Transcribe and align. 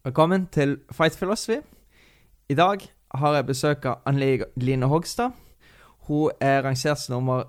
Velkommen 0.00 0.46
til 0.48 0.78
Fight 0.92 1.12
Philosophy. 1.12 1.58
I 2.48 2.54
dag 2.54 2.80
har 3.14 3.34
jeg 3.36 3.46
besøk 3.46 3.84
av 3.84 3.98
Anne-Line 4.08 4.88
Hogstad. 4.88 5.34
Hun 6.08 6.30
er 6.40 6.62
rangert 6.64 7.02
som 7.02 7.18
nummer 7.18 7.42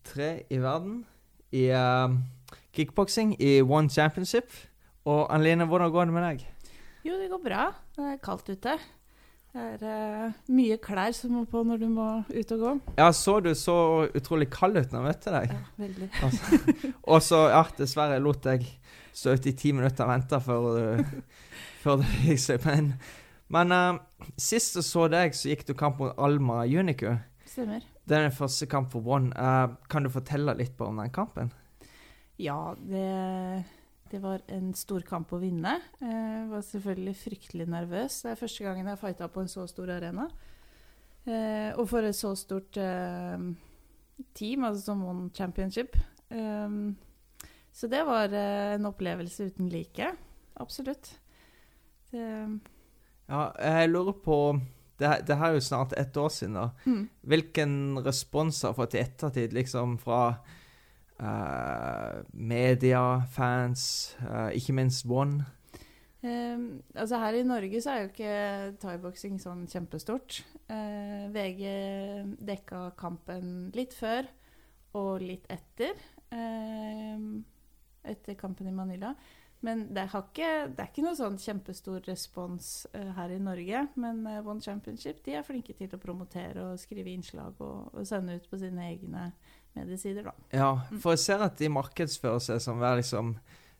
tre 0.00 0.46
i 0.48 0.56
verden 0.62 1.02
i 1.52 1.66
uh, 1.68 2.14
kickboksing 2.72 3.34
i 3.36 3.60
One 3.60 3.90
Championship. 3.92 4.48
Og 5.04 5.28
Anne-Line, 5.28 5.66
hvordan 5.68 5.92
går 5.92 6.08
det 6.08 6.14
med 6.14 6.24
deg? 6.24 6.46
Jo, 7.04 7.18
det 7.20 7.28
går 7.34 7.44
bra. 7.44 7.66
Det 7.98 8.06
er 8.14 8.16
kaldt 8.24 8.48
ute. 8.48 8.78
Det 9.52 9.92
er 9.92 10.24
uh, 10.24 10.40
mye 10.48 10.80
klær 10.80 11.12
som 11.12 11.36
må 11.36 11.44
på 11.52 11.66
når 11.68 11.84
du 11.84 11.88
må 11.92 12.08
ut 12.32 12.56
og 12.56 12.64
gå. 12.64 12.76
Ja, 12.96 13.12
så 13.12 13.40
du 13.44 13.52
så 13.52 14.08
utrolig 14.08 14.48
kald 14.56 14.80
ut 14.80 14.88
når 14.88 15.04
jeg 15.04 15.10
møtte 15.10 15.36
deg? 15.36 15.52
Ja, 15.52 15.84
veldig. 15.84 16.10
Og 17.12 17.20
så, 17.28 17.44
ja, 17.52 17.66
dessverre 17.76 18.24
lot 18.24 18.48
jeg 18.48 18.72
stå 19.18 19.36
ute 19.36 19.50
i 19.50 19.56
ti 19.58 19.72
minutter 19.74 20.06
og 20.06 20.12
vente 20.12 20.40
før 20.44 21.02
før 21.82 22.02
det 22.02 22.10
gikk 22.26 22.42
seg 22.44 22.68
inn. 22.74 22.92
Men 23.52 23.72
uh, 23.72 24.00
sist 24.40 24.76
jeg 24.76 24.86
så 24.86 25.06
deg, 25.12 25.36
så 25.36 25.52
gikk 25.52 25.64
du 25.68 25.74
kamp 25.78 26.02
mot 26.02 26.16
Alma 26.20 26.62
Unicu. 26.68 27.14
Stemmer. 27.48 27.86
Det 28.08 28.16
er 28.16 28.28
den 28.28 28.36
første 28.36 28.68
kamp 28.70 28.92
for 28.92 29.04
One. 29.08 29.32
Uh, 29.36 29.78
kan 29.90 30.04
du 30.04 30.12
fortelle 30.12 30.54
litt 30.58 30.80
om 30.84 31.00
den 31.00 31.12
kampen? 31.14 31.52
Ja, 32.38 32.74
det, 32.78 33.64
det 34.12 34.20
var 34.22 34.44
en 34.54 34.70
stor 34.78 35.02
kamp 35.06 35.32
å 35.34 35.40
vinne. 35.42 35.78
Jeg 36.00 36.44
var 36.52 36.62
selvfølgelig 36.64 37.16
fryktelig 37.18 37.66
nervøs. 37.72 38.20
Det 38.22 38.32
er 38.32 38.38
første 38.40 38.68
gangen 38.68 38.92
jeg 38.92 39.00
fighta 39.00 39.28
på 39.32 39.42
en 39.42 39.50
så 39.50 39.66
stor 39.70 39.90
arena. 39.96 40.28
Eh, 41.28 41.72
og 41.76 41.88
for 41.90 42.06
et 42.06 42.16
så 42.16 42.30
stort 42.38 42.78
eh, 42.80 43.42
team, 44.38 44.64
altså 44.64 44.84
som 44.84 45.04
One 45.04 45.28
Championship. 45.34 45.98
Um, 46.30 46.96
så 47.78 47.86
det 47.90 48.00
var 48.08 48.32
eh, 48.34 48.74
en 48.74 48.88
opplevelse 48.90 49.52
uten 49.52 49.68
like. 49.70 50.10
Absolutt. 50.58 51.12
Det, 52.10 52.26
Ja, 53.28 53.42
jeg 53.60 53.90
lurer 53.90 54.16
på 54.24 54.38
Det, 54.98 55.10
det 55.28 55.36
her 55.38 55.52
er 55.52 55.58
jo 55.58 55.60
snart 55.62 55.92
ett 55.94 56.16
år 56.16 56.28
siden, 56.32 56.56
da. 56.58 56.70
mm. 56.84 57.02
Hvilken 57.22 57.74
respons 58.02 58.62
har 58.66 58.72
fått 58.74 58.96
i 58.96 58.98
ettertid, 58.98 59.52
liksom 59.54 59.92
fra 60.02 60.40
uh, 61.22 62.24
media, 62.32 63.22
fans, 63.30 64.16
uh, 64.24 64.48
ikke 64.50 64.74
minst 64.74 65.06
One? 65.06 65.44
Um, 66.24 66.82
altså 66.96 67.20
Her 67.22 67.38
i 67.38 67.44
Norge 67.46 67.82
så 67.82 67.92
er 67.92 68.00
jo 68.00 68.08
ikke 68.10 68.32
thaiboksing 68.82 69.38
sånn 69.38 69.68
kjempestort. 69.70 70.40
Uh, 70.66 71.30
VG 71.30 71.62
dekka 72.42 72.88
kampen 72.98 73.70
litt 73.78 73.94
før 73.94 74.26
og 74.98 75.22
litt 75.22 75.46
etter. 75.52 75.94
ehm, 76.34 77.44
etter 78.04 78.34
kampen 78.38 78.68
i 78.68 78.72
Manila. 78.74 79.14
Men 79.60 79.88
det, 79.94 80.04
har 80.12 80.22
ikke, 80.28 80.68
det 80.70 80.78
er 80.84 80.90
ikke 80.92 81.02
noe 81.02 81.16
sånn 81.18 81.38
kjempestor 81.42 82.04
respons 82.06 82.86
uh, 82.94 83.08
her 83.16 83.32
i 83.34 83.40
Norge. 83.42 83.80
Men 83.98 84.20
uh, 84.26 84.36
One 84.46 84.62
Championship 84.62 85.24
de 85.26 85.34
er 85.34 85.42
flinke 85.46 85.74
til 85.74 85.90
å 85.96 85.98
promotere 85.98 86.62
og 86.72 86.78
skrive 86.78 87.10
innslag 87.10 87.58
og, 87.58 87.88
og 87.92 88.06
sende 88.06 88.36
ut 88.38 88.46
på 88.50 88.60
sine 88.60 88.86
egne 88.92 89.32
mediesider, 89.74 90.28
da. 90.30 90.34
Ja, 90.54 90.70
Mm. 90.90 91.00
for 91.02 91.12
jeg 91.16 91.24
ser 91.24 91.42
at 91.42 91.58
de 91.58 91.68
markedsfører 91.74 92.38
seg 92.42 92.62
som 92.62 92.78
hver 92.78 93.00
liksom 93.00 93.34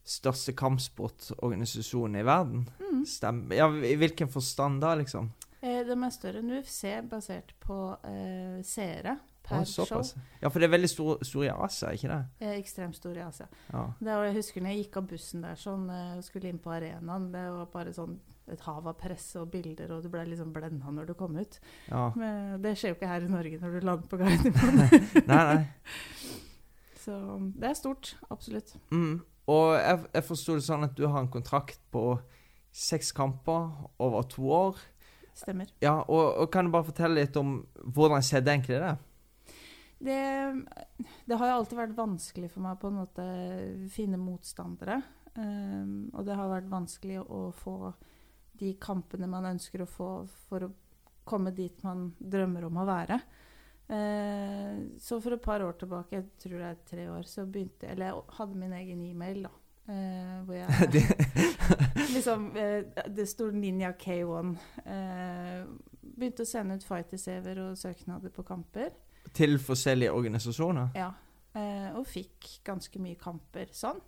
største 0.08 0.52
kampsportorganisasjonen 0.56 2.20
i 2.20 2.24
verden. 2.26 2.68
Mm. 2.80 3.04
Stemmer. 3.06 3.54
Ja, 3.56 3.68
I 3.70 3.94
hvilken 4.00 4.28
forstand 4.32 4.80
da, 4.82 4.94
liksom? 4.98 5.30
Eh, 5.60 5.82
de 5.86 5.94
er 5.94 6.10
større 6.14 6.42
enn 6.42 6.52
UFC, 6.58 6.84
basert 7.10 7.54
på 7.62 7.78
eh, 8.06 8.58
seere 8.66 9.18
per 9.48 9.62
ah, 9.62 9.68
show. 9.68 10.02
Ja, 10.42 10.50
for 10.50 10.60
det 10.60 10.68
er 10.68 10.74
veldig 10.74 10.90
stor, 10.90 11.22
stor 11.26 11.44
i 11.46 11.52
Asia, 11.52 11.92
ikke 11.96 12.10
det? 12.12 12.18
Eh, 12.44 12.56
ekstremt 12.58 12.96
stor 12.98 13.16
i 13.16 13.22
Asia. 13.24 13.48
Ja. 13.72 13.84
Det 13.98 14.16
jeg 14.28 14.34
husker 14.38 14.64
når 14.64 14.74
jeg 14.74 14.84
gikk 14.84 14.98
av 15.00 15.06
bussen 15.12 15.46
der 15.46 15.60
sånn, 15.60 15.86
eh, 15.92 16.10
og 16.18 16.26
skulle 16.26 16.52
inn 16.52 16.60
på 16.62 16.74
arenaen. 16.74 17.30
Det 17.32 17.44
var 17.56 17.70
bare 17.72 17.94
sånn 17.96 18.18
et 18.48 18.62
hav 18.64 18.86
av 18.88 18.96
presse 18.96 19.36
og 19.40 19.50
bilder, 19.52 19.90
og 19.92 20.04
du 20.04 20.10
ble 20.12 20.24
liksom 20.30 20.52
blenda 20.54 20.92
når 20.92 21.10
du 21.10 21.14
kom 21.18 21.36
ut. 21.36 21.58
ja. 21.90 22.06
Men 22.16 22.60
det 22.64 22.76
skjer 22.78 22.94
jo 22.94 22.98
ikke 22.98 23.10
her 23.10 23.26
i 23.26 23.32
Norge 23.32 23.60
når 23.60 23.74
du 23.74 23.88
lander 23.88 24.08
på 24.08 24.20
Gardermoen. 24.20 24.78
Nei, 25.30 25.42
nei. 25.52 25.64
Så 27.02 27.18
det 27.56 27.70
er 27.70 27.76
stort. 27.76 28.16
Absolutt. 28.32 28.74
Mm. 28.92 29.20
Og 29.48 29.66
jeg, 29.78 30.00
jeg 30.12 30.28
forsto 30.28 30.58
det 30.58 30.66
sånn 30.66 30.84
at 30.84 30.96
du 30.96 31.06
har 31.08 31.22
en 31.22 31.32
kontrakt 31.32 31.80
på 31.92 32.04
seks 32.74 33.12
kamper 33.16 33.70
over 33.98 34.26
to 34.28 34.48
år. 34.52 34.80
Stemmer. 35.38 35.70
Ja, 35.80 36.00
og, 36.02 36.34
og 36.42 36.50
kan 36.52 36.66
du 36.66 36.74
bare 36.74 36.88
fortelle 36.88 37.22
litt 37.22 37.36
om 37.38 37.60
hvordan 37.94 38.24
skjedde 38.26 38.52
egentlig 38.52 38.80
det? 38.82 38.94
Det, 39.98 40.18
det 41.26 41.38
har 41.38 41.52
alltid 41.52 41.78
vært 41.78 41.96
vanskelig 41.98 42.50
for 42.52 42.62
meg 42.62 42.78
på 42.78 42.90
en 42.90 43.00
måte 43.00 43.24
finne 43.92 44.20
motstandere. 44.20 45.00
Um, 45.38 46.08
og 46.14 46.24
det 46.26 46.36
har 46.38 46.50
vært 46.50 46.70
vanskelig 46.70 47.20
å 47.22 47.48
få 47.54 47.92
de 48.58 48.72
kampene 48.82 49.28
man 49.30 49.46
ønsker 49.52 49.84
å 49.84 49.90
få 49.90 50.10
for 50.48 50.66
å 50.66 50.72
komme 51.28 51.52
dit 51.54 51.82
man 51.84 52.08
drømmer 52.18 52.66
om 52.66 52.80
å 52.80 52.86
være. 52.88 53.20
Uh, 53.88 54.98
så 55.00 55.20
for 55.24 55.34
et 55.36 55.44
par 55.44 55.64
år 55.64 55.78
tilbake, 55.80 56.18
jeg 56.18 56.42
tror 56.42 56.58
det 56.58 56.70
er 56.70 56.82
tre 56.90 57.06
år, 57.08 57.22
så 57.24 57.46
begynte 57.48 57.88
Eller 57.88 58.10
jeg 58.10 58.36
hadde 58.36 58.58
min 58.60 58.74
egen 58.76 59.04
e-mail, 59.06 59.46
da. 59.48 59.54
Uh, 59.88 60.44
hvor 60.44 60.54
jeg 60.58 61.04
liksom, 62.14 62.50
uh, 62.52 63.04
Det 63.16 63.28
sto 63.28 63.48
Ninja 63.50 63.94
K1. 63.96 64.50
Eh, 64.84 65.62
begynte 66.18 66.44
å 66.44 66.48
sende 66.48 66.76
ut 66.76 66.84
fighter-CV-er 66.84 67.62
og 67.62 67.78
søknader 67.80 68.32
på 68.34 68.44
kamper. 68.44 68.92
Til 69.34 69.58
forskjellige 69.62 70.12
organisasjoner? 70.12 70.92
Ja. 70.96 71.12
Eh, 71.56 71.88
og 71.96 72.06
fikk 72.06 72.60
ganske 72.66 73.00
mye 73.02 73.18
kamper 73.20 73.70
sånn. 73.74 74.00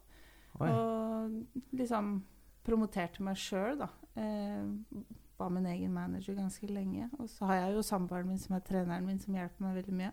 Oi. 0.60 0.68
Og 0.68 1.72
liksom 1.78 2.20
promoterte 2.66 3.24
meg 3.24 3.38
sjøl, 3.40 3.80
da. 3.80 3.88
Eh, 4.20 5.02
var 5.40 5.50
min 5.54 5.66
egen 5.66 5.92
manager 5.92 6.36
ganske 6.36 6.68
lenge. 6.68 7.08
Og 7.18 7.28
så 7.32 7.48
har 7.48 7.62
jeg 7.62 7.78
jo 7.78 7.82
samboeren 7.86 8.28
min 8.28 8.38
som 8.38 8.56
er 8.58 8.64
treneren 8.66 9.06
min, 9.06 9.20
som 9.22 9.34
hjelper 9.34 9.64
meg 9.64 9.80
veldig 9.80 9.98
mye. 10.02 10.12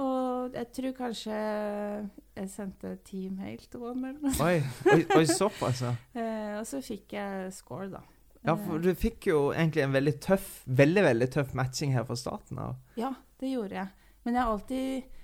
Og 0.00 0.54
jeg 0.54 0.68
tror 0.76 0.94
kanskje 0.96 1.36
jeg 1.36 2.50
sendte 2.50 2.94
ti 3.04 3.26
mail 3.34 3.62
til 3.70 3.82
One 3.90 4.14
noe. 4.16 4.32
Oi, 4.42 4.60
oi, 4.94 5.02
oi 5.18 5.24
sopp, 5.28 5.58
altså. 5.66 5.94
Eh, 6.20 6.56
og 6.58 6.66
så 6.68 6.80
fikk 6.84 7.14
jeg 7.16 7.52
score, 7.54 7.88
da. 7.92 8.02
Ja, 8.40 8.54
for 8.56 8.80
du 8.80 8.88
fikk 8.96 9.28
jo 9.28 9.50
egentlig 9.52 9.82
en 9.84 9.92
veldig 9.92 10.14
tøff, 10.24 10.48
veldig, 10.66 11.02
veldig 11.04 11.28
tøff 11.34 11.52
matching 11.56 11.92
her 11.92 12.06
fra 12.08 12.16
starten 12.16 12.60
av. 12.60 12.78
Ja, 12.98 13.12
det 13.40 13.54
gjorde 13.54 13.78
jeg. 13.78 14.12
Men 14.24 14.36
jeg 14.36 14.44
har 14.44 14.52
alltid, 14.52 15.18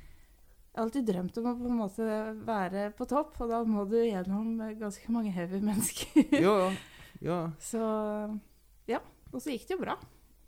alltid 0.82 1.08
drømt 1.10 1.38
om 1.40 1.48
å 1.50 1.54
på 1.58 1.70
en 1.70 1.80
måte 1.80 2.10
være 2.48 2.90
på 2.96 3.06
topp, 3.10 3.36
og 3.44 3.52
da 3.52 3.62
må 3.68 3.84
du 3.90 3.98
gjennom 4.00 4.56
ganske 4.80 5.12
mange 5.12 5.32
heavy 5.36 5.60
mennesker. 5.64 6.36
Jo, 6.42 6.56
jo. 7.20 7.40
Så 7.70 7.82
ja. 8.88 9.02
Og 9.32 9.42
så 9.42 9.52
gikk 9.52 9.66
det 9.68 9.74
jo 9.76 9.82
bra. 9.82 9.96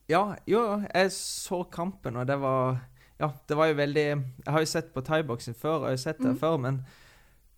Ja, 0.08 0.22
jo, 0.48 0.62
jeg 0.86 1.12
så 1.12 1.60
kampen, 1.68 2.16
og 2.16 2.28
det 2.28 2.38
var 2.40 2.78
Ja, 3.18 3.32
det 3.50 3.56
var 3.58 3.66
jo 3.66 3.74
veldig 3.76 4.04
Jeg 4.06 4.52
har 4.54 4.62
jo 4.62 4.68
sett 4.70 4.92
på 4.94 5.02
thaiboksing 5.04 5.56
før, 5.58 5.82
og 5.82 5.90
jeg 5.90 5.98
har 5.98 6.04
sett 6.06 6.22
det 6.22 6.32
mm. 6.32 6.38
før, 6.40 6.56
men 6.62 6.78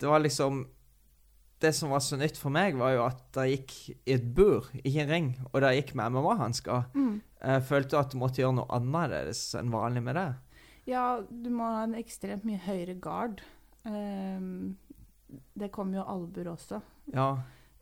det 0.00 0.08
var 0.08 0.22
liksom 0.24 0.64
Det 1.60 1.74
som 1.76 1.90
var 1.92 2.00
så 2.00 2.16
nytt 2.16 2.38
for 2.40 2.48
meg, 2.54 2.76
var 2.80 2.94
jo 2.94 3.02
at 3.04 3.18
det 3.36 3.44
gikk 3.50 3.72
i 4.08 4.14
et 4.14 4.24
bur, 4.34 4.70
ikke 4.80 5.02
en 5.04 5.10
ring, 5.12 5.26
og 5.52 5.60
det 5.60 5.74
gikk 5.76 5.94
med 5.98 6.12
MMA-hansker. 6.14 6.86
Jeg 7.40 7.62
følte 7.68 7.98
at 8.00 8.12
du 8.14 8.18
måtte 8.20 8.40
gjøre 8.40 8.56
noe 8.56 8.70
annerledes 8.78 9.42
enn 9.60 9.68
vanlig 9.72 10.02
med 10.06 10.16
det. 10.16 10.28
Ja, 10.88 11.20
du 11.20 11.50
må 11.52 11.66
ha 11.68 11.82
en 11.84 11.94
ekstremt 12.00 12.46
mye 12.48 12.58
høyere 12.64 12.94
gard. 13.00 13.42
Um, 13.84 14.76
det 15.54 15.68
kommer 15.72 16.00
jo 16.00 16.06
albuer 16.08 16.48
også. 16.54 16.80
Ja, 17.14 17.28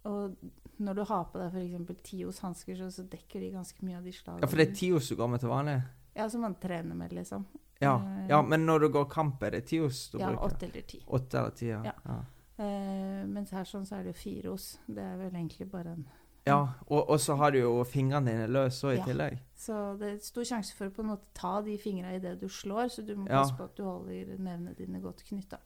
Og 0.09 0.35
når 0.79 0.95
du 0.95 1.05
har 1.09 1.25
på 1.33 1.39
deg 1.41 1.55
f.eks. 1.55 2.03
Tios 2.07 2.39
hansker, 2.45 2.77
så, 2.79 2.91
så 2.95 3.03
dekker 3.11 3.41
de 3.43 3.49
ganske 3.55 3.83
mye 3.87 3.99
av 3.99 4.05
de 4.07 4.13
slagene. 4.15 4.43
ja 4.43 4.51
for 4.51 4.61
det 4.61 4.69
er 4.69 4.75
Tios 4.79 5.09
du 5.11 5.17
går 5.19 5.31
med 5.33 5.41
til 5.43 5.51
vanlig? 5.51 5.79
Ja, 6.19 6.29
som 6.31 6.43
man 6.47 6.55
trener 6.63 6.95
med, 6.99 7.13
liksom. 7.15 7.47
Ja, 7.83 7.97
Eh, 8.03 8.27
ja 8.31 8.43
men 8.43 8.65
når 8.67 8.81
du 8.81 8.89
går 8.95 9.05
kamp, 9.11 9.43
er 9.47 9.51
det 9.55 9.65
Tios 9.71 10.09
du 10.11 10.19
Ja, 10.19 10.31
bruker? 10.33 10.51
åtte 10.55 10.67
eller 10.67 10.83
ti. 10.83 10.99
Åtte 11.07 11.39
eller 11.39 11.51
ti, 11.55 11.69
ja. 11.71 11.83
Ja. 11.87 12.19
Eh, 12.59 13.27
mens 13.31 13.51
her 13.55 13.65
sånn 13.69 13.85
så 13.87 13.99
er 13.99 14.03
det 14.09 14.15
jo 14.17 14.19
fire 14.23 14.51
hos. 14.51 14.79
Det 14.89 14.99
er 15.05 15.17
vel 15.21 15.31
egentlig 15.39 15.71
bare 15.71 15.93
en 15.95 16.07
Ja, 16.49 16.63
og, 16.89 17.11
og 17.11 17.19
så 17.21 17.35
har 17.37 17.51
du 17.53 17.59
jo 17.59 17.85
fingrene 17.85 18.31
dine 18.33 18.47
løs 18.49 18.79
òg 18.83 18.95
i 18.95 18.99
Ja. 18.99 19.05
tillegg. 19.05 19.39
Så 19.55 19.99
det 20.01 20.09
er 20.15 20.19
stor 20.25 20.43
sjanse 20.49 20.73
for 20.75 20.89
å 20.89 20.95
på 20.95 21.03
en 21.05 21.11
måte 21.11 21.27
ta 21.35 21.61
de 21.63 21.75
fingra 21.79 22.15
i 22.15 22.19
det 22.23 22.39
du 22.41 22.47
slår, 22.49 22.89
så 22.89 23.05
du 23.05 23.15
må 23.17 23.29
Ja. 23.29 23.43
passe 23.43 23.55
på 23.59 23.65
at 23.65 23.77
du 23.77 23.83
holder 23.85 24.39
nevene 24.39 24.75
dine 24.75 25.01
godt 25.03 25.23
knytta. 25.29 25.59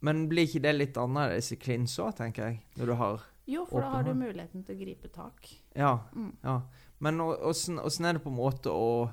Men 0.00 0.28
blir 0.28 0.46
ikke 0.46 0.62
det 0.62 0.74
litt 0.76 0.94
annerledes 0.94 1.50
i 1.52 1.56
klins 1.56 1.98
òg, 1.98 2.14
tenker 2.16 2.44
jeg? 2.46 2.60
Når 2.76 2.86
du 2.86 2.94
har 2.94 3.20
Jo, 3.48 3.64
for 3.66 3.80
da 3.80 3.88
har 3.90 4.02
du 4.04 4.14
muligheten 4.14 4.62
til 4.64 4.76
å 4.76 4.78
gripe 4.78 5.08
tak. 5.12 5.48
Ja. 5.74 5.98
Mm. 6.14 6.36
ja. 6.44 6.60
Men 7.00 7.18
åssen 7.18 8.04
er 8.06 8.12
det 8.12 8.22
på 8.22 8.30
en 8.30 8.36
måte 8.36 8.70
å 8.70 9.10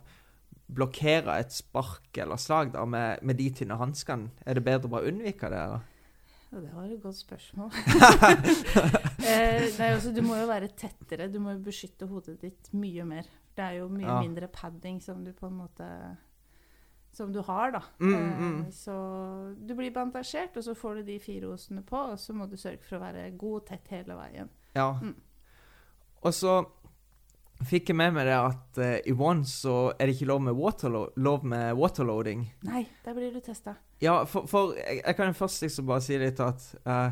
blokkere 0.72 1.40
et 1.40 1.52
spark 1.52 2.16
eller 2.18 2.38
slag 2.38 2.72
da, 2.74 2.86
med, 2.86 3.24
med 3.24 3.38
de 3.38 3.50
tynne 3.50 3.78
hanskene? 3.78 4.30
Er 4.46 4.54
det 4.56 4.64
bedre 4.66 4.88
å 4.88 4.92
bare 4.92 5.12
unnvike 5.12 5.50
det? 5.50 5.58
eller? 5.66 5.82
Ja, 6.52 6.60
det 6.62 6.72
var 6.76 6.84
et 6.86 7.02
godt 7.04 7.18
spørsmål. 7.18 7.72
eh, 9.30 9.66
nei, 9.80 9.90
altså, 9.90 10.12
du 10.16 10.22
må 10.24 10.38
jo 10.40 10.46
være 10.48 10.70
tettere. 10.78 11.28
Du 11.34 11.40
må 11.44 11.56
jo 11.56 11.64
beskytte 11.66 12.08
hodet 12.08 12.38
ditt 12.42 12.70
mye 12.78 13.04
mer. 13.08 13.28
Det 13.56 13.64
er 13.66 13.80
jo 13.82 13.90
mye 13.92 14.08
Ja. 14.08 14.20
mindre 14.22 14.48
padding 14.52 15.02
som 15.04 15.24
du 15.26 15.32
på 15.34 15.48
en 15.48 15.58
måte 15.64 15.88
Som 17.16 17.32
du 17.32 17.40
har, 17.48 17.72
da. 17.72 17.80
Mm, 18.00 18.14
Eh, 18.14 18.40
mm. 18.40 18.72
så 18.76 18.96
du 19.68 19.74
blir 19.76 19.92
bandasjert, 19.96 20.58
og 20.58 20.64
så 20.64 20.74
får 20.76 20.96
du 20.96 21.04
de 21.04 21.20
fire 21.20 21.48
osene 21.48 21.82
på, 21.88 21.96
og 21.96 22.20
så 22.20 22.34
må 22.36 22.46
du 22.52 22.58
sørge 22.58 22.84
for 22.84 22.98
å 22.98 23.06
være 23.06 23.30
god 23.38 23.62
og 23.62 23.66
tett 23.70 23.88
hele 23.88 24.18
veien. 24.20 24.50
Ja. 24.76 24.90
Mm. 25.02 25.16
Og 26.22 26.34
så 26.34 26.58
fikk 27.64 27.92
jeg 27.92 27.98
med 27.98 28.16
meg 28.18 28.28
det 28.28 28.36
at 28.36 28.80
uh, 28.82 28.98
i 29.08 29.14
One 29.16 29.46
så 29.48 29.94
er 29.96 30.10
det 30.10 30.18
ikke 30.18 30.28
lov 30.32 30.44
med, 30.44 30.58
waterlo 30.60 31.06
lov 31.16 31.46
med 31.48 31.72
waterloading. 31.80 32.44
Nei, 32.68 32.84
der 33.06 33.16
blir 33.18 33.32
du 33.34 33.40
testa. 33.44 33.78
Ja, 34.04 34.20
for, 34.28 34.50
for 34.52 34.76
jeg, 34.76 35.00
jeg 35.02 35.18
kan 35.18 35.38
først 35.38 35.64
liksom 35.64 35.88
bare 35.88 36.04
si 36.04 36.20
litt 36.20 36.42
at 36.44 36.68
uh, 36.84 37.10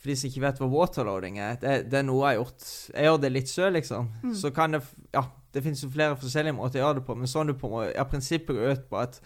For 0.00 0.10
de 0.10 0.16
som 0.18 0.30
ikke 0.30 0.44
vet 0.46 0.60
hva 0.60 0.70
waterloading 0.72 1.38
er, 1.42 1.58
det, 1.60 1.76
det 1.92 2.00
er 2.00 2.08
noe 2.08 2.24
jeg 2.24 2.30
har 2.32 2.40
gjort. 2.42 2.66
Jeg 2.94 3.08
gjør 3.08 3.22
det 3.22 3.32
litt 3.32 3.52
sjøl, 3.52 3.72
liksom. 3.76 4.10
Mm. 4.24 4.34
Så 4.40 4.52
kan 4.56 4.76
det 4.76 4.82
Ja, 5.14 5.26
det 5.54 5.62
finnes 5.64 5.84
jo 5.84 5.92
flere 5.92 6.18
forskjellige 6.18 6.56
måter 6.56 6.80
å 6.80 6.86
gjøre 6.86 6.98
det 7.00 7.06
på, 7.06 7.16
men 7.20 7.30
sånn 7.30 7.52
du 7.52 7.56
på 7.58 7.70
må, 7.72 7.86
Ja, 7.92 8.08
prinsippet 8.08 8.56
går 8.56 8.78
ut 8.78 8.86
på 8.90 9.00
at 9.04 9.20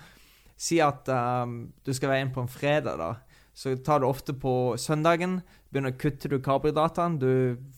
Si 0.58 0.80
at 0.82 1.06
um, 1.06 1.68
du 1.86 1.92
skal 1.94 2.10
være 2.10 2.24
inn 2.24 2.32
på 2.34 2.42
en 2.42 2.50
fredag, 2.50 2.98
da. 2.98 3.12
Så 3.58 3.74
tar 3.82 4.00
du 4.00 4.06
ofte 4.06 4.36
på 4.38 4.52
søndagen. 4.78 5.40
Begynner 5.72 5.90
å 5.90 5.98
kutte 5.98 6.30
du 6.30 6.36
karbohydratene. 6.38 7.18
Du 7.18 7.30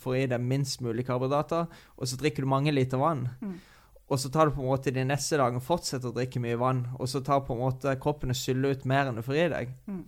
får 0.03 0.17
i 0.19 0.27
deg 0.29 0.43
minst 0.44 0.82
mulig 0.85 1.06
karbohydrater. 1.09 1.71
Og 1.97 2.11
så 2.11 2.19
drikker 2.21 2.44
du 2.44 2.53
mange 2.53 2.75
liter 2.75 3.00
vann. 3.00 3.31
Mm. 3.41 3.55
Og 4.11 4.19
så 4.21 4.29
tar 4.29 4.50
du 4.50 4.56
på 4.59 4.61
en 4.61 4.69
måte 4.75 4.93
de 4.93 5.06
neste 5.09 5.38
dagene 5.41 5.62
fortsetter 5.65 6.11
å 6.11 6.17
drikke 6.19 6.43
mye 6.44 6.59
vann. 6.61 6.82
Og 6.99 7.09
så 7.09 7.23
tar 7.25 7.47
på 7.47 7.56
en 7.56 7.62
måte 7.62 7.97
kroppen 8.03 8.35
og 8.35 8.37
skyller 8.37 8.77
ut 8.77 8.85
mer 8.91 9.09
enn 9.09 9.23
du 9.23 9.25
får 9.25 9.38
i 9.38 9.49
deg. 9.55 9.73
Mm. 9.88 10.03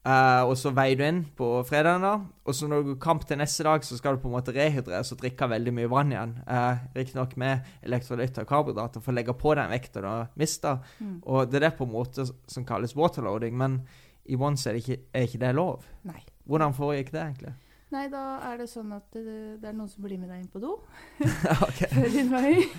Uh, 0.00 0.48
og 0.48 0.54
så 0.56 0.70
veier 0.72 0.96
du 0.96 1.02
inn 1.04 1.18
på 1.36 1.46
fredagen, 1.68 2.06
da. 2.06 2.14
Og 2.48 2.56
så 2.56 2.70
når 2.70 2.80
du 2.80 2.92
går 2.94 3.00
kamp 3.04 3.26
til 3.28 3.36
neste 3.42 3.66
dag, 3.66 3.84
så 3.84 3.98
skal 3.98 4.16
du 4.16 4.22
på 4.22 4.30
en 4.30 4.38
måte 4.38 4.54
rehydreres 4.56 5.12
og 5.12 5.20
drikke 5.20 5.50
veldig 5.52 5.74
mye 5.76 5.90
vann 5.92 6.14
igjen. 6.14 6.38
Uh, 6.48 6.80
Riktignok 6.96 7.34
med 7.42 7.68
elektrolytter 7.84 8.46
og 8.46 8.54
karbohydrater 8.54 9.04
for 9.04 9.12
å 9.12 9.18
legge 9.18 9.36
på 9.36 9.52
den 9.58 9.74
vekta 9.74 10.00
du 10.00 10.08
har 10.08 10.30
mista. 10.40 10.78
Mm. 11.02 11.18
Og 11.26 11.50
det 11.50 11.60
er 11.60 11.66
det 11.68 11.76
på 11.76 11.84
en 11.84 11.92
måte 11.98 12.24
som 12.24 12.64
kalles 12.64 12.96
waterloading, 12.96 13.58
men 13.60 13.82
i 14.30 14.36
Once 14.38 14.68
er, 14.70 14.76
det 14.78 14.84
ikke, 14.84 15.02
er 15.16 15.26
ikke 15.26 15.40
det 15.42 15.50
lov. 15.58 15.84
Nei. 16.06 16.20
Hvordan 16.46 16.74
foregikk 16.76 17.10
det 17.14 17.20
egentlig? 17.24 17.52
Nei, 17.90 18.04
da 18.12 18.22
er 18.46 18.60
det 18.62 18.68
sånn 18.70 18.92
at 18.94 19.08
det, 19.16 19.24
det 19.62 19.66
er 19.66 19.74
noen 19.74 19.90
som 19.90 20.04
blir 20.06 20.18
med 20.22 20.30
deg 20.30 20.44
inn 20.44 20.50
på 20.52 20.60
do 20.62 20.76
før 21.90 22.18
innveiing. 22.20 22.70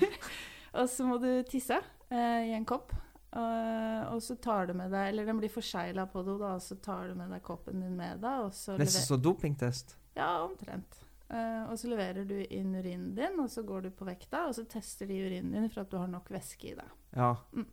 og 0.80 0.88
så 0.90 1.08
må 1.08 1.18
du 1.20 1.30
tisse 1.50 1.76
eh, 2.10 2.48
i 2.48 2.54
en 2.56 2.68
kopp. 2.68 2.94
Og, 3.32 4.08
og 4.16 4.20
så 4.24 4.36
tar 4.44 4.66
du 4.68 4.74
med 4.76 4.90
deg 4.92 5.06
Eller 5.14 5.24
den 5.30 5.38
blir 5.40 5.48
forsegla 5.54 6.04
på 6.12 6.20
do, 6.28 6.34
da, 6.42 6.50
og 6.58 6.64
så 6.66 6.76
tar 6.84 7.08
du 7.08 7.16
med 7.16 7.30
deg 7.32 7.44
koppen 7.48 7.80
din 7.84 7.94
med 7.96 8.20
deg. 8.24 8.48
Nesten 8.50 8.80
lever- 8.82 9.06
som 9.08 9.22
dopingtest. 9.24 9.96
Ja, 10.20 10.34
omtrent. 10.44 10.98
Uh, 11.32 11.70
og 11.72 11.78
så 11.80 11.88
leverer 11.88 12.26
du 12.28 12.34
inn 12.52 12.74
urinen 12.76 13.14
din, 13.16 13.38
og 13.40 13.48
så 13.54 13.64
går 13.64 13.86
du 13.86 13.90
på 13.96 14.04
vekta, 14.04 14.50
og 14.50 14.56
så 14.58 14.66
tester 14.68 15.08
de 15.08 15.22
urinen 15.24 15.54
din 15.56 15.70
for 15.72 15.86
at 15.86 15.92
du 15.94 15.96
har 16.02 16.10
nok 16.12 16.28
væske 16.34 16.74
i 16.74 16.76
deg. 16.76 16.90
Ja. 17.16 17.30
Mm. 17.56 17.70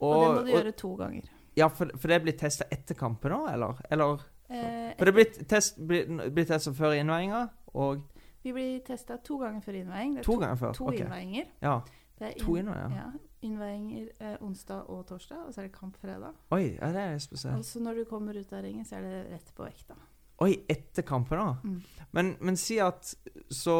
Og, 0.00 0.08
Og, 0.08 0.16
det 0.24 0.26
må 0.26 0.34
du 0.34 0.40
og- 0.40 0.54
gjøre 0.56 0.72
to 0.82 0.90
ganger. 0.98 1.28
Ja, 1.56 1.66
for, 1.68 1.90
for 1.98 2.08
det 2.08 2.20
blir 2.22 2.36
testa 2.38 2.64
etter 2.70 2.94
kampen 2.94 3.32
òg, 3.32 3.48
eller? 3.52 3.80
eller? 3.90 4.20
Eh, 4.50 4.92
For 4.98 5.04
det 5.10 5.14
blir 5.14 5.46
test, 5.48 5.78
blir, 5.86 6.06
blir 6.30 6.44
testa 6.46 6.72
før 6.74 6.94
innveiinga, 6.98 7.48
og 7.74 8.02
vi 8.42 8.52
blir 8.56 8.78
testa 8.86 9.16
to 9.24 9.36
ganger 9.38 9.60
før 9.60 9.76
innveiing. 9.82 10.18
Er 10.18 10.22
to 10.22 10.36
ganger 10.40 10.56
før. 10.56 10.72
To 10.72 10.86
okay. 10.88 11.04
innveiinger. 11.04 11.50
Ja. 11.62 11.80
Det 12.18 12.26
er 12.28 12.38
To 12.44 12.54
inn- 12.56 12.66
innveiinger. 12.68 12.96
Ja, 12.96 13.10
innveiinger 13.42 14.06
eh, 14.20 14.36
onsdag 14.44 14.88
og 14.90 15.06
torsdag, 15.08 15.42
og 15.46 15.54
så 15.54 15.60
er 15.60 15.68
det 15.68 15.74
kamp 15.74 15.96
fredag. 16.00 16.32
Oi, 16.50 16.76
ja, 16.80 16.88
det 16.92 17.02
er 17.02 17.18
spesielt. 17.18 17.58
Og 17.58 17.64
så 17.64 17.80
når 17.80 17.94
du 18.00 18.04
kommer 18.08 18.36
ut 18.38 18.52
av 18.52 18.62
ringen, 18.64 18.84
så 18.84 18.96
er 18.96 19.02
det 19.06 19.20
rett 19.32 19.52
på 19.56 19.64
vekta. 19.64 19.96
Oi, 20.40 20.54
etter 20.72 21.02
kampen, 21.04 21.38
da? 21.38 21.54
Mm. 21.64 22.06
Men, 22.16 22.36
men 22.40 22.56
si 22.56 22.78
at 22.80 23.14
Så 23.52 23.74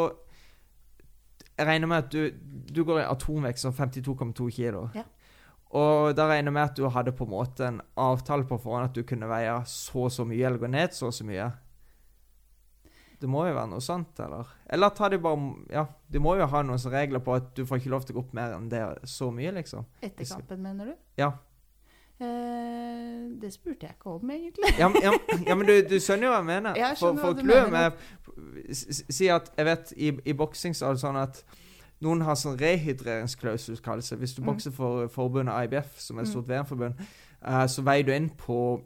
Jeg 1.57 1.67
regner 1.67 1.87
med 1.89 1.97
at 1.97 2.13
du, 2.13 2.31
du 2.75 2.85
går 2.85 3.01
i 3.01 3.05
atomvekt 3.09 3.59
som 3.61 3.73
52,2 3.73 4.51
kilo. 4.51 4.89
Ja. 4.95 5.03
Og 5.71 6.15
da 6.19 6.25
regner 6.27 6.51
jeg 6.51 6.55
med 6.57 6.63
at 6.65 6.77
du 6.81 6.89
hadde 6.91 7.13
på 7.15 7.25
en 7.29 7.31
måte 7.31 7.67
en 7.69 7.81
avtale 7.97 8.43
på 8.49 8.57
forhånd 8.59 8.89
at 8.89 8.95
du 8.97 9.05
kunne 9.07 9.29
veie 9.31 9.53
så 9.71 10.07
og 10.09 10.11
så 10.15 10.25
mye, 10.27 10.43
eller 10.49 10.59
gå 10.59 10.67
ned 10.73 10.97
så 10.97 11.07
og 11.07 11.15
så 11.15 11.27
mye. 11.29 11.51
Det 13.21 13.29
må 13.29 13.43
jo 13.47 13.53
være 13.55 13.69
noe 13.69 13.85
sånt, 13.85 14.17
eller? 14.25 14.49
Eller 14.73 14.89
tar 14.97 15.13
de 15.13 15.19
bare 15.21 15.53
Ja, 15.71 15.85
du 16.09 16.19
må 16.25 16.35
jo 16.41 16.47
ha 16.49 16.63
noen 16.65 16.81
regler 16.91 17.21
på 17.23 17.35
at 17.37 17.51
du 17.55 17.67
får 17.69 17.83
ikke 17.83 17.93
lov 17.93 18.07
til 18.09 18.17
å 18.17 18.19
gå 18.19 18.25
opp 18.25 18.35
mer 18.35 18.55
enn 18.57 18.69
det 18.73 18.81
så 19.13 19.29
mye, 19.31 19.53
liksom. 19.61 19.85
Etter 20.03 20.25
kampen, 20.33 20.63
mener 20.65 20.91
du? 20.91 20.95
Ja. 21.21 21.29
Eh, 22.21 23.29
det 23.41 23.53
spurte 23.55 23.87
jeg 23.87 23.95
ikke 23.97 24.15
om, 24.19 24.31
egentlig. 24.35 24.73
Ja, 24.81 24.89
ja, 25.05 25.13
ja 25.47 25.55
men 25.57 25.69
du, 25.69 25.75
du 25.89 25.97
skjønner 26.03 26.27
jo 26.29 26.33
hva 26.35 26.41
jeg 26.41 26.49
mener. 26.51 26.77
Jeg 26.81 26.99
for 27.01 27.17
for 27.17 27.37
s- 28.73 28.87
s- 28.99 29.05
Si 29.09 29.29
at 29.33 29.53
Jeg 29.57 29.67
vet 29.71 29.93
i, 29.97 30.11
i 30.29 30.35
boksing 30.37 30.75
så 30.77 30.91
er 30.91 30.97
det 30.99 31.05
sånn 31.05 31.17
at 31.21 31.45
noen 32.03 32.23
har 32.23 32.35
sånn 32.35 32.57
rehydreringsklausul, 32.59 33.81
kalles 33.83 34.09
det. 34.11 34.19
Hvis 34.21 34.35
du 34.37 34.43
Mm. 34.43 34.47
bokser 34.55 34.73
for 34.73 35.09
forbundet 35.09 35.55
IBF, 35.69 35.99
som 36.01 36.19
er 36.19 36.23
et 36.23 36.29
Mm. 36.29 36.33
stort 36.33 36.47
VM-forbund, 36.49 36.95
uh, 37.45 37.67
så 37.67 37.83
veier 37.85 38.05
du 38.07 38.13
inn 38.13 38.31
på 38.31 38.83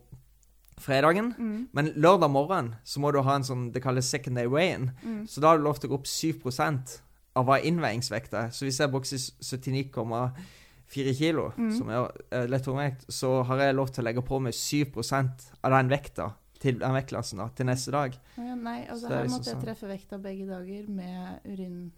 fredagen. 0.78 1.34
Mm, 1.38 1.69
Men 1.72 1.93
lørdag 1.94 2.31
morgen 2.31 2.75
så 2.84 2.99
må 2.99 3.12
du 3.12 3.22
ha 3.22 3.37
en 3.37 3.43
sånn 3.43 3.72
det 3.72 3.82
kalles 3.82 4.06
second 4.11 4.37
day 4.37 4.46
weigh-in. 4.46 4.90
mm. 5.05 5.26
Så 5.28 5.40
da 5.40 5.49
har 5.50 5.58
du 5.58 5.62
lov 5.64 5.78
til 5.78 5.88
å 5.90 5.93
gå 5.93 5.94
opp 6.00 6.06
7% 6.06 7.00
av 7.37 7.46
hva 7.46 7.61
innveiingsvekta 7.62 8.46
er. 8.46 8.49
Så 8.50 8.64
hvis 8.66 8.78
jeg 8.78 8.90
bokser 8.90 9.19
79,4 9.40 11.14
kilo, 11.14 11.52
Mm. 11.56 11.72
som 11.78 11.88
er 11.90 12.10
uh, 12.32 12.46
lett 12.49 12.64
tungvekt, 12.64 13.06
så 13.08 13.44
har 13.44 13.58
jeg 13.58 13.75
lov 13.76 13.88
til 13.93 14.02
å 14.05 14.06
legge 14.08 14.22
på 14.22 14.40
meg 14.40 14.52
7% 14.52 15.50
av 15.62 15.70
den 15.70 15.88
vekta 15.88 16.32
til 16.60 16.78
den 16.78 16.93
vektklassen 16.94 17.38
da, 17.38 17.49
til 17.49 17.67
neste 17.67 17.90
dag. 17.93 18.14
Ja, 18.38 18.55
nei, 18.55 18.87
altså 18.88 19.06
er 19.10 19.17
her 19.17 19.25
liksom 19.25 19.38
måtte 19.38 19.44
jeg 19.50 19.56
sånn. 19.56 19.64
treffe 19.64 19.88
vekta 19.88 20.19
begge 20.22 20.46
dager 20.49 20.88
med 20.88 21.40
urin, 21.44 21.93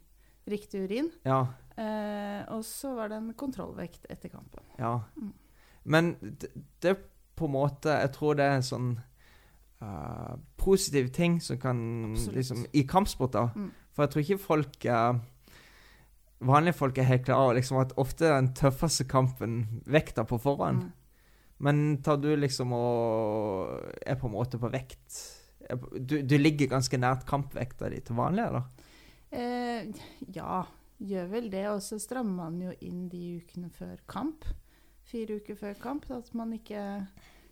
riktig 0.47 0.87
urin. 0.87 1.11
Ja, 1.27 1.47
Eh, 1.77 2.41
og 2.57 2.65
så 2.65 2.95
var 2.97 3.11
det 3.13 3.19
en 3.21 3.35
kontrollvekt 3.37 4.07
etter 4.09 4.33
kampen. 4.33 4.65
ja. 4.79 5.01
Mm. 5.17 5.33
Men 5.85 6.17
det, 6.21 6.49
det 6.83 6.91
er 6.91 6.97
på 7.37 7.47
en 7.47 7.53
måte 7.53 7.93
Jeg 7.93 8.11
tror 8.13 8.35
det 8.35 8.45
er 8.45 8.57
en 8.57 8.65
sånn 8.67 8.89
uh, 9.83 10.35
positiv 10.59 11.13
ting 11.15 11.37
som 11.41 11.61
kan 11.63 11.79
Absolutt. 12.11 12.37
liksom 12.37 12.65
I 12.73 12.83
kampsporter. 12.83 13.53
Mm. 13.55 13.69
For 13.93 14.03
jeg 14.03 14.11
tror 14.11 14.25
ikke 14.25 14.39
folk 14.43 14.87
uh, 14.89 15.21
Vanlige 16.41 16.79
folk 16.81 16.99
er 16.99 17.07
helt 17.07 17.25
klare 17.25 17.45
over 17.45 17.55
liksom, 17.61 17.79
at 17.79 17.95
ofte 17.97 18.27
er 18.27 18.41
den 18.41 18.51
tøffeste 18.55 19.05
kampen 19.09 19.83
vekta 19.87 20.25
på 20.25 20.41
forhånd. 20.43 20.83
Mm. 20.83 20.93
Men 21.59 22.03
tar 22.03 22.17
du 22.17 22.35
liksom 22.37 22.73
og 22.73 23.79
er 24.03 24.19
på 24.19 24.27
en 24.27 24.33
måte 24.35 24.59
på 24.59 24.69
vekt 24.69 25.23
Du, 25.97 26.23
du 26.23 26.37
ligger 26.37 26.67
ganske 26.75 26.99
nært 26.99 27.25
kampvekta 27.29 27.89
di 27.93 28.01
til 28.01 28.17
vanlig, 28.17 28.49
eller? 28.49 28.67
Eh, 29.37 30.03
ja, 30.35 30.65
gjør 30.99 31.31
vel 31.33 31.51
det. 31.53 31.65
Og 31.71 31.83
så 31.85 31.99
strammer 32.03 32.47
man 32.47 32.61
jo 32.63 32.75
inn 32.87 33.07
de 33.13 33.23
ukene 33.43 33.71
før 33.75 34.01
kamp. 34.11 34.47
Fire 35.07 35.39
uker 35.41 35.59
før 35.59 35.79
kamp, 35.81 36.07
så 36.09 36.19
at 36.23 36.33
man 36.35 36.55
ikke 36.57 36.83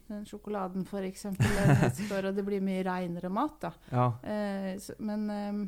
den 0.08 0.26
sjokoladen 0.28 0.84
for 0.84 1.04
eksempel 1.06 1.48
er 1.62 1.78
og 2.28 2.36
det 2.36 2.44
blir 2.44 2.60
mye 2.64 2.82
reinere 2.84 3.30
mat, 3.32 3.56
da. 3.62 3.72
Ja. 3.92 4.06
Eh, 4.20 4.74
så, 4.82 4.96
men 4.98 5.28
eh, 5.32 5.60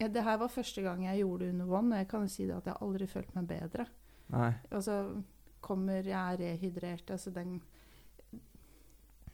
ja, 0.00 0.08
det 0.12 0.24
her 0.24 0.38
var 0.40 0.52
første 0.52 0.84
gang 0.84 1.04
jeg 1.04 1.22
gjorde 1.24 1.44
det 1.44 1.54
under 1.54 1.70
vann, 1.70 1.92
og 1.92 1.98
jeg 2.00 2.08
kan 2.08 2.24
jo 2.26 2.32
si 2.32 2.46
det 2.48 2.56
at 2.56 2.70
jeg 2.70 2.80
aldri 2.86 3.08
følt 3.10 3.34
meg 3.36 3.48
bedre. 3.50 3.86
Nei. 4.32 4.50
så 4.82 4.96
kommer 5.62 6.02
jeg 6.06 6.12
er 6.16 6.40
rehydrert, 6.40 7.10
altså 7.14 7.30
den 7.30 7.60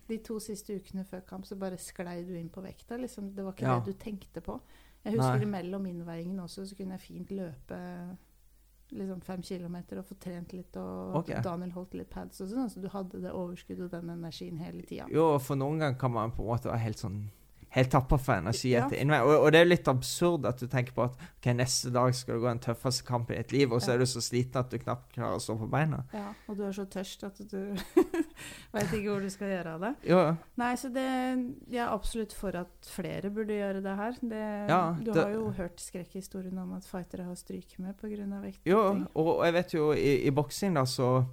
De 0.08 0.18
to 0.20 0.36
siste 0.42 0.74
ukene 0.76 1.04
før 1.08 1.22
kamp 1.24 1.46
så 1.48 1.56
bare 1.56 1.78
sklei 1.80 2.18
du 2.26 2.34
inn 2.36 2.50
på 2.52 2.60
vekta. 2.60 2.98
Liksom. 3.00 3.30
Det 3.36 3.44
var 3.44 3.54
ikke 3.54 3.64
Ja. 3.64 3.78
det 3.80 3.94
du 3.94 3.98
tenkte 3.98 4.42
på. 4.44 4.58
Jeg 5.04 5.16
husker 5.16 5.42
Nei. 5.42 5.50
mellom 5.56 5.86
innveiingen 5.90 6.38
også, 6.44 6.66
så 6.68 6.76
kunne 6.78 6.94
jeg 6.98 7.00
fint 7.00 7.30
løpe 7.34 7.80
liksom 8.92 9.22
fem 9.24 9.42
kilometer 9.42 9.98
og 10.02 10.04
få 10.04 10.14
trent 10.20 10.52
litt, 10.52 10.76
og 10.76 11.16
okay. 11.22 11.40
Daniel 11.42 11.72
holdt 11.72 11.94
litt 11.96 12.10
pads 12.12 12.42
og 12.44 12.50
sånn, 12.50 12.68
så 12.70 12.80
du 12.82 12.90
hadde 12.92 13.22
det 13.22 13.32
overskuddet 13.32 13.86
og 13.86 13.94
den 13.94 14.10
energien 14.18 14.58
hele 14.60 14.82
tida. 14.84 15.06
Jo, 15.10 15.38
for 15.40 15.56
noen 15.56 15.80
ganger 15.80 15.98
kan 15.98 16.12
man 16.12 16.34
på 16.36 16.44
en 16.44 16.50
måte 16.52 16.68
være 16.68 16.84
helt 16.88 17.00
sånn 17.02 17.22
Helt 17.72 17.88
tappa 17.88 18.18
for 18.20 18.36
energi 18.36 18.74
etter 18.76 18.98
innvei. 19.00 19.22
Og, 19.24 19.46
og 19.46 19.52
det 19.54 19.62
er 19.62 19.68
litt 19.70 19.86
absurd 19.88 20.44
at 20.44 20.58
du 20.60 20.66
tenker 20.68 20.92
på 20.92 21.06
at 21.06 21.14
ok, 21.16 21.46
neste 21.56 21.88
dag 21.88 22.12
skal 22.12 22.36
du 22.36 22.42
gå 22.42 22.50
den 22.50 22.60
tøffeste 22.60 23.06
kampen 23.08 23.32
i 23.32 23.38
ditt 23.40 23.54
liv, 23.56 23.72
og 23.72 23.80
så 23.80 23.88
Ja. 23.88 23.94
er 23.94 24.02
du 24.02 24.10
så 24.10 24.20
sliten 24.20 24.60
at 24.60 24.68
du 24.68 24.76
knapt 24.76 25.14
klarer 25.14 25.38
å 25.38 25.40
stå 25.40 25.56
på 25.56 25.70
beina. 25.72 26.02
Ja, 26.12 26.34
og 26.52 26.58
du 26.58 26.66
er 26.66 26.74
så 26.76 26.84
tørst 26.84 27.24
at 27.24 27.40
du 27.48 27.72
veit 28.74 28.94
ikke 28.96 29.08
hvor 29.08 29.24
du 29.24 29.30
skal 29.32 29.52
gjøre 29.52 29.74
av 29.76 29.86
det. 29.86 29.92
Jo, 30.08 30.20
Nei, 30.60 30.72
så 30.80 30.90
det 30.92 31.08
Jeg 31.72 31.82
er 31.84 31.92
absolutt 31.92 32.34
for 32.36 32.56
at 32.58 32.90
flere 32.92 33.30
burde 33.34 33.58
gjøre 33.58 33.82
det 33.84 33.96
her. 33.98 34.18
Det, 34.20 34.42
Ja, 34.70 34.82
du 34.98 35.12
har 35.16 35.30
jo 35.34 35.50
hørt 35.56 35.82
skrekkhistorien 35.82 36.58
om 36.62 36.74
at 36.78 36.88
fightere 36.88 37.26
har 37.28 37.38
stryket 37.38 37.78
med 37.82 37.96
pga. 38.00 38.40
vekt. 38.42 38.60
jo 38.66 38.80
og, 39.14 39.44
jeg 39.44 39.54
vet 39.54 39.74
jo 39.74 39.92
i, 39.92 40.26
i 40.26 40.30
boksing, 40.30 40.74
da, 40.76 40.84
så 40.84 41.24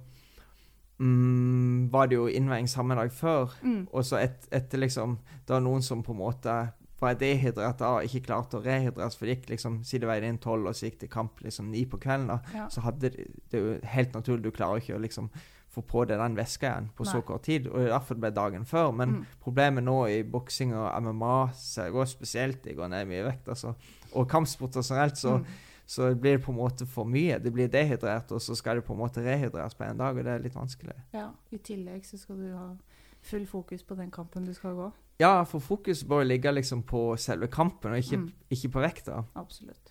mm, 0.98 1.90
var 1.92 2.06
det 2.06 2.18
jo 2.18 2.26
innveiing 2.26 2.68
samme 2.68 2.94
dag 2.94 3.12
før. 3.12 3.56
Mm. 3.62 3.88
Og 3.92 4.04
så 4.04 4.20
et, 4.20 4.48
etter 4.52 4.78
liksom 4.78 5.18
Det 5.46 5.54
var 5.54 5.64
noen 5.64 5.82
som 5.82 6.02
på 6.02 6.12
en 6.12 6.22
måte 6.22 6.58
var 7.00 7.16
dehydrert 7.16 7.80
og 7.86 8.04
ikke 8.04 8.26
klarte 8.28 8.58
å 8.58 8.64
rehydreres, 8.64 9.16
for 9.16 9.24
det 9.24 9.38
gikk 9.38 9.54
liksom 9.54 9.78
Siden 9.86 10.04
det 10.04 10.10
veide 10.10 10.28
inn 10.28 10.40
tolv, 10.42 10.68
og 10.68 10.76
så 10.76 10.88
gikk 10.88 11.00
det 11.00 11.12
kamp 11.12 11.40
liksom 11.44 11.70
ni 11.72 11.86
på 11.88 12.00
kvelden, 12.02 12.28
da. 12.28 12.40
Ja. 12.52 12.66
Så 12.72 12.84
hadde 12.84 13.08
de, 13.14 13.24
det 13.50 13.56
er 13.56 13.64
jo 13.64 13.78
helt 13.94 14.18
naturlig, 14.18 14.44
du 14.44 14.56
klarer 14.56 14.82
ikke 14.82 14.98
å 14.98 15.00
liksom 15.02 15.30
få 15.70 15.82
på 15.86 16.04
deg 16.08 16.18
den 16.18 16.34
væska 16.36 16.66
igjen 16.66 16.88
på 16.98 17.04
så 17.06 17.20
kort 17.22 17.42
tid. 17.46 17.66
Og 17.68 17.80
er 17.80 17.88
derfor 17.92 18.18
ble 18.18 18.30
dagen 18.34 18.64
før. 18.66 18.92
Men 18.92 19.08
Mm. 19.10 19.26
problemet 19.40 19.84
nå 19.84 20.08
i 20.10 20.22
boksing 20.22 20.74
og 20.74 21.02
MMA 21.02 21.50
så 21.54 21.90
går 21.92 22.04
spesielt 22.06 22.62
de 22.64 22.74
går 22.74 22.88
ned 22.90 23.06
mye 23.06 23.24
vekt, 23.24 23.48
altså. 23.48 23.74
Og 24.14 24.28
kampsporter 24.28 24.82
generelt, 24.82 25.16
så, 25.16 25.38
Mm. 25.38 25.46
så 25.86 26.14
blir 26.14 26.36
det 26.38 26.42
på 26.44 26.50
en 26.52 26.58
måte 26.58 26.86
for 26.86 27.04
mye. 27.04 27.38
Det 27.38 27.52
blir 27.52 27.68
dehydrert, 27.68 28.32
og 28.32 28.40
så 28.40 28.54
skal 28.56 28.76
det 28.76 28.84
på 28.84 28.92
en 28.94 28.98
måte 28.98 29.22
rehydreres 29.22 29.74
på 29.74 29.84
en 29.88 29.96
dag, 29.98 30.16
og 30.16 30.24
det 30.24 30.26
er 30.26 30.38
litt 30.38 30.54
vanskelig. 30.54 30.94
ja. 31.14 31.30
I 31.52 31.56
tillegg 31.58 32.02
så 32.04 32.18
skal 32.18 32.36
du 32.36 32.56
ha 32.56 32.74
full 33.22 33.46
fokus 33.46 33.82
på 33.82 33.94
den 33.96 34.10
kampen 34.10 34.44
du 34.44 34.52
skal 34.54 34.74
gå. 34.74 34.92
Ja, 35.20 35.44
for 35.44 35.58
fokus 35.60 36.02
bør 36.02 36.24
ligge 36.26 36.50
liksom 36.52 36.82
på 36.82 37.16
selve 37.18 37.46
kampen, 37.48 37.92
og 37.92 37.98
ikke, 37.98 38.16
Mm. 38.16 38.32
ikke 38.50 38.68
på 38.72 38.80
vekta. 38.80 39.24
Absolutt. 39.36 39.90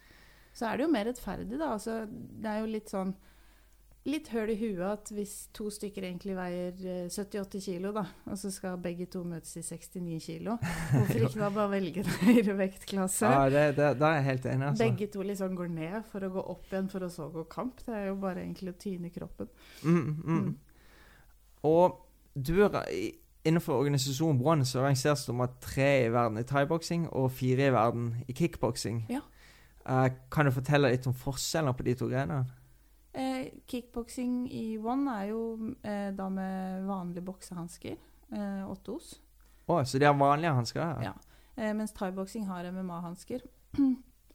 Så 0.54 0.66
er 0.66 0.78
det 0.78 0.86
jo 0.88 0.92
mer 0.92 1.06
rettferdig, 1.06 1.58
da. 1.60 1.74
Altså, 1.74 2.06
det 2.42 2.46
er 2.46 2.60
jo 2.60 2.66
litt 2.66 2.90
sånn 2.90 3.14
Litt 4.08 4.29
høl 4.32 4.53
i 4.53 4.56
huet 4.56 4.79
at 4.86 5.10
hvis 5.12 5.34
to 5.56 5.65
stykker 5.74 6.06
egentlig 6.08 6.32
veier 6.38 6.77
eh, 6.88 7.10
70-80 7.12 7.63
kilo, 7.65 7.91
da, 7.98 8.06
og 8.32 8.38
så 8.39 8.51
skal 8.53 8.77
begge 8.79 9.10
to 9.12 9.25
møtes 9.27 9.58
i 9.60 9.63
69 9.65 10.20
kilo, 10.24 10.56
hvorfor 10.94 11.25
ikke 11.25 11.41
da 11.41 11.50
bare 11.58 11.74
velge 11.74 12.06
en 12.06 12.12
høyere 12.22 12.56
vektklasse? 12.62 13.27
Ja, 13.27 13.50
det, 13.51 13.65
det, 13.75 13.89
det, 14.00 14.08
er 14.08 14.20
jeg 14.22 14.27
helt 14.29 14.48
enig. 14.53 14.68
Altså. 14.70 14.86
Begge 14.86 15.10
to 15.12 15.25
liksom 15.27 15.58
går 15.60 15.74
ned 15.75 15.98
for 16.12 16.24
å 16.24 16.32
gå 16.32 16.46
opp 16.56 16.72
igjen 16.72 16.88
for 16.94 17.06
å 17.06 17.12
så 17.12 17.27
gå 17.34 17.44
kamp. 17.51 17.84
Det 17.84 17.98
er 17.98 18.08
jo 18.08 18.20
bare 18.24 18.46
egentlig 18.46 18.72
å 18.72 18.77
tyne 18.79 19.12
kroppen. 19.12 19.51
Mm, 19.84 20.13
mm. 20.24 20.48
Og 21.68 22.00
du 22.39 22.56
er 22.63 22.79
innenfor 23.44 23.82
organisasjonen 23.82 24.39
One 24.46 24.68
så 24.68 24.84
rangeres 24.84 25.25
du 25.25 25.34
nummer 25.34 25.51
tre 25.63 25.89
i 26.06 26.13
verden 26.13 26.39
i 26.39 26.46
thaiboksing 26.48 27.10
og 27.12 27.32
fire 27.36 27.68
i 27.68 27.75
verden 27.75 28.13
i 28.27 28.36
kickboksing. 28.36 29.03
Ja. 29.12 29.25
Uh, 29.89 30.08
kan 30.32 30.46
du 30.46 30.53
fortelle 30.53 30.91
litt 30.91 31.08
om 31.10 31.15
forskjellene 31.18 31.75
på 31.75 31.86
de 31.88 31.96
to 31.98 32.10
greiene? 32.12 32.44
Eh, 33.13 33.48
Kickboksing 33.68 34.44
i 34.54 34.78
one 34.78 35.16
er 35.22 35.32
jo 35.32 35.42
eh, 35.82 36.12
da 36.16 36.30
med 36.30 36.86
vanlige 36.86 37.25
boksehansker. 37.25 37.98
Eh, 38.32 38.70
Ottos. 38.70 39.16
Å, 39.70 39.82
så 39.86 40.01
de 40.01 40.06
har 40.06 40.18
vanlige 40.18 40.54
hansker? 40.58 41.01
Ja. 41.06 41.13
Eh, 41.56 41.74
mens 41.75 41.94
thaiboksing 41.94 42.48
har 42.48 42.66
MMA-hansker. 42.72 43.44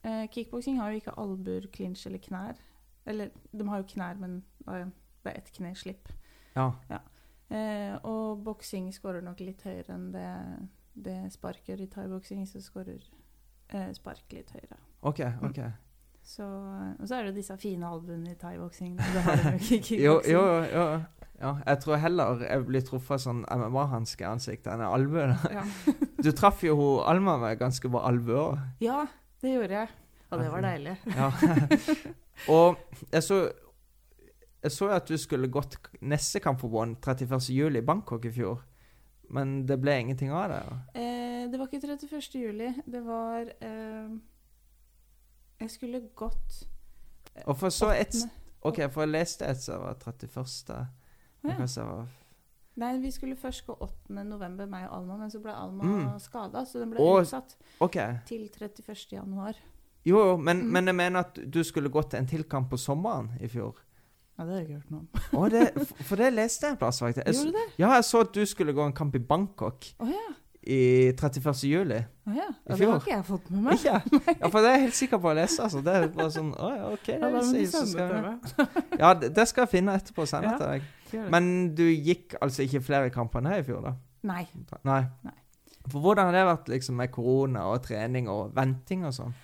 eh, 0.07 0.27
kickboksing 0.31 0.79
har 0.79 0.91
jo 0.91 1.01
ikke 1.01 1.15
albuer, 1.19 1.67
clinch 1.73 2.05
eller 2.07 2.21
knær. 2.23 2.59
Eller 3.05 3.33
de 3.51 3.67
har 3.67 3.81
jo 3.81 3.89
knær, 3.95 4.19
men 4.21 4.37
eh, 4.67 4.87
det 5.23 5.33
er 5.33 5.41
ett 5.41 5.51
kneslipp. 5.55 6.11
Ja. 6.55 6.69
Eh, 7.49 7.95
og 8.07 8.43
boksing 8.45 8.91
skårer 8.95 9.25
nok 9.25 9.43
litt 9.43 9.65
høyere 9.67 9.97
enn 9.97 10.07
det, 10.13 10.29
det 10.93 11.17
spark 11.33 11.67
gjør 11.67 11.83
i 11.83 11.89
thaiboksing. 11.97 12.45
Så 12.47 12.63
skårer 12.63 13.03
eh, 13.73 13.91
spark 13.97 14.37
litt 14.37 14.55
høyere. 14.55 14.79
OK. 15.05 15.25
ok. 15.49 15.61
Så, 16.25 16.45
og 16.99 17.05
så 17.05 17.19
er 17.19 17.27
det 17.27 17.35
disse 17.37 17.53
fine 17.61 17.85
albuene 17.85 18.31
i 18.33 18.37
thaiboksing. 18.41 18.95
Jo 20.05 20.15
Jo, 20.25 20.41
jo. 20.73 20.85
Ja, 21.35 21.49
jeg 21.67 21.79
tror 21.83 21.99
heller 21.99 22.39
jeg 22.47 22.63
blir 22.65 22.81
truffet 22.87 23.17
av 23.17 23.19
sånn 23.25 23.41
MMA-hanske 23.51 24.23
i 24.23 24.27
ansiktet 24.29 24.71
enn 24.71 24.81
en 24.81 24.93
albue. 24.95 25.27
Ja. 25.53 25.65
Du 26.25 26.31
traff 26.31 26.63
jo 26.63 26.73
hun 26.79 27.03
Alma 27.05 27.35
med 27.41 27.59
ganske 27.59 27.89
bra 27.91 28.05
albue 28.07 28.39
òg. 28.39 28.61
ja, 28.81 29.01
det 29.43 29.51
gjorde 29.53 29.75
jeg. 29.83 29.89
Og 30.31 30.39
det 30.41 30.47
var 30.53 30.63
deilig. 30.65 30.95
Ja. 31.19 31.27
og 32.49 32.79
jeg 33.11 33.23
så 33.23 33.37
Jeg 34.65 34.71
så 34.73 34.87
at 34.95 35.05
du 35.11 35.17
skulle 35.21 35.51
gått 35.53 35.75
neste 36.01 36.39
kamp 36.41 36.57
for 36.63 36.73
One 36.73 36.95
31.07. 36.97 37.77
i 37.77 37.81
Bangkok 37.85 38.25
i 38.25 38.31
fjor. 38.33 38.63
Men 39.29 39.59
det 39.69 39.77
ble 39.81 39.99
ingenting 40.01 40.31
av 40.33 40.47
det. 40.49 40.61
ja. 40.65 40.77
Eh, 40.97 41.43
det 41.51 41.59
var 41.59 41.67
ikke 41.69 41.83
31. 41.85 42.39
juli. 42.41 42.71
Det 42.89 43.01
var 43.05 43.45
eh, 43.61 44.09
Jeg 45.65 45.73
skulle 45.75 46.01
gått 46.15 46.59
eh, 47.35 47.43
Og 47.47 47.57
for 47.59 47.73
så 47.73 47.89
et. 47.95 48.15
OK, 48.65 48.79
for 48.93 49.05
jeg 49.05 49.11
leste 49.13 49.45
et 49.49 49.59
som 49.61 49.81
var 49.83 49.97
31. 50.01 50.87
Ja. 51.45 51.57
Var 51.57 52.07
Nei, 52.81 52.97
vi 52.99 53.11
skulle 53.13 53.37
først 53.39 53.63
gå 53.67 53.75
8. 53.79 54.23
november, 54.27 54.65
meg 54.67 54.87
og 54.89 54.97
Alma, 54.97 55.15
men 55.21 55.29
så 55.31 55.39
ble 55.39 55.53
Alma 55.55 55.83
Mm. 55.85 56.19
skada, 56.19 56.65
så 56.67 56.79
den 56.81 56.89
ble 56.91 56.99
Og- 56.99 57.21
utsatt 57.23 57.55
okay. 57.79 58.17
til 58.27 58.49
31. 58.49 59.11
januar. 59.13 59.53
Jo, 60.05 60.17
jo, 60.31 60.37
men, 60.37 60.57
Mm. 60.57 60.71
men 60.73 60.85
jeg 60.85 60.95
mener 60.95 61.19
at 61.19 61.39
du 61.51 61.63
skulle 61.63 61.89
gått 61.89 62.13
en 62.13 62.27
til 62.27 62.43
kamp 62.43 62.69
på 62.69 62.77
sommeren 62.77 63.29
i 63.41 63.47
fjor. 63.47 63.75
Ja, 64.37 64.43
det 64.43 64.51
har 64.53 64.59
jeg 64.59 64.67
ikke 64.67 64.81
hørt 64.81 64.91
noe 64.91 64.99
om. 64.99 65.07
Å, 65.45 65.49
det, 65.49 65.87
for 66.03 66.15
det 66.17 66.33
leste 66.33 66.65
jeg 66.67 66.71
en 66.73 66.77
plass, 66.77 66.99
faktisk. 66.99 67.25
Jeg, 67.25 67.35
Gjorde 67.35 67.51
du 67.51 67.57
det? 67.57 67.73
ja, 67.79 67.93
jeg 67.93 68.03
så 68.03 68.19
at 68.25 68.33
du 68.33 68.45
skulle 68.45 68.73
gå 68.73 68.85
en 68.85 68.93
kamp 68.93 69.15
i 69.15 69.19
Bangkok 69.19 69.85
Å 69.99 70.09
ja. 70.11 70.33
I 70.65 71.11
31. 71.13 71.63
juli. 71.69 71.99
Å 72.25 72.33
ja. 72.33 72.47
I 72.49 72.71
ja. 72.71 72.75
Det 72.75 72.87
har 72.89 72.99
ikke 73.01 73.11
jeg 73.13 73.25
fått 73.27 73.49
med 73.53 73.63
meg. 73.67 73.73
Ikke? 73.79 74.35
Ja, 74.41 74.49
for 74.49 74.59
det 74.65 74.69
er 74.71 74.75
jeg 74.79 74.83
helt 74.87 74.97
sikker 74.97 75.21
på 75.21 75.29
å 75.29 75.35
lese. 75.37 75.59
Altså. 75.61 75.81
Det 75.85 75.93
er 75.99 76.07
bare 76.15 76.31
sånn 76.33 76.51
Å 76.57 76.69
ja, 76.73 76.87
OK. 76.95 77.09
Ja, 77.13 77.29
det, 77.35 77.43
sier- 77.51 77.69
så 77.71 77.83
skal 77.85 78.99
Ja, 78.99 79.13
det, 79.13 79.29
det 79.37 79.45
skal 79.51 79.65
jeg 79.67 79.73
finne 79.75 79.95
etterpå 79.99 80.25
og 80.25 80.31
sende 80.31 80.53
Ja. 80.53 80.57
til 80.57 80.67
deg. 80.73 81.27
Men 81.31 81.51
du 81.77 81.83
gikk 81.85 82.33
altså 82.41 82.65
ikke 82.65 82.81
flere 82.83 83.11
kamper 83.13 83.39
enn 83.43 83.51
her 83.53 83.61
i 83.61 83.67
fjor, 83.67 83.83
da? 83.85 83.93
Nei. 84.25 84.43
Nei. 84.83 85.01
Nei. 85.23 85.35
For 85.85 86.01
hvordan 86.01 86.25
har 86.31 86.33
det 86.33 86.45
vært 86.49 86.71
liksom 86.73 86.97
med 86.97 87.11
korona 87.13 87.67
og 87.69 87.83
trening 87.85 88.25
og 88.33 88.55
venting 88.57 89.05
og 89.05 89.13
sånn? 89.13 89.35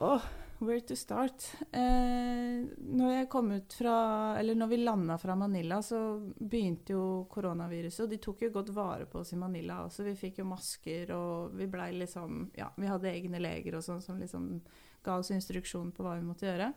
Åh, 0.00 0.22
where 0.62 0.80
to 0.80 0.96
start? 0.96 1.44
Eh, 1.72 2.62
når 2.78 3.12
jeg 3.16 3.28
kom 3.32 3.50
ut 3.52 3.72
fra 3.76 3.94
Eller 4.38 4.54
når 4.58 4.68
vi 4.72 4.76
landa 4.82 5.16
fra 5.18 5.34
Manila, 5.36 5.80
så 5.82 5.98
begynte 6.38 6.94
jo 6.94 7.24
koronaviruset. 7.32 8.04
Og 8.06 8.10
de 8.10 8.18
tok 8.22 8.42
jo 8.46 8.50
godt 8.54 8.72
vare 8.76 9.06
på 9.06 9.20
oss 9.22 9.32
i 9.32 9.40
Manila 9.40 9.82
også. 9.86 10.04
Vi 10.04 10.14
fikk 10.18 10.38
jo 10.42 10.44
masker, 10.50 11.10
og 11.16 11.56
vi 11.58 11.66
blei 11.66 11.90
liksom 11.98 12.50
Ja, 12.58 12.70
vi 12.76 12.86
hadde 12.90 13.10
egne 13.12 13.40
leger 13.42 13.76
og 13.76 13.82
sånn 13.86 14.02
som 14.02 14.18
liksom 14.20 14.60
ga 15.02 15.18
oss 15.18 15.30
instruksjon 15.34 15.90
på 15.92 16.04
hva 16.06 16.16
vi 16.18 16.26
måtte 16.26 16.46
gjøre. 16.46 16.72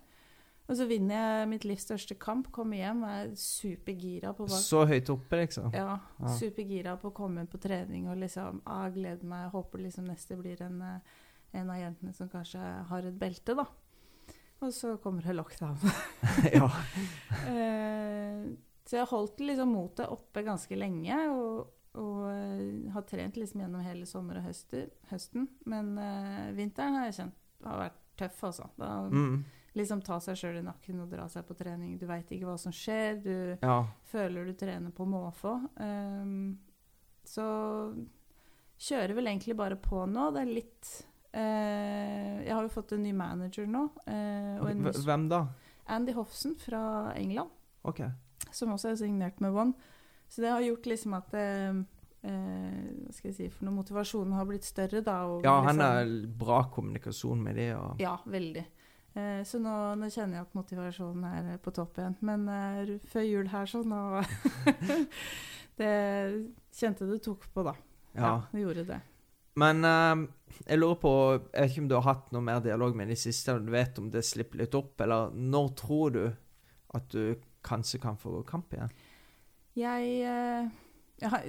Og 0.66 0.74
så 0.80 0.88
vinner 0.90 1.14
jeg 1.14 1.50
mitt 1.52 1.66
livs 1.70 1.84
største 1.86 2.16
kamp, 2.18 2.48
kommer 2.52 2.80
hjem 2.80 3.04
og 3.06 3.10
er 3.14 3.28
supergira 3.38 4.32
på 4.34 4.48
hva 4.50 4.58
Så 4.58 4.80
høyt 4.90 5.12
oppe, 5.14 5.38
liksom? 5.44 5.70
Ja, 5.78 6.00
Ja. 6.20 6.32
supergira 6.40 6.96
på 6.98 7.12
å 7.12 7.14
komme 7.14 7.46
på 7.46 7.60
trening 7.62 8.08
og 8.10 8.18
liksom 8.18 8.64
ah, 8.66 8.90
gleder 8.90 9.24
meg. 9.30 9.52
Håper 9.52 9.84
liksom 9.84 10.08
neste 10.10 10.36
blir 10.40 10.62
en, 10.66 10.82
eh, 10.82 11.00
en 11.56 11.72
av 11.74 11.80
jentene 11.80 12.14
som 12.14 12.30
kanskje 12.32 12.62
har 12.90 13.08
et 13.08 13.18
belte, 13.20 13.56
da. 13.58 13.66
Og 14.64 14.72
så 14.74 14.96
kommer 15.04 15.26
det 15.26 15.36
lockdown. 15.36 15.80
ja. 16.58 16.70
Eh, 17.46 18.46
så 18.86 19.00
jeg 19.00 19.10
holdt 19.10 19.40
liksom 19.42 19.72
motet 19.74 20.10
oppe 20.14 20.42
ganske 20.46 20.78
lenge 20.78 21.16
og, 21.34 21.68
og 21.98 22.24
eh, 22.30 22.92
har 22.94 23.06
trent 23.10 23.38
liksom 23.38 23.62
gjennom 23.64 23.84
hele 23.86 24.06
sommer 24.10 24.40
og 24.40 24.46
høster, 24.48 24.88
høsten. 25.12 25.48
Men 25.70 25.94
eh, 26.02 26.52
vinteren 26.58 26.98
har 27.00 27.08
jeg 27.10 27.18
kjent 27.20 27.42
har 27.66 27.80
vært 27.82 28.02
tøff, 28.20 28.44
altså. 28.50 28.68
Da 28.78 28.90
Mm. 29.10 29.40
liksom 29.76 30.02
ta 30.06 30.20
seg 30.24 30.38
sjøl 30.40 30.60
i 30.60 30.66
nakken 30.66 31.02
og 31.04 31.10
dra 31.12 31.26
seg 31.32 31.46
på 31.48 31.58
trening. 31.58 31.98
Du 32.00 32.06
veit 32.10 32.30
ikke 32.32 32.46
hva 32.50 32.58
som 32.62 32.74
skjer. 32.76 33.18
Du 33.24 33.58
ja. 33.62 33.80
føler 34.12 34.46
du 34.46 34.54
trener 34.54 34.94
på 34.96 35.08
måfå. 35.10 35.56
Um, 35.82 36.58
så 37.26 37.46
kjører 38.78 39.16
vel 39.18 39.28
egentlig 39.32 39.58
bare 39.58 39.78
på 39.82 40.06
nå. 40.10 40.30
Det 40.36 40.44
er 40.46 40.54
litt 40.62 40.94
Jeg 41.36 42.54
har 42.56 42.62
jo 42.64 42.70
fått 42.72 42.94
en 42.96 43.04
ny 43.04 43.12
manager 43.14 43.66
nå. 43.68 43.90
eh, 44.08 44.62
Hvem 45.06 45.28
da? 45.30 45.42
Andy 45.88 46.14
Hofsen 46.18 46.56
fra 46.58 47.12
England, 47.16 47.50
OK. 47.84 48.00
som 48.52 48.72
også 48.74 48.90
er 48.94 48.96
signert 48.96 49.40
med 49.44 49.54
One. 49.54 49.74
Så 50.30 50.42
det 50.42 50.50
har 50.50 50.62
gjort 50.66 50.86
liksom 50.90 51.14
at 51.14 51.34
eh, 51.38 51.76
eh, 52.26 52.80
Hva 53.06 53.14
skal 53.14 53.30
jeg 53.30 53.36
si 53.38 53.50
for 53.54 53.66
når 53.68 53.76
motivasjonen 53.82 54.34
har 54.34 54.48
blitt 54.50 54.66
større, 54.66 55.02
da. 55.06 55.20
Og 55.30 55.44
Ja, 55.46 55.60
han 55.62 55.78
liksom- 55.78 55.92
har 55.92 56.38
bra 56.46 56.64
kommunikasjon 56.74 57.44
med 57.44 57.56
de 57.56 57.68
og 57.76 58.00
Ja, 58.02 58.16
veldig. 58.26 58.66
Eh, 59.16 59.44
så 59.48 59.60
nå, 59.62 59.96
nå 59.96 60.10
kjenner 60.12 60.40
jeg 60.40 60.48
at 60.48 60.56
motivasjonen 60.58 61.24
er 61.30 61.54
eh, 61.54 61.58
på 61.58 61.72
topp 61.72 61.98
igjen. 62.02 62.16
Men 62.22 62.50
eh, 62.50 62.98
før 63.08 63.24
jul 63.30 63.48
her, 63.48 63.66
sånn, 63.66 63.94
Det 65.78 65.92
kjente 66.72 67.06
det 67.10 67.22
tok 67.24 67.46
på, 67.54 67.64
da. 67.68 67.74
Ja. 68.16 68.42
det 68.52 68.62
gjorde 68.62 68.86
det. 68.88 69.00
Men 69.62 69.88
uh, 69.88 70.26
jeg 70.66 70.80
lurer 70.80 70.98
på 71.00 71.12
Jeg 71.54 71.62
vet 71.62 71.72
ikke 71.72 71.84
om 71.86 71.90
du 71.92 71.96
har 71.98 72.08
hatt 72.10 72.32
noe 72.36 72.44
mer 72.44 72.64
dialog 72.64 72.96
med 72.98 73.12
de 73.12 73.18
siste? 73.20 73.52
eller 73.52 73.66
Du 73.66 73.76
vet 73.76 74.00
om 74.02 74.10
det 74.12 74.26
slipper 74.28 74.64
litt 74.64 74.76
opp? 74.76 75.00
Eller 75.02 75.36
når 75.36 75.70
tror 75.80 76.16
du 76.16 76.24
at 76.96 77.12
du 77.12 77.36
kanskje 77.66 78.00
kan 78.04 78.18
få 78.20 78.42
kamp 78.48 78.74
igjen? 78.76 78.92
Jeg, 79.76 80.26
uh 80.28 80.84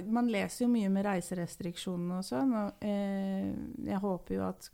Man 0.07 0.29
leser 0.31 0.65
jo 0.65 0.71
mye 0.71 0.89
med 0.91 1.03
reiserestriksjonene 1.07 2.21
og 2.21 2.25
sånn, 2.25 2.53
og 2.55 2.85
eh, 2.87 3.49
jeg 3.83 3.99
håper 3.99 4.37
jo 4.37 4.45
at 4.47 4.69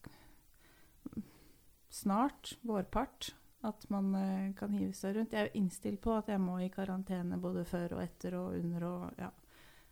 snart, 1.94 2.54
vårpart, 2.62 3.32
at 3.64 3.88
man 3.94 4.12
eh, 4.18 4.52
kan 4.58 4.74
hive 4.76 4.94
seg 4.98 5.18
rundt. 5.18 5.34
Jeg 5.34 5.42
er 5.42 5.50
jo 5.50 5.62
innstilt 5.62 6.02
på 6.04 6.14
at 6.18 6.30
jeg 6.30 6.42
må 6.42 6.60
i 6.62 6.72
karantene 6.74 7.40
både 7.42 7.64
før 7.66 7.98
og 7.98 8.04
etter 8.04 8.38
og 8.38 8.58
under 8.60 8.86
og 8.90 9.22
ja. 9.22 9.32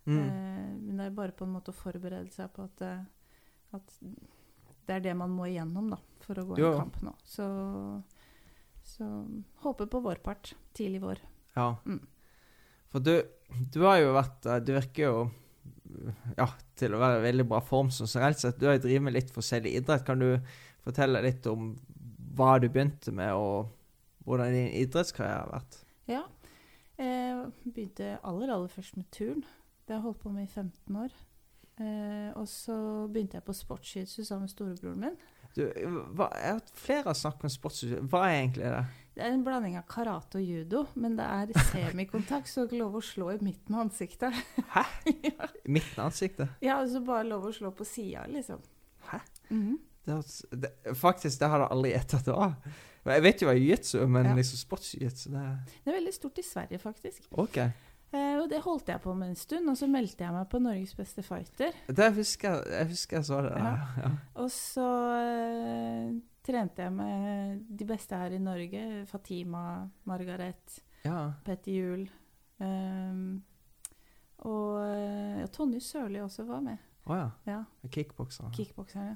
Mm. 0.06 0.18
Eh, 0.18 0.70
men 0.82 0.98
det 0.98 1.08
er 1.08 1.18
bare 1.18 1.36
på 1.38 1.48
en 1.48 1.56
måte 1.56 1.74
å 1.74 1.78
forberede 1.78 2.34
seg 2.34 2.52
på 2.54 2.66
at, 2.66 2.86
eh, 2.86 3.04
at 3.78 3.98
det 4.88 4.96
er 4.98 5.04
det 5.06 5.14
man 5.18 5.32
må 5.34 5.48
igjennom 5.48 5.92
da, 5.94 6.00
for 6.26 6.40
å 6.42 6.46
gå 6.50 6.58
Jo. 6.60 6.72
en 6.74 6.82
kamp 6.86 6.98
nå. 7.06 7.14
Så, 7.28 7.46
så 8.84 9.10
håper 9.66 9.90
på 9.92 10.02
vår 10.04 10.22
part 10.24 10.54
Tidlig 10.78 11.02
vår. 11.04 11.22
Ja. 11.56 11.76
Mm. 11.86 12.02
For 12.92 13.04
du, 13.04 13.14
du 13.72 13.80
har 13.84 14.00
jo 14.02 14.14
vært 14.16 14.46
eh, 14.48 14.60
Du 14.64 14.72
virker 14.76 15.04
jo 15.04 15.16
ja, 16.38 16.48
til 16.80 16.96
å 16.96 17.00
være 17.02 17.20
i 17.20 17.26
veldig 17.26 17.46
bra 17.52 17.60
form 17.64 17.90
sånn 17.92 18.08
generelt 18.10 18.40
sett. 18.40 18.60
Du 18.60 18.68
har 18.70 18.78
jo 18.78 18.86
drevet 18.86 19.04
med 19.04 19.16
litt 19.18 19.32
forskjellig 19.36 19.74
idrett. 19.76 20.06
Kan 20.08 20.22
du 20.24 20.30
fortelle 20.86 21.20
litt 21.26 21.48
om 21.52 21.74
hva 22.38 22.54
du 22.64 22.70
begynte 22.72 23.12
med, 23.12 23.34
og 23.36 23.68
hvordan 24.24 24.54
din 24.56 24.70
idrettskarriere 24.80 25.42
har 25.44 25.52
vært? 25.52 25.82
Ja. 26.08 26.22
Jeg 27.02 27.74
begynte 27.74 28.14
aller, 28.24 28.54
aller 28.54 28.72
først 28.72 28.96
med 28.96 29.10
turn. 29.12 29.44
Det 29.84 29.96
har 29.96 30.00
jeg 30.00 30.06
holdt 30.08 30.22
på 30.24 30.32
med 30.32 30.48
i 30.48 30.52
15 30.54 31.02
år. 31.04 31.16
Eh, 31.82 32.32
og 32.38 32.46
så 32.52 32.76
begynte 33.12 33.40
jeg 33.40 33.46
på 33.48 33.56
sportsjiu-jitsu 33.58 34.24
sammen 34.28 34.46
med 34.48 34.54
storebroren 34.54 35.00
min. 35.08 35.16
Du, 35.56 35.64
hva, 36.16 36.30
jeg 36.40 36.54
har 36.54 36.62
flere 36.80 37.08
har 37.10 37.18
snakket 37.18 37.48
om 37.50 37.52
sports... 37.52 37.82
Hva 38.08 38.22
er 38.30 38.36
egentlig 38.38 38.70
det? 38.72 38.84
Det 39.18 39.24
er 39.26 39.34
en 39.36 39.42
blanding 39.44 39.74
av 39.76 39.84
karate 39.92 40.40
og 40.40 40.46
judo, 40.48 40.86
men 40.96 41.18
det 41.20 41.26
er 41.28 41.50
semikontakt, 41.74 42.48
så 42.48 42.62
har 42.62 42.70
ikke 42.70 42.80
lov 42.80 42.94
å 42.96 43.02
slå 43.04 43.28
i 43.34 43.40
midten 43.44 43.76
av 43.76 43.82
ansiktet. 43.90 44.38
Hæ? 44.78 44.86
ja. 45.28 45.50
Midten 45.68 46.00
av 46.00 46.06
ansiktet? 46.12 46.54
ja, 46.64 46.78
altså 46.80 47.02
bare 47.04 47.26
lov 47.28 47.50
å 47.50 47.52
slå 47.58 47.74
på 47.76 47.88
sida, 47.90 48.24
liksom. 48.32 48.62
Hæ? 49.12 49.20
Mhm. 49.50 49.80
Det, 50.02 50.14
høres- 50.16 50.46
det, 50.64 50.72
faktisk, 50.98 51.36
det 51.44 51.50
har 51.52 51.62
jeg 51.62 51.70
aldri 51.76 51.92
gjetta 51.92 52.22
det 52.26 52.34
var. 52.34 52.56
Jeg 53.12 53.22
vet 53.26 53.42
jo 53.44 53.48
hva 53.50 53.54
jiu-jitsu 53.58 54.00
men 54.10 54.26
Ja. 54.32 54.34
liksom 54.40 54.58
sports-jiu-jitsu, 54.64 55.28
det 55.36 55.44
Det 55.84 55.92
er 55.92 55.98
veldig 56.00 56.14
stort 56.16 56.38
i 56.42 56.46
Sverige, 56.48 56.80
faktisk. 56.82 57.28
OK. 57.44 57.60
Eh, 58.12 58.36
og 58.42 58.50
det 58.52 58.60
holdt 58.66 58.90
jeg 58.92 59.00
på 59.04 59.14
med 59.16 59.32
en 59.32 59.40
stund, 59.40 59.70
og 59.72 59.78
så 59.80 59.88
meldte 59.88 60.26
jeg 60.26 60.36
meg 60.36 60.50
på 60.52 60.60
Norges 60.60 60.92
beste 60.98 61.24
fighter. 61.24 61.78
Det 61.88 62.10
husker 62.18 62.60
jeg, 62.68 62.90
husker 62.92 63.22
jeg 63.22 63.28
så 63.30 63.40
det. 63.46 63.54
Ja. 63.56 63.76
Ja. 64.04 64.12
Og 64.44 64.50
så 64.52 64.88
eh, 65.16 66.10
trente 66.44 66.84
jeg 66.84 66.96
med 66.98 67.62
de 67.80 67.88
beste 67.88 68.20
her 68.20 68.36
i 68.36 68.42
Norge. 68.42 68.84
Fatima, 69.08 69.64
Margaret, 70.10 70.82
ja. 71.06 71.32
Petter 71.46 71.72
Juel. 71.72 72.10
Um, 72.62 73.40
og 74.46 74.82
eh, 74.84 75.40
ja, 75.42 75.48
Tonje 75.54 75.80
Sørli 75.82 76.20
også 76.22 76.46
var 76.50 76.62
med. 76.66 76.84
Å 77.10 77.18
ja. 77.18 77.30
Ja, 77.48 77.62
Kickbokser. 77.90 78.52
Kickbokserne. 78.54 79.16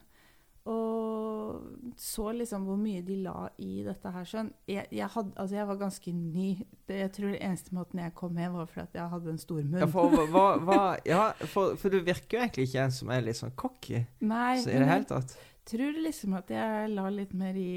Og 0.65 1.61
så 1.97 2.31
liksom 2.33 2.63
hvor 2.65 2.77
mye 2.79 3.03
de 3.05 3.19
la 3.21 3.49
i 3.61 3.83
dette 3.85 4.11
her. 4.11 4.25
Sånn. 4.25 4.49
Jeg, 4.69 4.87
jeg, 4.89 5.07
hadde, 5.13 5.33
altså 5.37 5.59
jeg 5.59 5.67
var 5.69 5.79
ganske 5.83 6.13
ny. 6.15 6.47
Det, 6.89 6.97
jeg 7.03 7.11
tror 7.17 7.33
det 7.35 7.41
eneste 7.45 7.75
måten 7.77 8.01
jeg 8.01 8.15
kom 8.17 8.33
med, 8.33 8.49
var 8.55 8.71
fordi 8.71 8.99
jeg 8.99 9.13
hadde 9.13 9.31
en 9.35 9.41
stor 9.43 9.61
munn. 9.61 9.83
Ja, 9.83 9.89
for, 9.93 10.25
hva, 10.33 10.45
hva, 10.65 10.79
ja 11.05 11.27
for, 11.53 11.77
for 11.81 11.93
du 11.93 11.99
virker 12.01 12.39
jo 12.39 12.43
egentlig 12.43 12.67
ikke 12.69 12.87
en 12.87 12.97
som 12.97 13.13
er 13.13 13.23
litt 13.27 13.39
sånn 13.39 13.53
cocky 13.59 14.01
Nei, 14.25 14.57
så 14.63 14.73
i 14.73 14.81
det 14.81 14.89
hele 14.89 15.09
tatt. 15.09 15.37
tror 15.69 16.01
liksom 16.01 16.35
at 16.41 16.51
jeg 16.53 16.91
la 16.95 17.07
litt 17.13 17.33
mer 17.37 17.57
i 17.57 17.71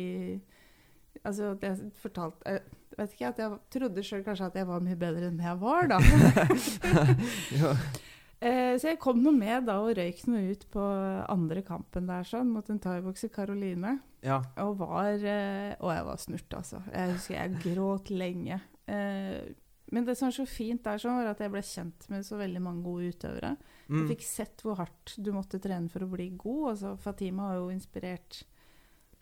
Altså 1.26 1.54
at 1.56 1.64
jeg 1.66 1.88
fortalte 1.98 2.58
jeg 2.98 3.04
vet 3.04 3.14
ikke, 3.14 3.28
at 3.28 3.40
jeg 3.42 3.56
trodde 3.74 4.02
sjøl 4.06 4.22
kanskje 4.26 4.46
at 4.48 4.56
jeg 4.58 4.66
var 4.66 4.82
mye 4.82 4.98
bedre 4.98 5.28
enn 5.28 5.38
jeg 5.38 5.58
var, 5.60 5.86
da. 5.92 5.98
Eh, 8.38 8.74
så 8.78 8.92
jeg 8.92 9.00
kom 9.02 9.18
nå 9.22 9.32
med 9.34 9.66
da 9.66 9.80
og 9.82 9.96
røyk 9.98 10.20
noe 10.30 10.52
ut 10.52 10.66
på 10.70 10.82
andre 11.34 11.62
kampen 11.66 12.06
der 12.06 12.26
sånn, 12.26 12.52
mot 12.54 12.68
en 12.70 12.78
thaibokser, 12.82 13.32
Karoline. 13.34 13.96
Ja. 14.22 14.40
Og 14.64 14.76
var 14.80 15.14
eh, 15.14 15.74
Og 15.78 15.92
jeg 15.94 16.04
var 16.06 16.20
snurt, 16.22 16.54
altså. 16.58 16.82
Jeg 16.90 17.16
husker 17.16 17.34
jeg 17.36 17.62
gråt 17.64 18.12
lenge. 18.14 18.60
Eh, 18.90 19.48
men 19.90 20.04
det 20.04 20.18
som 20.18 20.28
var 20.28 20.36
så 20.36 20.44
fint 20.48 20.84
der, 20.84 21.00
sånn, 21.00 21.16
var 21.16 21.32
at 21.32 21.40
jeg 21.42 21.52
ble 21.52 21.62
kjent 21.64 22.06
med 22.12 22.26
så 22.26 22.38
veldig 22.38 22.60
mange 22.62 22.84
gode 22.84 23.08
utøvere. 23.14 23.54
Mm. 23.88 24.02
Jeg 24.02 24.08
fikk 24.12 24.24
sett 24.28 24.64
hvor 24.64 24.78
hardt 24.82 25.14
du 25.16 25.32
måtte 25.32 25.60
trene 25.64 25.88
for 25.92 26.04
å 26.04 26.10
bli 26.12 26.28
god. 26.36 26.64
Altså, 26.74 26.94
Fatima 27.00 27.50
har 27.50 27.62
jo 27.62 27.70
inspirert 27.72 28.42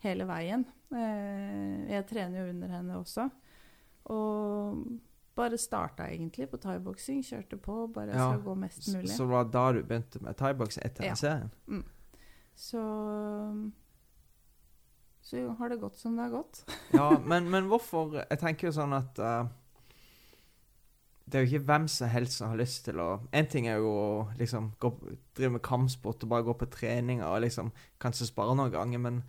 hele 0.03 0.27
veien. 0.29 0.65
Eh, 0.91 1.87
jeg 1.93 2.07
trener 2.09 2.43
jo 2.43 2.51
under 2.51 2.73
henne 2.75 2.99
også. 2.99 3.29
Og 4.13 4.83
bare 5.37 5.57
starta 5.61 6.07
egentlig 6.09 6.49
på 6.51 6.57
thaiboksing. 6.63 7.21
Kjørte 7.25 7.59
på, 7.61 7.75
bare 7.93 8.11
Ja, 8.15 8.31
skal 8.31 8.41
gå 8.45 8.55
mest 8.57 8.87
mulig. 8.93 9.09
så 9.13 9.23
det 9.27 9.31
var 9.35 9.51
da 9.53 9.65
du 9.77 9.83
begynte 9.83 10.21
med 10.25 10.37
thaiboksing 10.39 10.83
etter 10.87 11.05
Ja. 11.07 11.13
serien? 11.15 11.51
Mm. 11.67 11.83
Så 12.57 12.81
Så 15.21 15.37
jo, 15.41 15.53
har 15.59 15.69
det 15.69 15.79
gått 15.81 15.97
som 15.99 16.15
det 16.15 16.23
har 16.23 16.31
gått. 16.31 16.63
Ja, 16.93 17.17
men, 17.19 17.49
men 17.51 17.67
hvorfor 17.67 18.13
Jeg 18.29 18.39
tenker 18.39 18.67
jo 18.69 18.75
sånn 18.77 18.93
at 18.95 19.19
uh, 19.19 19.47
det 21.27 21.35
er 21.35 21.43
jo 21.43 21.49
ikke 21.57 21.65
hvem 21.67 21.87
som 21.91 22.07
helst 22.07 22.37
som 22.39 22.53
har 22.53 22.59
lyst 22.61 22.85
til 22.87 23.01
å 23.03 23.07
En 23.35 23.49
ting 23.51 23.67
er 23.67 23.81
jo 23.83 23.89
å 23.91 24.11
liksom 24.39 24.69
gå, 24.79 24.93
drive 25.35 25.51
med 25.57 25.61
kampsport 25.67 26.23
og 26.23 26.29
bare 26.31 26.45
gå 26.47 26.53
på 26.61 26.69
treninger 26.71 27.27
og 27.27 27.41
liksom 27.43 27.73
kanskje 27.99 28.29
spare 28.29 28.55
noen 28.55 28.71
ganger, 28.71 29.01
men 29.03 29.23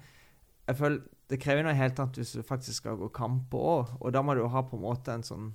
jeg 0.69 0.77
føler 0.79 1.01
det 1.29 1.41
krever 1.43 1.65
noe 1.67 1.75
helt 1.77 1.99
annet 2.01 2.17
hvis 2.21 2.37
du 2.39 2.43
faktisk 2.47 2.79
skal 2.85 2.97
gå 3.01 3.09
kamper 3.13 3.59
òg, 3.73 3.91
og 4.01 4.13
da 4.15 4.23
må 4.23 4.35
du 4.37 4.45
jo 4.45 4.53
ha 4.53 4.63
på 4.63 4.79
en 4.79 4.85
måte 4.87 5.13
en 5.13 5.27
sånn 5.27 5.51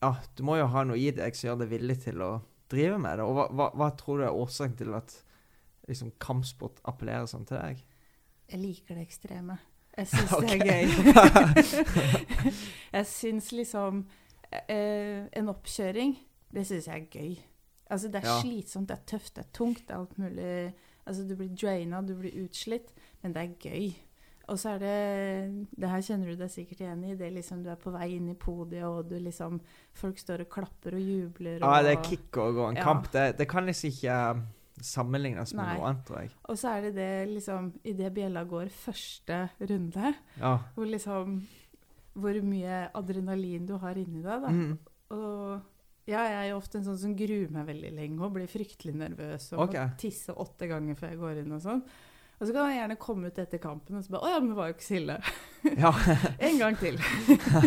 Ja, 0.00 0.14
du 0.36 0.42
må 0.48 0.56
jo 0.56 0.66
ha 0.72 0.84
noe 0.88 0.96
i 0.96 1.10
deg 1.12 1.34
som 1.36 1.50
gjør 1.50 1.58
deg 1.64 1.72
villig 1.74 1.98
til 2.06 2.22
å 2.24 2.30
drive 2.72 2.96
med 3.02 3.18
det. 3.20 3.24
Og 3.26 3.34
hva, 3.36 3.48
hva, 3.52 3.66
hva 3.76 3.90
tror 4.00 4.20
du 4.20 4.24
er 4.24 4.36
årsaken 4.36 4.78
til 4.78 4.94
at 4.96 5.12
liksom 5.90 6.12
kampsport 6.22 6.80
appellerer 6.88 7.26
sånn 7.28 7.44
til 7.48 7.58
deg? 7.60 7.82
Jeg 8.50 8.60
liker 8.62 8.96
det 8.96 9.04
ekstreme. 9.04 9.58
Jeg 9.98 10.08
syns 10.12 10.32
det 10.40 10.54
er 10.54 10.64
gøy. 10.64 10.86
jeg 12.96 13.06
syns 13.10 13.50
liksom 13.52 14.04
eh, 14.70 15.26
En 15.36 15.50
oppkjøring, 15.52 16.14
det 16.54 16.64
syns 16.68 16.88
jeg 16.88 17.04
er 17.04 17.08
gøy. 17.20 17.34
Altså, 17.90 18.08
det 18.08 18.20
er 18.22 18.28
Ja. 18.30 18.36
slitsomt, 18.40 18.88
det 18.88 18.96
er 19.00 19.06
tøft, 19.06 19.34
det 19.36 19.44
er 19.44 19.50
tungt, 19.52 19.82
det 19.88 19.94
er 19.96 19.98
alt 19.98 20.18
mulig 20.18 20.52
Altså, 21.10 21.24
du 21.26 21.32
blir 21.34 21.48
draina, 21.58 22.02
du 22.06 22.12
blir 22.14 22.36
utslitt, 22.44 22.92
men 23.22 23.32
det 23.34 23.42
er 23.42 23.54
gøy. 23.66 23.86
Og 24.50 24.58
så 24.58 24.74
er 24.74 24.80
det 24.82 25.66
Det 25.78 25.90
her 25.90 26.02
kjenner 26.04 26.32
du 26.32 26.40
deg 26.40 26.50
sikkert 26.52 26.82
igjen 26.82 27.04
i. 27.06 27.16
Det 27.18 27.32
liksom 27.32 27.62
Du 27.64 27.70
er 27.70 27.78
på 27.80 27.92
vei 27.94 28.08
inn 28.16 28.30
i 28.32 28.34
podiet, 28.38 28.84
og 28.86 29.08
du 29.10 29.16
liksom 29.22 29.60
Folk 29.96 30.18
står 30.18 30.44
og 30.44 30.50
klapper 30.52 30.96
og 30.98 31.04
jubler. 31.04 31.60
Ja, 31.62 31.82
det 31.86 31.96
er 31.96 32.02
kick 32.04 32.36
og 32.42 32.54
gå 32.58 32.68
en 32.70 32.80
Ja. 32.80 32.84
kamp. 32.84 33.10
Det, 33.12 33.36
det 33.38 33.48
kan 33.48 33.66
liksom 33.66 33.90
ikke 33.90 34.18
eh, 34.30 34.42
sammenlignes 34.82 35.54
med 35.54 35.64
Nei. 35.64 35.74
noe 35.76 35.88
annet, 35.90 36.04
tror 36.06 36.20
jeg. 36.22 36.30
og 36.48 36.56
så 36.56 36.68
er 36.76 36.80
det 36.88 36.94
det 36.96 37.28
liksom 37.34 37.72
Idet 37.84 38.14
bjella 38.14 38.44
går 38.44 38.70
første 38.72 39.50
runde, 39.60 40.14
Ja. 40.40 40.58
hvor 40.74 40.86
liksom 40.86 41.42
Hvor 42.14 42.42
mye 42.42 42.90
adrenalin 42.92 43.66
du 43.66 43.76
har 43.78 43.94
inni 43.94 44.22
deg, 44.22 44.42
da. 44.42 44.48
Mm. 44.48 44.78
Og 45.10 45.60
ja, 46.06 46.24
jeg 46.26 46.34
er 46.34 46.48
jo 46.50 46.56
ofte 46.56 46.78
en 46.78 46.84
sånn 46.84 46.98
som 46.98 47.14
gruer 47.14 47.50
meg 47.54 47.66
veldig 47.68 47.92
lenge 47.94 48.24
og 48.24 48.32
blir 48.34 48.48
fryktelig 48.50 48.94
nervøs 48.98 49.52
og 49.52 49.68
okay. 49.68 49.86
må 49.86 49.98
tisse 50.00 50.34
åtte 50.34 50.66
ganger 50.66 50.96
før 50.98 51.12
jeg 51.12 51.20
går 51.20 51.42
inn 51.44 51.52
og 51.52 51.62
sånn. 51.62 51.82
Og 52.40 52.46
så 52.48 52.54
kan 52.54 52.70
han 52.70 52.72
gjerne 52.72 52.96
komme 52.96 53.28
ut 53.28 53.38
etter 53.42 53.60
kampen 53.60 53.98
og 53.98 54.04
så 54.04 54.14
bare 54.14 54.24
Å 54.24 54.30
ja, 54.32 54.38
men 54.40 54.54
var 54.56 54.70
jo 54.70 54.76
ikke 54.78 54.86
så 54.86 54.94
ille. 54.96 55.16
Ja. 55.76 55.90
En 56.48 56.56
gang 56.56 56.78
til. 56.80 56.96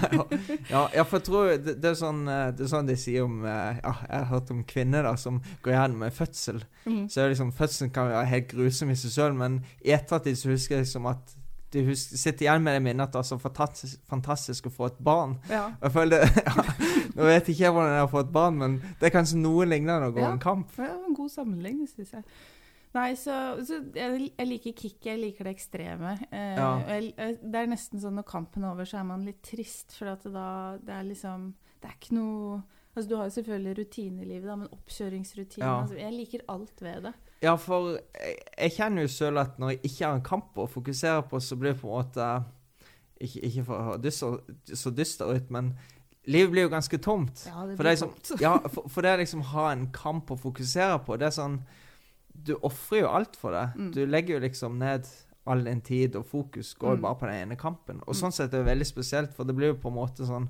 ja, 0.74 0.82
ja, 0.96 1.04
for 1.06 1.20
jeg 1.20 1.28
tror 1.28 1.52
det, 1.62 1.76
det, 1.78 1.92
er 1.92 2.00
sånn, 2.00 2.24
eh, 2.26 2.48
det 2.58 2.66
er 2.66 2.72
sånn 2.72 2.90
de 2.90 2.96
sier 2.98 3.28
om 3.28 3.44
eh, 3.46 3.78
Ja, 3.84 3.94
jeg 4.08 4.16
har 4.16 4.26
hørt 4.32 4.50
om 4.56 4.64
kvinner 4.66 5.06
da 5.06 5.14
som 5.20 5.38
går 5.62 5.76
gjennom 5.76 6.08
en 6.08 6.16
fødsel. 6.18 6.64
Mm. 6.88 7.06
Så 7.14 7.28
liksom, 7.30 7.54
Fødselen 7.54 7.94
kan 7.94 8.10
være 8.10 8.26
helt 8.34 8.50
grusom 8.50 8.90
i 8.90 8.98
seg 8.98 9.14
sjøl, 9.14 9.38
men 9.38 9.62
i 9.86 9.94
ettertid 9.94 10.42
så 10.42 10.50
husker 10.56 10.80
jeg 10.80 10.88
liksom 10.88 11.06
at 11.12 11.38
du 11.74 11.80
husker, 11.88 12.18
sitter 12.22 12.46
igjen 12.46 12.66
med 12.66 12.76
det 12.78 12.82
minnet 12.86 13.08
at 13.08 13.16
det 13.16 13.22
er 13.24 13.30
så 13.32 13.38
fantastisk, 13.42 14.02
fantastisk 14.10 14.68
å 14.70 14.74
få 14.74 14.90
et 14.92 14.98
barn. 15.06 15.38
Ja. 15.50 15.68
Jeg 15.82 15.94
føler 15.96 16.22
det, 16.22 16.44
ja, 16.48 16.66
Nå 17.14 17.30
vet 17.30 17.50
ikke 17.50 17.66
jeg 17.66 17.74
hvordan 17.74 17.94
det 17.94 18.02
er 18.02 18.08
å 18.08 18.12
få 18.12 18.22
et 18.26 18.34
barn, 18.34 18.60
men 18.62 18.76
det 19.00 19.10
er 19.10 19.14
kanskje 19.16 19.40
noe 19.42 19.66
lignende 19.70 20.10
å 20.10 20.14
gå 20.14 20.22
Ja. 20.22 20.34
en 20.34 20.42
kamp. 20.42 20.70
Var 20.78 20.92
en 20.94 21.18
god 21.18 21.32
sammenligning, 21.34 21.90
syns 21.90 22.14
jeg. 22.18 22.26
Nei, 22.94 23.16
så, 23.18 23.36
så 23.66 23.80
jeg, 23.98 24.28
jeg 24.38 24.48
liker 24.48 24.76
kick, 24.78 25.00
jeg 25.08 25.18
liker 25.18 25.48
det 25.48 25.56
ekstreme. 25.56 26.12
Eh, 26.30 26.54
Ja. 26.60 26.68
jeg, 26.92 27.14
jeg, 27.18 27.40
det 27.42 27.62
er 27.64 27.72
nesten 27.72 28.02
sånn 28.04 28.20
når 28.20 28.28
kampen 28.30 28.64
er 28.68 28.76
over, 28.76 28.86
så 28.86 29.00
er 29.00 29.08
man 29.10 29.26
litt 29.26 29.42
trist, 29.46 29.96
for 29.98 30.12
at 30.14 30.22
det 30.28 30.34
da 30.36 30.78
det 30.78 30.94
er 31.00 31.10
liksom 31.10 31.54
Det 31.82 31.90
er 31.90 31.98
ikke 31.98 32.16
noe 32.20 32.62
Altså, 32.94 33.10
du 33.10 33.16
har 33.18 33.26
jo 33.26 33.34
selvfølgelig 33.34 33.72
rutinelivet, 33.80 34.46
da, 34.46 34.56
men 34.56 34.68
oppkjøringsrutinen 34.70 35.66
Ja. 35.66 35.80
altså, 35.82 35.96
Jeg 35.98 36.14
liker 36.14 36.44
alt 36.54 36.82
ved 36.86 37.02
det. 37.08 37.14
Ja, 37.42 37.56
for 37.58 37.96
jeg, 37.98 38.36
jeg 38.60 38.72
kjenner 38.76 39.02
jo 39.08 39.10
selv 39.16 39.42
at 39.42 39.58
når 39.60 39.70
jeg 39.74 39.80
ikke 39.90 40.06
har 40.06 40.14
en 40.20 40.28
kamp 40.28 40.60
å 40.62 40.68
fokusere 40.70 41.24
på, 41.32 41.40
så 41.42 41.58
blir 41.58 41.74
det 41.74 41.82
på 41.82 41.90
en 41.90 41.96
måte 41.98 42.28
Ikke, 43.24 43.42
ikke 43.50 43.64
for 43.66 43.80
å 43.80 43.88
høres 43.90 44.20
så, 44.22 44.30
så 44.78 44.92
dyster 44.94 45.34
ut, 45.34 45.50
men 45.50 45.74
livet 46.30 46.52
blir 46.54 46.68
jo 46.68 46.72
ganske 46.76 46.98
tomt. 47.02 47.48
Ja, 47.50 47.66
det 47.66 47.76
For 47.80 47.84
det, 47.84 47.96
er 47.96 47.98
blir 47.98 47.98
liksom, 47.98 48.14
tomt. 48.30 48.42
ja, 48.46 48.54
for, 48.70 48.86
for 48.94 49.02
det 49.02 49.16
å 49.18 49.22
liksom 49.24 49.42
ha 49.56 49.66
en 49.74 49.88
kamp 49.96 50.30
å 50.30 50.38
fokusere 50.40 51.02
på, 51.08 51.18
det 51.18 51.32
er 51.32 51.36
sånn 51.42 51.58
Du 52.36 52.56
ofrer 52.64 53.00
jo 53.04 53.08
alt 53.10 53.36
for 53.36 53.52
det. 53.52 53.68
Mm. 53.78 53.92
Du 53.94 54.06
legger 54.06 54.34
jo 54.36 54.40
liksom 54.48 54.78
ned 54.80 55.08
all 55.46 55.64
din 55.64 55.82
tid, 55.82 56.16
og 56.16 56.26
fokus 56.26 56.74
går 56.80 56.96
Mm. 56.98 57.02
bare 57.02 57.16
på 57.16 57.28
den 57.28 57.36
ene 57.50 57.56
kampen. 57.56 58.00
Og 58.08 58.14
Mm. 58.16 58.20
sånn 58.22 58.32
sett 58.32 58.54
er 58.54 58.64
det 58.64 58.66
veldig 58.78 58.86
spesielt, 58.88 59.34
for 59.34 59.44
det 59.44 59.56
blir 59.56 59.68
jo 59.74 59.76
på 59.76 59.88
en 59.90 59.96
måte 59.96 60.26
sånn 60.26 60.48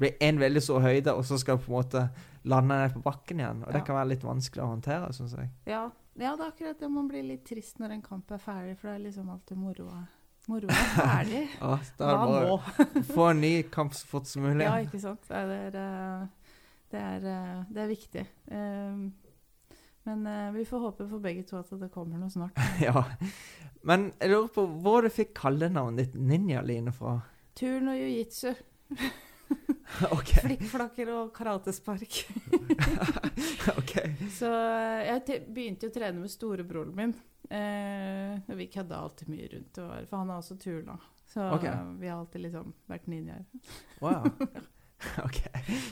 Det 0.00 0.16
blir 0.18 0.28
en 0.28 0.38
veldig 0.38 0.62
stor 0.62 0.80
høyde, 0.80 1.12
og 1.14 1.24
så 1.24 1.38
skal 1.38 1.58
du 1.58 1.62
på 1.64 1.68
en 1.76 1.82
måte 1.84 2.10
lande 2.44 2.68
ned 2.74 2.94
på 2.94 3.02
bakken 3.02 3.36
igjen. 3.38 3.66
Og 3.66 3.72
det 3.74 3.84
kan 3.84 3.96
være 3.96 4.08
litt 4.08 4.22
vanskelig 4.22 4.62
å 4.64 4.68
håndtere, 4.80 5.12
syns 5.12 5.34
jeg. 5.36 5.50
Ja, 5.66 5.90
ja, 6.16 6.36
det 6.36 6.40
er 6.40 6.50
akkurat 6.52 6.78
det. 6.80 6.90
Man 6.90 7.06
blir 7.06 7.22
litt 7.22 7.44
trist 7.44 7.78
når 7.78 7.90
en 7.92 8.00
kamp 8.02 8.30
er 8.30 8.38
ferdig, 8.38 8.78
for 8.78 8.88
det 8.88 8.94
er 8.96 9.10
liksom 9.10 9.28
alltid 9.28 9.58
moroa. 9.58 10.08
Moroa 10.48 10.70
er 10.70 10.96
ferdig. 10.96 11.48
Ja, 11.60 11.74
er 11.74 12.16
Hva 12.16 12.26
det 12.32 12.48
nå? 12.48 13.04
få 13.14 13.30
en 13.30 13.40
ny 13.42 13.62
kamp 13.64 13.92
så 13.92 14.06
fort 14.06 14.26
som 14.26 14.42
mulig. 14.42 14.62
Ja, 14.64 14.72
ikke 14.80 15.00
sant. 15.00 15.20
Ja, 15.28 15.44
Det 15.46 15.74
er, 15.74 16.22
eh, 16.22 16.26
det 16.90 17.00
er, 17.00 17.16
eh, 17.28 17.64
det 17.70 17.76
er 17.84 17.88
viktig. 17.94 18.26
Um, 18.50 19.12
Men 20.08 20.26
eh, 20.26 20.50
vi 20.52 20.64
får 20.64 20.80
håpe 20.86 21.06
for 21.10 21.20
begge 21.20 21.42
to 21.48 21.58
at 21.60 21.70
det 21.80 21.90
kommer 21.92 22.18
noe 22.18 22.30
snart. 22.32 22.56
ja. 22.80 23.04
Men 23.84 24.10
jeg 24.20 24.30
lurer 24.32 24.48
på 24.54 24.64
hvor 24.84 25.02
du 25.04 25.10
fikk 25.12 25.34
kallenavnet 25.36 26.10
ditt 26.12 26.14
Ninja-Line 26.20 26.92
fra? 26.96 27.18
Turn 27.58 27.88
og 27.92 27.96
jiu-jitsu. 28.00 28.54
OK. 30.14 30.30
Flikkflakker 30.44 31.10
og 31.12 31.32
karatespark. 31.36 32.20
ok. 33.80 33.94
Så 34.36 34.48
eh, 34.50 35.02
jeg 35.10 35.24
te- 35.26 35.40
begynte 35.48 35.88
jo 35.88 35.92
å 35.92 35.96
trene 35.96 36.20
med 36.22 36.32
storebroren 36.32 36.94
min. 36.96 37.14
Eh, 37.50 38.36
og 38.46 38.56
vi 38.60 38.68
kødda 38.70 39.00
alltid 39.02 39.32
mye 39.32 39.48
rundt, 39.52 39.72
det 39.74 39.82
var- 39.88 40.04
for 40.10 40.22
han 40.22 40.30
har 40.30 40.42
også 40.44 40.56
turna. 40.62 40.96
Så 41.30 41.44
Ok. 41.56 41.64
eh, 41.66 41.82
vi 42.00 42.08
har 42.08 42.18
alltid 42.22 42.44
liksom 42.46 42.72
vært 42.90 43.08
ninjaer. 43.10 43.44
Wow. 44.00 44.30
OK. 45.24 45.40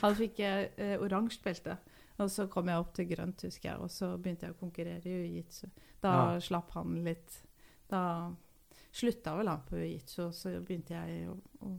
Han 0.01 0.15
fikk 0.15 0.39
eh, 0.45 0.95
oransje 1.01 1.41
belte. 1.43 1.77
Og 2.19 2.29
så 2.31 2.47
kom 2.51 2.67
jeg 2.67 2.77
opp 2.81 2.93
til 2.93 3.05
grønt, 3.07 3.41
husker 3.47 3.69
jeg, 3.71 3.79
og 3.79 3.89
så 3.91 4.09
begynte 4.17 4.45
jeg 4.47 4.55
å 4.55 4.59
konkurrere 4.59 5.05
i 5.07 5.13
jiu-jitsu. 5.15 5.69
Da 6.03 6.13
Ja. 6.33 6.39
slapp 6.39 6.71
han 6.75 6.97
litt 7.03 7.37
Da 7.89 8.31
slutta 8.91 9.35
vel 9.37 9.47
han 9.47 9.61
på 9.69 9.75
jiu-jitsu, 9.79 10.19
og 10.27 10.33
så 10.33 10.51
begynte 10.61 10.93
jeg 10.93 11.27
å, 11.29 11.37
å 11.65 11.71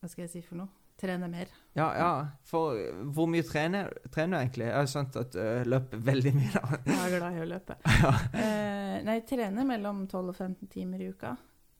Hva 0.00 0.08
skal 0.10 0.22
jeg 0.26 0.30
si 0.30 0.42
for 0.42 0.56
noe? 0.56 0.68
trene 1.02 1.26
mer. 1.26 1.48
Ja, 1.74 1.88
ja. 1.98 2.10
For 2.46 2.76
eh, 2.78 2.92
hvor 3.10 3.26
mye 3.26 3.42
trener, 3.42 3.88
trener 4.14 4.36
du 4.38 4.42
egentlig? 4.44 4.66
Jeg 4.68 4.76
har 4.76 4.86
skjønt 4.92 5.16
at 5.18 5.32
du 5.34 5.70
løper 5.72 5.98
veldig 5.98 6.32
mye. 6.36 6.52
da. 6.54 6.78
Jeg 6.92 6.98
er 7.08 7.16
glad 7.18 7.38
i 7.38 7.40
å 7.42 7.46
løpe. 7.50 7.76
Ja. 8.04 8.12
Eh, 8.38 9.02
nei, 9.08 9.16
trener 9.26 9.66
mellom 9.66 10.04
12 10.06 10.28
og 10.30 10.36
15 10.36 10.68
timer 10.70 11.02
i 11.02 11.08
uka. 11.10 11.32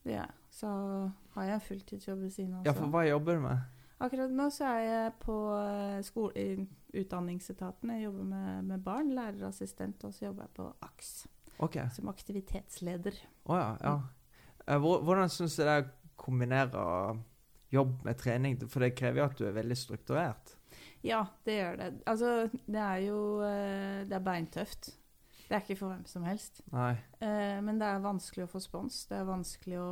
Det. 0.03 0.25
Så 0.51 0.67
har 1.37 1.45
jeg 1.47 1.55
en 1.55 1.61
fulltidsjobb 1.69 2.19
ved 2.25 2.33
siden 2.35 2.55
av. 2.59 2.67
ja, 2.67 2.73
for 2.75 2.91
hva 2.91 3.05
jobber 3.07 3.38
du 3.38 3.45
med? 3.45 3.62
Akkurat 4.03 4.33
nå 4.35 4.49
så 4.51 4.67
er 4.67 4.81
jeg 4.83 5.12
på 5.23 5.35
eh, 5.55 5.99
skole, 6.07 6.47
utdanningsetaten. 6.99 7.93
Jeg 7.95 8.09
jobber 8.09 8.25
med, 8.33 8.65
med 8.73 8.83
barn, 8.85 9.12
lærerassistent, 9.15 10.03
og 10.09 10.15
så 10.17 10.27
jobber 10.29 10.49
jeg 10.49 10.57
på 10.59 10.71
AKS 10.88 11.12
Okay. 11.62 11.85
som 11.95 12.09
aktivitetsleder. 12.11 13.15
Å 13.47 13.59
ja. 13.61 13.69
ja. 13.85 13.93
Eh, 14.67 14.81
Hvordan 14.83 15.31
syns 15.31 15.55
du 15.55 15.62
det 15.62 15.77
er 15.77 15.85
å 15.85 16.17
kombinere 16.19 16.83
jobb 17.71 18.01
med 18.09 18.19
trening? 18.19 18.57
For 18.67 18.83
det 18.83 18.97
krever 18.99 19.23
jo 19.23 19.29
at 19.29 19.38
du 19.38 19.45
er 19.47 19.55
veldig 19.61 19.77
strukturert. 19.79 20.57
Ja, 21.07 21.21
det 21.47 21.59
gjør 21.61 21.79
det. 21.79 21.91
Altså, 22.11 22.33
det 22.67 22.83
er 22.83 22.99
jo 23.05 23.21
eh, 23.47 24.03
Det 24.09 24.19
er 24.19 24.27
beintøft. 24.27 24.91
Det 25.47 25.55
er 25.59 25.62
ikke 25.62 25.79
for 25.83 25.93
hvem 25.93 26.05
som 26.09 26.25
helst. 26.25 26.62
Nei. 26.73 26.95
Men 27.21 27.77
det 27.79 27.85
er 27.85 27.99
vanskelig 28.01 28.47
å 28.47 28.51
få 28.55 28.61
spons. 28.65 29.03
Det 29.11 29.19
er 29.19 29.27
vanskelig 29.29 29.79
å 29.83 29.91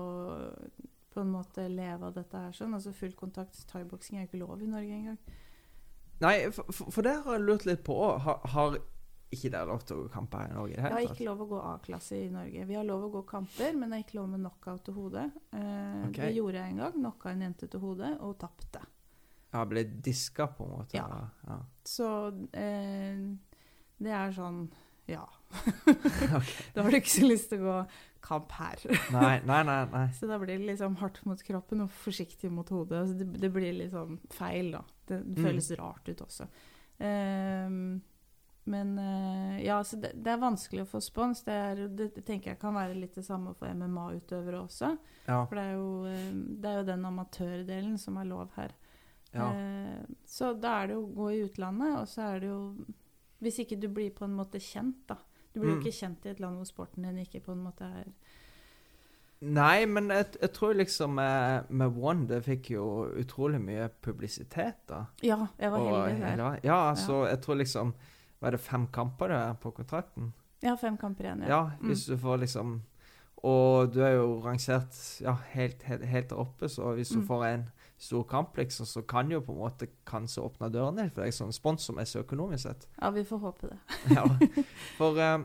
på 1.11 1.23
en 1.23 1.33
måte 1.33 1.67
leve 1.69 2.07
av 2.09 2.15
dette 2.17 2.45
her 2.47 2.55
sånn. 2.57 2.75
Altså 2.77 2.93
Full 2.97 3.17
kontakt 3.19 3.59
thaiboksing 3.71 4.19
er 4.19 4.25
jo 4.25 4.31
ikke 4.31 4.43
lov 4.45 4.63
i 4.63 4.71
Norge 4.71 4.97
engang. 4.97 5.21
Nei, 6.21 6.35
for, 6.53 6.69
for 6.77 7.07
det 7.07 7.17
har 7.25 7.39
jeg 7.39 7.47
lurt 7.47 7.67
litt 7.69 7.85
på 7.87 7.97
òg. 7.97 8.19
Har, 8.27 8.43
har 8.53 8.79
ikke 9.31 9.51
dere 9.53 9.69
lov 9.71 9.85
til 9.87 9.97
å 9.97 10.05
gå 10.05 10.11
kamper 10.13 10.43
her 10.43 10.51
i 10.51 10.55
Norge 10.57 10.77
det 10.77 10.85
har 10.91 11.05
ikke 11.07 11.27
lov 11.29 11.43
å 11.45 11.49
gå 11.53 11.59
A-klasse 11.71 12.17
i 12.19 12.31
Norge. 12.33 12.65
Vi 12.67 12.77
har 12.77 12.87
lov 12.87 13.07
å 13.07 13.11
gå 13.15 13.23
kamper, 13.31 13.77
men 13.79 13.93
det 13.93 14.01
er 14.01 14.07
ikke 14.07 14.19
lov 14.19 14.33
med 14.33 14.43
knockout 14.43 14.83
til 14.87 14.97
hodet. 14.97 15.27
Eh, 15.55 16.01
okay. 16.09 16.25
Det 16.25 16.31
gjorde 16.35 16.59
jeg 16.59 16.75
en 16.75 16.83
gang. 16.83 16.97
Knocka 16.97 17.31
en 17.31 17.45
jente 17.47 17.69
til 17.71 17.85
hodet 17.85 18.11
og 18.27 18.35
tapte. 18.43 18.83
Ja, 19.51 19.65
ble 19.71 19.85
diska 20.03 20.49
på 20.55 20.67
en 20.67 20.75
måte? 20.77 20.99
Ja. 20.99 21.23
ja. 21.47 21.59
Så 21.87 22.09
eh, 22.59 23.23
det 24.03 24.15
er 24.15 24.35
sånn 24.35 24.65
Ja. 25.11 25.27
okay. 26.39 26.65
Da 26.75 26.85
har 26.87 26.91
du 26.95 26.97
ikke 27.01 27.11
så 27.11 27.27
lyst 27.27 27.51
til 27.51 27.65
å 27.65 27.67
gå 27.67 27.79
kamp 28.23 28.53
her. 28.59 28.83
Nei, 29.15 29.41
nei, 29.49 29.63
nei. 29.67 29.79
nei. 29.91 30.05
Så 30.19 30.29
da 30.31 30.37
blir 30.39 30.59
det 30.61 30.69
liksom 30.69 30.99
hardt 31.01 31.23
mot 31.27 31.41
kroppen 31.43 31.87
og 31.87 31.91
forsiktig 32.03 32.51
mot 32.53 32.69
hodet. 32.71 33.01
Altså 33.01 33.17
det, 33.23 33.31
det 33.41 33.51
blir 33.55 33.73
litt 33.75 33.95
sånn 33.95 34.19
feil, 34.37 34.71
da. 34.77 34.85
Det, 35.09 35.23
det 35.25 35.41
Mm. 35.41 35.47
føles 35.49 35.71
rart 35.81 36.09
ut 36.13 36.21
også. 36.27 36.47
Ehm, 37.01 38.01
men 38.71 38.91
uh, 39.01 39.57
ja, 39.65 39.79
så 39.85 39.97
det, 39.97 40.13
det 40.21 40.31
er 40.35 40.43
vanskelig 40.43 40.85
å 40.85 40.91
få 40.93 41.01
spons. 41.03 41.41
Det, 41.47 41.57
er, 41.57 41.81
det, 41.89 42.11
det 42.15 42.23
tenker 42.29 42.53
jeg 42.53 42.61
kan 42.61 42.77
være 42.77 42.95
litt 43.01 43.17
det 43.19 43.25
samme 43.27 43.55
for 43.59 43.73
MMA-utøvere 43.73 44.61
også. 44.61 44.93
Ja. 45.25 45.41
For 45.49 45.57
det 45.57 45.65
er, 45.65 45.73
jo, 45.81 45.89
eh, 46.13 46.31
det 46.61 46.71
er 46.71 46.79
jo 46.83 46.89
den 46.93 47.09
amatørdelen 47.09 47.97
som 47.99 48.21
er 48.21 48.29
lov 48.31 48.53
her. 48.61 48.77
ja. 49.33 49.49
Uh, 49.49 50.17
så 50.29 50.53
da 50.61 50.77
er 50.83 50.91
det 50.93 50.95
jo 51.01 51.07
å 51.09 51.15
gå 51.17 51.31
i 51.35 51.41
utlandet, 51.49 51.97
og 52.03 52.07
så 52.13 52.29
er 52.35 52.45
det 52.45 52.53
jo 52.53 52.61
Hvis 53.41 53.59
ikke 53.59 53.81
du 53.81 53.89
blir 53.89 54.11
på 54.11 54.25
en 54.25 54.35
måte 54.37 54.61
kjent, 54.61 55.07
da. 55.09 55.17
Du 55.55 55.61
blir 55.61 55.71
jo 55.73 55.77
Mm. 55.77 55.83
ikke 55.87 55.99
kjent 55.99 56.27
i 56.27 56.29
et 56.31 56.41
land 56.41 56.57
hvor 56.57 56.65
sporten 56.69 57.03
din 57.03 57.19
ikke 57.25 57.41
på 57.43 57.53
en 57.53 57.63
måte 57.65 57.83
er 57.85 58.05
Nei, 59.41 59.87
men 59.89 60.11
jeg, 60.13 60.27
jeg 60.43 60.51
tror 60.53 60.75
liksom 60.77 61.15
med, 61.17 61.71
med 61.73 61.97
One 61.97 62.27
det 62.29 62.43
fikk 62.45 62.71
jo 62.75 62.85
utrolig 63.23 63.61
mye 63.65 63.87
publisitet, 64.05 64.83
da. 64.91 65.07
Ja, 65.25 65.47
jeg 65.59 65.71
var 65.73 65.81
Og 65.81 65.89
heldig 65.89 66.21
der. 66.21 66.27
hele. 66.35 66.51
Ja, 66.63 66.77
altså, 66.91 67.23
jeg 67.31 67.41
tror 67.41 67.55
liksom 67.57 67.95
Var 68.41 68.51
det 68.51 68.61
fem 68.61 68.87
kamper 68.93 69.29
du 69.29 69.35
er 69.35 69.55
på 69.61 69.71
kontrakten? 69.77 70.33
Ja, 70.63 70.75
fem 70.77 70.97
kamper 71.01 71.25
igjen. 71.25 71.43
Ja, 71.49 71.49
ja 71.49 71.87
hvis 71.89 72.05
du 72.07 72.17
får 72.21 72.37
liksom 72.45 72.83
Og 73.43 73.95
du 73.95 74.03
er 74.05 74.19
jo 74.19 74.41
rangert 74.45 74.93
ja, 75.25 75.33
helt, 75.55 75.83
helt, 75.89 76.05
helt 76.05 76.33
oppe, 76.37 76.69
så 76.69 76.93
hvis 76.95 77.09
du 77.09 77.21
Mm. 77.21 77.27
får 77.27 77.45
en 77.47 77.65
stor 78.01 78.23
kamp, 78.25 78.57
liksom, 78.57 78.87
så 78.89 79.03
kan 79.05 79.29
jo 79.31 79.43
på 79.45 79.53
en 79.53 79.59
måte 79.61 79.87
kanskje 80.09 80.41
åpne 80.47 80.71
dørene 80.73 81.05
litt 81.05 81.13
for 81.15 81.27
deg 81.27 81.35
som 81.37 81.51
sponsormessig 81.53 82.23
økonomisk 82.23 82.63
sett. 82.65 82.87
Ja, 82.97 83.11
vi 83.13 83.25
får 83.29 83.43
håpe 83.43 83.69
det. 83.75 83.79
Ja. 84.17 84.25
For 84.97 85.19
um, 85.21 85.45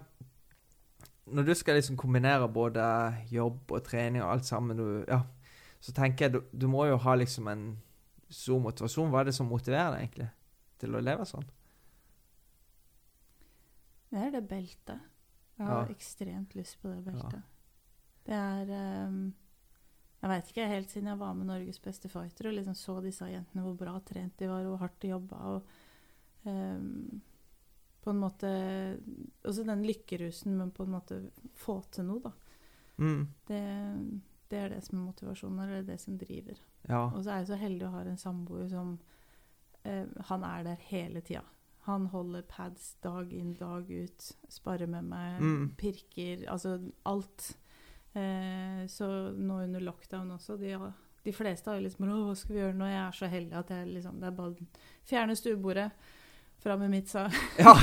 når 1.36 1.50
du 1.50 1.54
skal 1.58 1.76
liksom 1.80 1.98
kombinere 2.00 2.48
både 2.54 2.86
jobb 3.34 3.72
og 3.76 3.84
trening 3.84 4.24
og 4.24 4.32
alt 4.38 4.46
sammen, 4.48 4.78
du, 4.80 5.04
ja, 5.10 5.20
så 5.84 5.92
tenker 5.98 6.26
jeg 6.30 6.34
du, 6.38 6.40
du 6.54 6.68
må 6.72 6.86
jo 6.88 6.96
ha 7.04 7.16
liksom 7.20 7.48
en 7.52 7.66
stor 8.32 8.62
motivasjon. 8.64 9.10
Hva 9.12 9.20
er 9.26 9.30
det 9.32 9.36
som 9.38 9.50
motiverer 9.52 9.92
deg 9.98 10.06
egentlig 10.08 10.30
til 10.82 10.96
å 10.96 11.02
leve 11.04 11.26
sånn? 11.28 11.46
Det 14.16 14.22
er 14.22 14.32
det 14.38 14.44
beltet. 14.48 15.00
Jeg 15.58 15.68
har 15.68 15.86
Ja. 15.90 15.94
ekstremt 15.94 16.56
lyst 16.56 16.80
på 16.82 16.88
det 16.94 17.04
beltet. 17.06 17.44
Det 18.26 18.34
er 18.34 18.72
ehm, 18.72 19.34
Jeg 20.22 20.32
veit 20.32 20.50
ikke, 20.50 20.68
helt 20.72 20.90
siden 20.90 21.10
jeg 21.12 21.20
var 21.20 21.34
med 21.38 21.50
Norges 21.52 21.80
beste 21.84 22.10
fighter 22.10 22.48
og 22.50 22.56
liksom 22.58 22.76
så 22.80 22.96
disse 23.04 23.28
jentene, 23.30 23.62
hvor 23.66 23.76
bra 23.78 24.00
trent 24.02 24.38
de 24.40 24.48
var, 24.50 24.64
hvor 24.66 24.80
hardt 24.82 25.00
de 25.04 25.12
jobba 25.12 25.42
og 25.52 25.68
um, 26.44 27.22
På 28.02 28.10
en 28.14 28.22
måte 28.22 28.50
Også 29.46 29.66
den 29.66 29.84
lykkerusen 29.86 30.58
med 30.58 30.74
på 30.74 30.84
en 30.86 30.96
måte 30.96 31.20
få 31.54 31.82
til 31.92 32.06
noe, 32.10 32.22
da. 32.26 32.32
Mm. 32.98 33.28
Det, 33.48 33.62
det 34.50 34.60
er 34.60 34.70
det 34.70 34.84
som 34.86 35.00
er 35.00 35.06
motivasjonen, 35.10 35.60
eller 35.60 35.82
det 35.82 35.88
det 35.94 36.00
som 36.02 36.18
driver. 36.18 36.62
Ja. 36.88 37.04
Og 37.10 37.24
så 37.24 37.32
er 37.34 37.42
jeg 37.42 37.50
så 37.50 37.58
heldig 37.60 37.88
å 37.88 37.92
ha 37.96 38.04
en 38.06 38.18
samboer 38.22 38.70
som 38.72 38.96
eh, 39.84 40.06
Han 40.30 40.44
er 40.48 40.64
der 40.64 40.86
hele 40.90 41.22
tida. 41.22 41.44
Han 41.86 42.08
holder 42.10 42.42
pads 42.50 42.96
dag 43.04 43.34
inn, 43.34 43.54
dag 43.60 43.90
ut. 43.92 44.32
Sparer 44.50 44.88
med 44.90 45.06
meg, 45.06 45.42
Mm. 45.42 45.76
pirker 45.78 46.46
Altså 46.50 46.80
alt. 47.06 47.52
Eh, 48.16 48.86
så 48.88 49.08
nå 49.36 49.58
under 49.66 49.80
lockdown 49.84 50.30
også 50.38 50.56
de, 50.58 50.70
de 51.26 51.32
fleste 51.36 51.68
har 51.70 51.76
jo 51.82 51.84
liksom 51.84 52.06
Å, 52.08 52.20
hva 52.30 52.36
skal 52.40 52.56
vi 52.56 52.62
gjøre 52.62 52.78
nå? 52.80 52.86
Jeg 52.88 53.02
er 53.02 53.18
så 53.18 53.28
heldig 53.28 53.58
at 53.60 53.74
jeg 53.76 53.90
liksom 53.92 54.22
Det 54.22 54.30
er 54.30 54.38
bare 54.38 54.54
å 54.54 54.68
fjerne 55.10 55.36
stuebordet, 55.36 55.90
Fra 56.64 56.78
med 56.80 56.94
mitsa. 56.94 57.26
ja. 57.60 57.74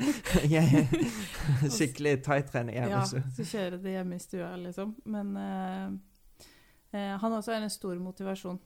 Jeg- 0.54 0.86
Skikkelig 1.74 2.20
tight-trening 2.24 2.76
hjemme. 2.78 2.92
Ja, 2.94 3.02
så. 3.04 3.18
kjøre 3.44 3.80
det 3.82 3.96
hjemme 3.96 4.16
i 4.16 4.22
stua, 4.22 4.52
liksom. 4.62 4.94
Men 5.10 5.34
eh, 5.36 5.88
eh, 6.94 7.16
han 7.20 7.34
også 7.36 7.52
er 7.56 7.66
en 7.66 7.74
stor 7.74 7.98
motivasjon. 8.00 8.60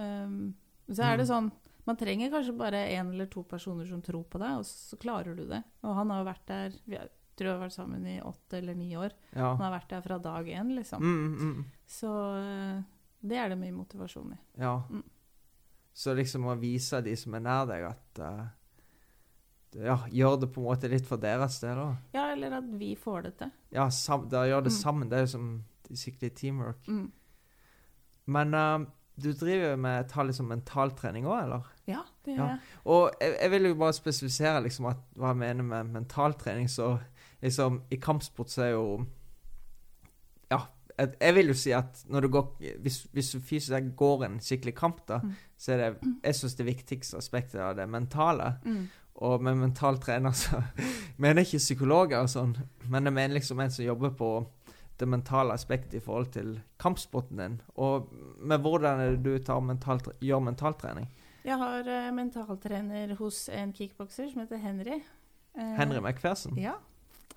Um, 0.00 0.54
så 0.88 1.04
er 1.04 1.18
det 1.20 1.26
Mm. 1.28 1.34
sånn 1.34 1.50
Man 1.86 1.96
trenger 1.96 2.30
kanskje 2.30 2.52
bare 2.56 2.80
én 2.92 3.08
eller 3.12 3.26
to 3.26 3.42
personer 3.42 3.86
som 3.88 4.00
tror 4.04 4.24
på 4.30 4.38
deg, 4.38 4.58
og 4.60 4.64
så 4.68 4.96
klarer 5.00 5.34
du 5.36 5.44
det. 5.48 5.62
Og 5.82 5.94
han 5.96 6.10
har 6.12 6.20
jo 6.20 6.26
vært 6.28 6.46
der 6.46 6.74
tror 7.40 7.48
jeg 7.48 7.56
har 7.56 7.64
vært 7.64 7.76
sammen 7.78 8.04
i 8.06 8.18
åtte 8.20 8.58
eller 8.60 8.76
ni 8.78 8.92
år. 9.00 9.16
Ja. 9.32 9.54
Han 9.56 9.64
har 9.64 9.72
vært 9.78 9.88
der 9.96 10.04
fra 10.04 10.18
dag 10.28 10.46
én, 10.52 10.74
liksom. 10.76 11.00
Mm, 11.02 11.34
mm, 11.40 11.64
Så 11.88 12.12
eh, 12.36 12.82
det 13.24 13.36
er 13.40 13.48
det 13.54 13.58
mye 13.64 13.72
motivasjon 13.80 14.36
i. 14.36 14.40
ja. 14.60 14.76
Mm. 14.90 15.02
Så 16.00 16.12
liksom 16.14 16.44
å 16.46 16.54
vise 16.56 17.00
de 17.02 17.16
som 17.18 17.34
er 17.34 17.40
nær 17.42 17.64
deg, 17.66 17.82
at 17.88 18.20
uh, 18.22 18.46
Ja, 19.74 19.96
gjør 20.10 20.36
det 20.40 20.48
på 20.54 20.62
en 20.62 20.68
måte 20.70 20.88
litt 20.90 21.04
for 21.06 21.18
deres 21.20 21.58
del 21.62 21.76
òg. 21.82 21.96
Ja, 22.14 22.28
eller 22.32 22.54
at 22.60 22.68
vi 22.78 22.92
får 22.98 23.22
det 23.26 23.32
til. 23.38 23.50
Ja, 23.74 23.88
sam, 23.90 24.28
da 24.30 24.44
gjør 24.48 24.64
det 24.64 24.72
Mm. 24.72 24.78
sammen. 24.80 25.08
Det 25.10 25.18
er 25.18 25.26
jo 25.26 25.32
som 25.34 25.64
skikkelig 25.90 26.30
teamwork. 26.38 26.86
Mm. 26.88 27.10
Men 28.26 28.54
uh, 28.54 28.86
du 29.20 29.32
driver 29.32 29.76
med 29.76 30.08
ta 30.08 30.22
liksom 30.26 30.48
mentaltrening 30.48 31.26
òg, 31.26 31.42
eller? 31.44 31.66
Ja, 31.86 32.02
det 32.24 32.34
Ja. 32.34 32.36
gjør 32.38 32.48
jeg. 32.48 32.60
Og 32.86 33.10
jeg, 33.20 33.36
jeg 33.42 33.50
vil 33.50 33.68
jo 33.68 33.74
bare 33.74 33.92
spesifisere 33.98 34.62
liksom 34.64 34.86
at, 34.90 34.96
hva 35.16 35.34
jeg 35.34 35.36
mener 35.42 35.62
med 35.66 35.90
mentaltrening. 35.92 36.68
Så 36.70 37.00
liksom 37.42 37.82
i 37.90 37.96
kampsport 37.96 38.50
så 38.50 38.62
er 38.62 38.70
jo 38.74 39.06
Ja, 40.50 40.58
jeg, 40.98 41.34
vil 41.34 41.46
jo 41.52 41.54
si 41.54 41.70
at 41.72 42.04
når 42.08 42.20
du 42.20 42.28
går 42.28 42.48
Hvis, 42.82 43.02
hvis 43.12 43.30
du 43.32 43.40
fysisk 43.40 43.92
går 43.96 44.24
en 44.26 44.40
skikkelig 44.40 44.74
kamp, 44.74 45.06
da, 45.08 45.20
Mm. 45.22 45.34
så 45.58 45.72
er 45.72 45.76
det 45.76 46.14
Jeg 46.24 46.34
syns 46.34 46.54
det 46.54 46.66
viktigste 46.66 47.16
aspektet 47.16 47.60
av 47.60 47.76
det 47.76 47.88
mentale. 47.88 48.54
Mm. 48.64 48.88
Og 49.14 49.42
med 49.42 49.54
mental 49.56 49.98
trener 49.98 50.30
så 50.32 50.62
mener 51.18 51.42
jeg 51.42 51.46
ikke 51.46 51.58
psykologer 51.58 52.20
og 52.22 52.28
sånn, 52.28 52.56
men 52.88 53.04
jeg 53.04 53.12
mener 53.12 53.34
liksom 53.34 53.60
en 53.60 53.70
som 53.70 53.84
jobber 53.84 54.10
på 54.10 54.46
det 54.98 55.08
mentale 55.08 55.52
aspektet 55.52 55.94
i 55.94 56.00
forhold 56.04 56.30
til 56.32 56.60
kampsporten 56.78 57.36
din. 57.40 57.60
Og 57.76 58.08
med 58.38 58.60
hvordan 58.60 59.00
er 59.00 59.10
det 59.16 59.22
du 59.24 59.38
tar 59.44 59.60
mental, 59.60 60.00
gjør 60.20 60.40
mentaltrening? 60.44 61.08
Jeg 61.44 61.56
har 61.56 61.80
uh, 61.88 62.10
mentaltrener 62.14 63.14
hos 63.16 63.48
en 63.48 63.72
kickbokser 63.72 64.28
som 64.30 64.40
heter 64.42 64.56
Henry. 64.60 64.98
Uh, 65.56 65.74
Henry 65.78 66.00
McPherson? 66.00 66.56
Ja. 66.58 66.74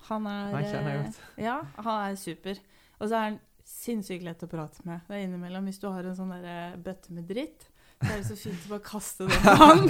Han 0.08 0.26
er 0.26 0.54
Han 0.54 0.64
kjenner 0.68 0.90
jeg 0.90 0.98
eh, 0.98 1.04
godt. 1.04 1.20
Ja, 1.48 1.56
han 1.76 2.00
er 2.10 2.18
super. 2.20 2.60
Og 3.00 3.08
så 3.08 3.14
er 3.18 3.28
han 3.30 3.38
sinnssykt 3.64 4.26
lett 4.26 4.42
å 4.44 4.50
prate 4.50 4.84
med. 4.84 5.00
Det 5.08 5.16
er 5.16 5.24
innimellom 5.24 5.64
hvis 5.70 5.80
du 5.80 5.88
har 5.88 6.04
en 6.04 6.16
sånn 6.18 6.34
der 6.36 6.44
eh, 6.50 6.76
bøtte 6.84 7.14
med 7.16 7.28
dritt, 7.30 7.70
så 8.02 8.10
er 8.10 8.20
det 8.20 8.28
så 8.28 8.36
fint 8.36 8.66
å 8.66 8.74
bare 8.74 8.84
kaste 8.84 9.26
den 9.30 9.40
på 9.40 9.56
han. 9.62 9.84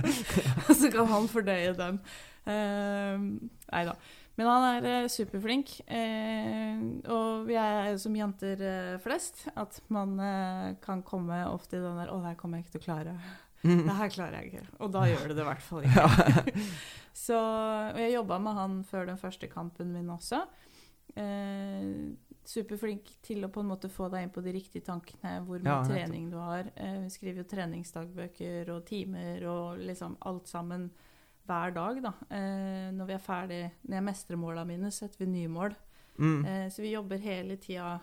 Og 0.66 0.74
så 0.74 0.90
kan 0.90 1.06
han 1.12 1.30
fordøye 1.30 1.74
den. 1.78 2.00
Uh, 2.44 3.16
nei 3.70 3.84
da. 3.88 3.94
Men 4.34 4.48
han 4.50 4.64
er 4.66 4.86
eh, 4.90 5.08
superflink. 5.12 5.76
eh, 5.86 6.80
og 7.06 7.44
vi 7.46 7.54
er 7.54 7.92
jo 7.92 8.00
som 8.02 8.16
jenter 8.18 8.58
eh, 8.66 8.96
flest, 9.02 9.44
at 9.54 9.78
man 9.94 10.16
eh, 10.18 10.72
kan 10.82 11.04
komme 11.06 11.38
ofte 11.46 11.78
i 11.78 11.82
den 11.84 12.00
der 12.00 12.10
'Å, 12.10 12.18
det 12.18 12.32
her 12.32 12.40
kommer 12.40 12.58
jeg 12.58 12.66
ikke 12.66 12.74
til 12.78 12.82
å 12.82 12.86
klare'. 12.88 13.14
Mm. 13.64 13.86
Det 13.86 13.96
her 13.96 14.12
klarer 14.12 14.38
jeg 14.38 14.52
ikke. 14.52 14.66
Og 14.84 14.92
da 14.92 15.06
gjør 15.08 15.30
det 15.30 15.38
det 15.38 15.44
i 15.44 15.48
hvert 15.48 15.64
fall 15.64 15.84
ikke. 15.88 16.66
Så, 17.16 17.38
jeg 17.96 18.14
jobba 18.16 18.38
med 18.42 18.58
han 18.58 18.76
før 18.84 19.08
den 19.08 19.20
første 19.20 19.48
kampen 19.48 19.94
min 19.94 20.10
også. 20.12 20.42
Eh, 21.16 21.88
superflink 22.44 23.08
til 23.24 23.46
å 23.46 23.50
på 23.52 23.62
en 23.62 23.70
måte 23.70 23.88
få 23.92 24.10
deg 24.12 24.26
inn 24.26 24.34
på 24.34 24.42
de 24.44 24.52
riktige 24.52 24.84
tankene, 24.84 25.38
hvor 25.46 25.62
mye 25.62 25.78
Ja, 25.78 25.84
trening 25.88 26.28
du 26.32 26.36
har. 26.42 26.68
Eh, 26.76 27.00
vi 27.06 27.12
skriver 27.14 27.42
jo 27.42 27.48
treningsdagbøker 27.54 28.72
og 28.74 28.84
timer 28.88 29.46
og 29.48 29.80
liksom 29.80 30.18
alt 30.28 30.50
sammen 30.50 30.90
hver 31.48 31.74
dag, 31.76 32.00
da. 32.04 32.12
Eh, 32.32 32.90
når 32.96 33.08
vi 33.08 33.16
er 33.16 33.22
ferdig, 33.22 33.62
når 33.84 33.98
jeg 33.98 34.08
mestrer 34.10 34.40
måla 34.40 34.64
mine, 34.68 34.90
setter 34.92 35.24
vi 35.24 35.30
nye 35.32 35.52
mål. 35.52 35.76
Mm. 36.18 36.44
Eh, 36.44 36.66
så 36.72 36.84
vi 36.84 36.92
jobber 36.92 37.24
hele 37.24 37.56
tida 37.60 37.98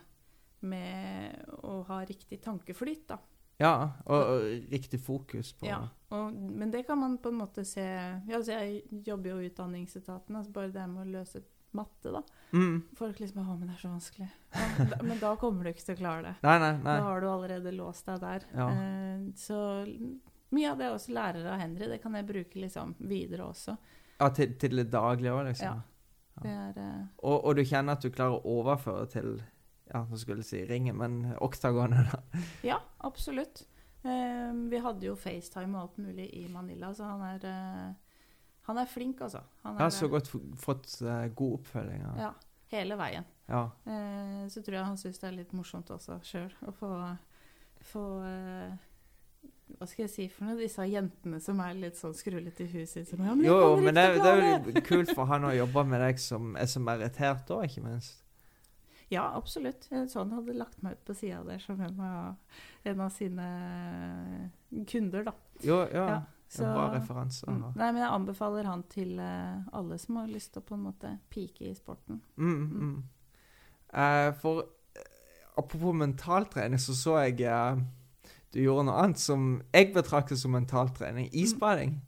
med 0.61 1.53
å 1.65 1.81
ha 1.87 2.01
riktig 2.05 2.41
tankeflyt, 2.43 3.07
da. 3.13 3.17
Ja, 3.61 3.73
og, 4.05 4.19
og 4.19 4.73
riktig 4.73 4.99
fokus 5.05 5.53
på 5.53 5.69
Ja, 5.69 5.83
og, 6.11 6.33
men 6.33 6.73
det 6.73 6.83
kan 6.87 6.99
man 6.99 7.17
på 7.21 7.31
en 7.31 7.39
måte 7.43 7.63
se 7.67 7.85
ja, 7.85 8.35
altså 8.37 8.57
Jeg 8.57 9.03
jobber 9.05 9.35
jo 9.35 9.39
i 9.41 9.49
Utdanningsetaten, 9.51 10.35
altså 10.35 10.53
bare 10.55 10.73
det 10.73 10.87
med 10.89 11.05
å 11.05 11.11
løse 11.19 11.43
matte, 11.71 12.11
da. 12.11 12.19
Mm. 12.51 12.81
Folk 12.99 13.19
liksom 13.21 13.45
'Å, 13.45 13.53
men 13.59 13.69
det 13.69 13.75
er 13.77 13.79
så 13.79 13.91
vanskelig'. 13.93 14.31
Ja, 14.51 14.85
da, 14.91 14.97
men 15.07 15.19
da 15.21 15.35
kommer 15.39 15.63
du 15.63 15.71
ikke 15.71 15.85
til 15.85 15.95
å 15.95 16.01
klare 16.01 16.23
det. 16.25 16.33
Nei, 16.43 16.57
nei, 16.59 16.71
nei. 16.81 16.95
Da 16.99 17.05
har 17.05 17.21
du 17.23 17.27
allerede 17.31 17.71
låst 17.71 18.09
deg 18.09 18.19
der. 18.19 18.47
Ja. 18.51 18.65
Eh, 18.75 19.21
så 19.39 19.59
mye 20.51 20.73
av 20.73 20.81
det 20.81 20.89
jeg 20.89 20.97
også 20.97 21.15
lærer 21.15 21.47
av 21.53 21.61
Henry, 21.61 21.87
det 21.87 22.01
kan 22.03 22.17
jeg 22.19 22.27
bruke 22.27 22.59
liksom 22.59 22.95
videre 22.99 23.47
også. 23.47 23.77
Ja, 24.19 24.27
til, 24.35 24.57
til 24.59 24.75
det 24.81 24.89
daglige 24.91 25.31
òg, 25.37 25.45
liksom. 25.47 25.79
Ja. 25.79 25.87
Det 26.41 26.51
er 26.51 26.77
eh, 26.79 27.01
Og, 27.23 27.45
og 27.45 27.55
du 27.55 27.63
kjenner 27.67 27.95
at 27.95 28.03
du 28.03 28.11
klarer 28.11 28.39
å 28.39 28.59
overføre 28.59 29.07
til 29.11 29.33
Ja, 29.91 30.05
nå 30.07 30.17
skulle 30.21 30.39
jeg 30.43 30.47
si 30.47 30.61
ringe, 30.69 30.93
men 30.95 31.33
oktagonet, 31.43 32.13
da. 32.13 32.41
Ja, 32.63 32.77
absolutt. 33.03 33.65
Eh, 34.03 34.53
vi 34.71 34.79
hadde 34.81 35.05
jo 35.09 35.15
FaceTime 35.19 35.75
og 35.77 35.81
alt 35.83 35.97
mulig 36.01 36.29
i 36.39 36.45
Manila, 36.49 36.93
så 36.97 37.09
han 37.11 37.21
er 37.35 37.43
eh, 37.45 38.13
Han 38.69 38.77
er 38.77 38.85
flink, 38.87 39.19
altså. 39.21 39.41
Han 39.65 39.75
har 39.81 39.89
så 39.93 40.07
godt 40.07 40.29
fått 40.61 40.95
eh, 41.01 41.27
god 41.35 41.57
oppfølging. 41.59 42.01
Ja. 42.05 42.13
Ja, 42.29 42.31
hele 42.77 42.95
veien. 42.97 43.25
ja. 43.51 43.65
Eh, 43.85 44.45
så 44.49 44.61
tror 44.63 44.77
jeg 44.79 44.85
han 44.87 44.97
syns 45.01 45.19
det 45.19 45.27
er 45.27 45.35
litt 45.41 45.51
morsomt 45.57 45.89
også 45.91 46.19
sjøl 46.23 46.53
å 46.65 46.71
få, 46.71 46.91
få 47.91 48.05
eh, 48.29 48.71
Hva 49.75 49.87
skal 49.89 50.05
jeg 50.05 50.11
si 50.13 50.25
for 50.31 50.47
noe? 50.47 50.57
Disse 50.59 50.85
jentene 50.87 51.39
som 51.43 51.59
er 51.63 51.75
litt 51.79 51.99
sånn 51.99 52.15
skrullete 52.15 52.63
i 52.65 52.71
huset 52.77 53.07
sitt. 53.09 53.19
Ja, 53.19 53.35
men 53.35 53.43
Jo, 53.45 53.75
men 53.81 53.95
det, 53.97 54.07
det 54.23 54.31
er 54.31 54.71
jo 54.71 54.83
kult 54.87 55.11
for 55.15 55.27
han 55.29 55.45
å 55.47 55.53
jobbe 55.55 55.83
med 55.91 56.01
deg 56.03 56.19
som 56.21 56.55
er 56.59 56.67
så 56.71 56.79
merittert 56.83 57.51
òg, 57.55 57.67
ikke 57.67 57.83
minst. 57.85 58.17
Ja, 59.11 59.25
absolutt. 59.35 59.85
Sånn 59.89 60.09
Så 60.09 60.21
han 60.23 60.31
hadde 60.37 60.55
lagt 60.55 60.81
meg 60.85 60.95
ut 60.95 61.05
på 61.09 61.15
sida 61.17 61.41
der 61.43 61.59
som 61.59 61.79
en 61.83 61.99
av, 61.99 62.59
en 62.87 63.01
av 63.03 63.09
sine 63.11 63.47
kunder, 64.87 65.25
da. 65.27 65.33
Jo, 65.65 65.81
ja. 65.91 66.05
Ja, 66.15 66.19
så, 66.51 66.67
bra 66.67 66.89
referanse. 66.95 67.47
mm. 67.47 67.63
Nei, 67.75 67.89
men 67.91 68.01
jeg 68.01 68.11
anbefaler 68.11 68.69
han 68.71 68.83
til 68.91 69.19
eh, 69.19 69.63
alle 69.75 69.99
som 69.99 70.21
har 70.21 70.31
lyst 70.31 70.53
til 70.55 70.63
å 70.63 70.67
på 70.67 70.77
en 70.77 70.85
måte 70.87 71.15
pike 71.31 71.67
i 71.69 71.73
sporten. 71.75 72.21
Mm, 72.35 72.61
mm. 72.71 72.93
Eh, 73.91 74.29
for 74.39 74.63
eh, 74.95 75.09
apropos 75.59 75.95
mentaltrening, 75.95 76.79
så 76.79 76.95
så 76.95 77.17
jeg 77.25 77.43
eh, 77.51 77.83
du 78.51 78.59
gjorde 78.59 78.87
noe 78.89 78.99
annet 78.99 79.19
som 79.19 79.51
jeg 79.71 79.93
betrakter 79.95 80.39
som 80.39 80.55
mentaltrening. 80.55 81.29
Isbading. 81.31 81.99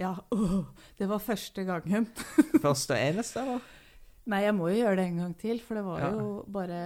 Ja, 0.00 0.14
Oh, 0.32 0.64
det 0.98 1.08
var 1.08 1.20
første 1.20 1.64
gangen. 1.68 2.06
Første 2.64 2.96
og 2.96 3.00
eneste, 3.00 3.40
eller? 3.42 3.71
Nei, 4.30 4.38
jeg 4.44 4.54
må 4.54 4.68
jo 4.70 4.76
gjøre 4.84 4.96
det 5.00 5.04
en 5.08 5.16
gang 5.18 5.32
til, 5.40 5.58
for 5.60 5.74
det 5.74 5.82
var 5.84 5.98
Ja. 6.00 6.10
jo 6.14 6.44
bare 6.46 6.76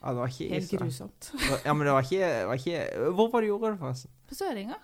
Ja, 0.00 0.08
det 0.14 0.16
var 0.22 0.30
helt 0.32 0.62
is. 0.62 0.70
grusomt. 0.72 1.30
Ja, 1.66 1.74
men 1.74 1.84
det 1.86 1.92
var 1.92 2.02
ikke, 2.06 2.30
var 2.48 2.54
ikke 2.56 3.10
Hvor 3.18 3.30
var 3.32 3.40
det 3.40 3.48
du 3.48 3.52
gjorde 3.52 3.70
det, 3.74 3.78
forresten? 3.82 4.10
På 4.26 4.34
Søringa. 4.38 4.78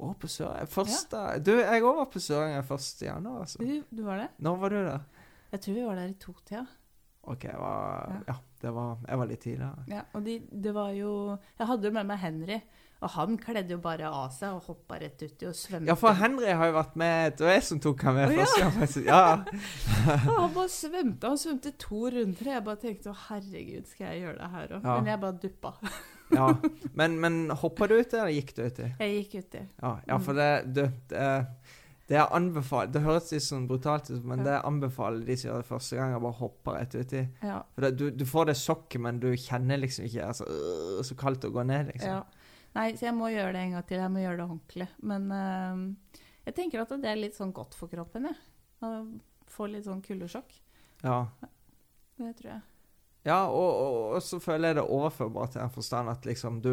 Å, 0.00 0.12
på 0.18 0.28
Sør... 0.30 0.64
Første 0.70 1.20
Du, 1.44 1.52
jeg 1.58 1.82
òg 1.82 1.96
var 1.98 2.06
på 2.12 2.20
Søringa 2.22 2.62
1. 2.62 3.02
januar, 3.02 3.40
altså. 3.44 3.58
Du, 3.58 3.84
du 3.90 4.02
var 4.06 4.16
det? 4.22 4.28
Når 4.38 4.56
var 4.62 4.70
du 4.70 4.76
der? 4.86 5.00
Jeg 5.52 5.60
tror 5.64 5.74
vi 5.74 5.84
var 5.88 5.96
der 5.98 6.08
i 6.12 6.14
totida. 6.22 6.66
OK, 7.28 7.44
jeg 7.44 7.58
var 7.60 8.12
Ja. 8.14 8.20
Ja, 8.32 8.36
det 8.62 8.72
var 8.74 8.98
Jeg 9.08 9.18
var 9.18 9.26
litt 9.26 9.40
tidligere. 9.44 9.84
Ja, 9.92 10.02
og 10.14 10.24
de, 10.24 10.38
det 10.50 10.72
var 10.74 10.90
jo 10.96 11.10
Jeg 11.58 11.66
hadde 11.66 11.84
jo 11.90 11.92
med 11.98 12.06
meg 12.06 12.18
Henry, 12.22 12.60
og 12.98 13.12
han 13.14 13.36
kledde 13.38 13.76
jo 13.76 13.78
bare 13.82 14.08
av 14.10 14.32
seg 14.34 14.56
og 14.56 14.72
hoppa 14.72 14.96
rett 14.98 15.20
uti 15.22 15.46
og 15.46 15.54
svømte. 15.54 15.86
Ja, 15.86 15.94
for 15.98 16.18
Henry 16.18 16.50
har 16.50 16.66
jo 16.66 16.74
vært 16.74 16.96
med 16.98 17.36
Det 17.38 17.46
var 17.46 17.54
jeg 17.54 17.66
som 17.68 17.80
tok 17.84 18.02
han 18.08 18.16
med 18.16 18.32
oh, 18.34 18.54
ja. 18.58 18.70
første 18.74 19.02
gang. 19.06 19.44
Ja. 19.46 20.16
Han 20.40 20.54
bare 20.56 20.72
svømte. 20.72 21.30
Han 21.30 21.38
svømte 21.38 21.72
to 21.78 22.00
runder. 22.10 22.50
Jeg 22.56 22.64
bare 22.66 22.80
tenkte 22.82 23.12
å 23.12 23.16
herregud, 23.28 23.86
skal 23.86 24.08
jeg 24.10 24.24
gjøre 24.24 24.38
det 24.40 24.48
her 24.56 24.72
òg? 24.72 24.78
Ja. 24.82 24.94
Men 24.96 25.10
jeg 25.12 25.22
bare 25.22 25.38
duppa. 25.44 25.74
ja. 26.38 26.48
Men, 26.98 27.18
men 27.22 27.36
hoppa 27.62 27.86
du 27.86 27.94
uti, 28.00 28.18
eller 28.18 28.34
gikk 28.34 28.54
du 28.56 28.64
uti? 28.66 28.88
Jeg 28.98 29.18
gikk 29.20 29.36
uti. 29.44 29.62
Ja, 29.84 29.92
ja, 30.10 30.18
for 30.22 30.38
det 30.38 30.48
du, 30.66 30.82
det, 31.12 31.28
det 32.08 32.16
er 32.16 32.34
anbefalt 32.34 32.90
Det 32.94 33.02
høres 33.04 33.30
litt 33.34 33.44
sånn 33.44 33.68
brutalt 33.68 34.10
ut, 34.10 34.24
men 34.24 34.42
Ja. 34.42 34.46
det 34.48 34.58
anbefaler 34.72 35.22
de 35.28 35.36
som 35.38 35.50
gjør 35.50 35.62
det 35.62 35.68
første 35.70 36.00
gang, 36.00 36.16
å 36.16 36.24
bare 36.24 36.40
hoppe 36.40 36.74
rett 36.74 36.98
uti. 36.98 37.22
Ja. 37.44 37.60
For 37.76 37.86
det, 37.86 37.92
du, 38.00 38.08
du 38.10 38.26
får 38.26 38.50
det 38.50 38.58
sjokket, 38.58 39.00
men 39.06 39.22
du 39.22 39.30
kjenner 39.36 39.78
liksom 39.84 40.08
ikke 40.08 40.26
altså, 40.32 40.48
øh, 40.50 40.98
Så 41.06 41.14
kaldt 41.20 41.46
å 41.46 41.52
gå 41.54 41.62
ned, 41.68 41.92
liksom. 41.92 42.18
ja. 42.18 42.24
Nei, 42.76 42.92
så 42.96 43.08
jeg 43.08 43.16
må 43.16 43.30
gjøre 43.32 43.54
det 43.56 43.64
en 43.64 43.76
gang 43.76 43.86
til. 43.88 44.02
Jeg 44.02 44.12
må 44.12 44.22
gjøre 44.22 44.40
det 44.40 44.46
ordentlig. 44.46 44.88
Men 45.10 45.28
uh, 45.32 46.22
jeg 46.46 46.56
tenker 46.56 46.84
at 46.84 46.94
det 47.02 47.10
er 47.10 47.20
litt 47.20 47.38
sånn 47.38 47.54
godt 47.56 47.76
for 47.78 47.90
kroppen, 47.92 48.28
jeg. 48.30 48.38
Å 48.84 48.92
få 49.50 49.66
litt 49.72 49.86
sånn 49.88 50.04
kuldesjokk. 50.04 50.52
Ja. 51.02 51.24
Det 52.18 52.32
tror 52.38 52.52
jeg. 52.52 52.62
Ja, 53.26 53.42
og, 53.50 53.68
og, 53.68 53.98
og 54.16 54.22
så 54.24 54.38
føler 54.40 54.72
jeg 54.72 54.78
det 54.78 54.88
overførbart 54.88 55.54
til 55.54 55.62
den 55.62 55.74
forstand 55.74 56.10
at 56.12 56.26
liksom 56.28 56.62
du 56.64 56.72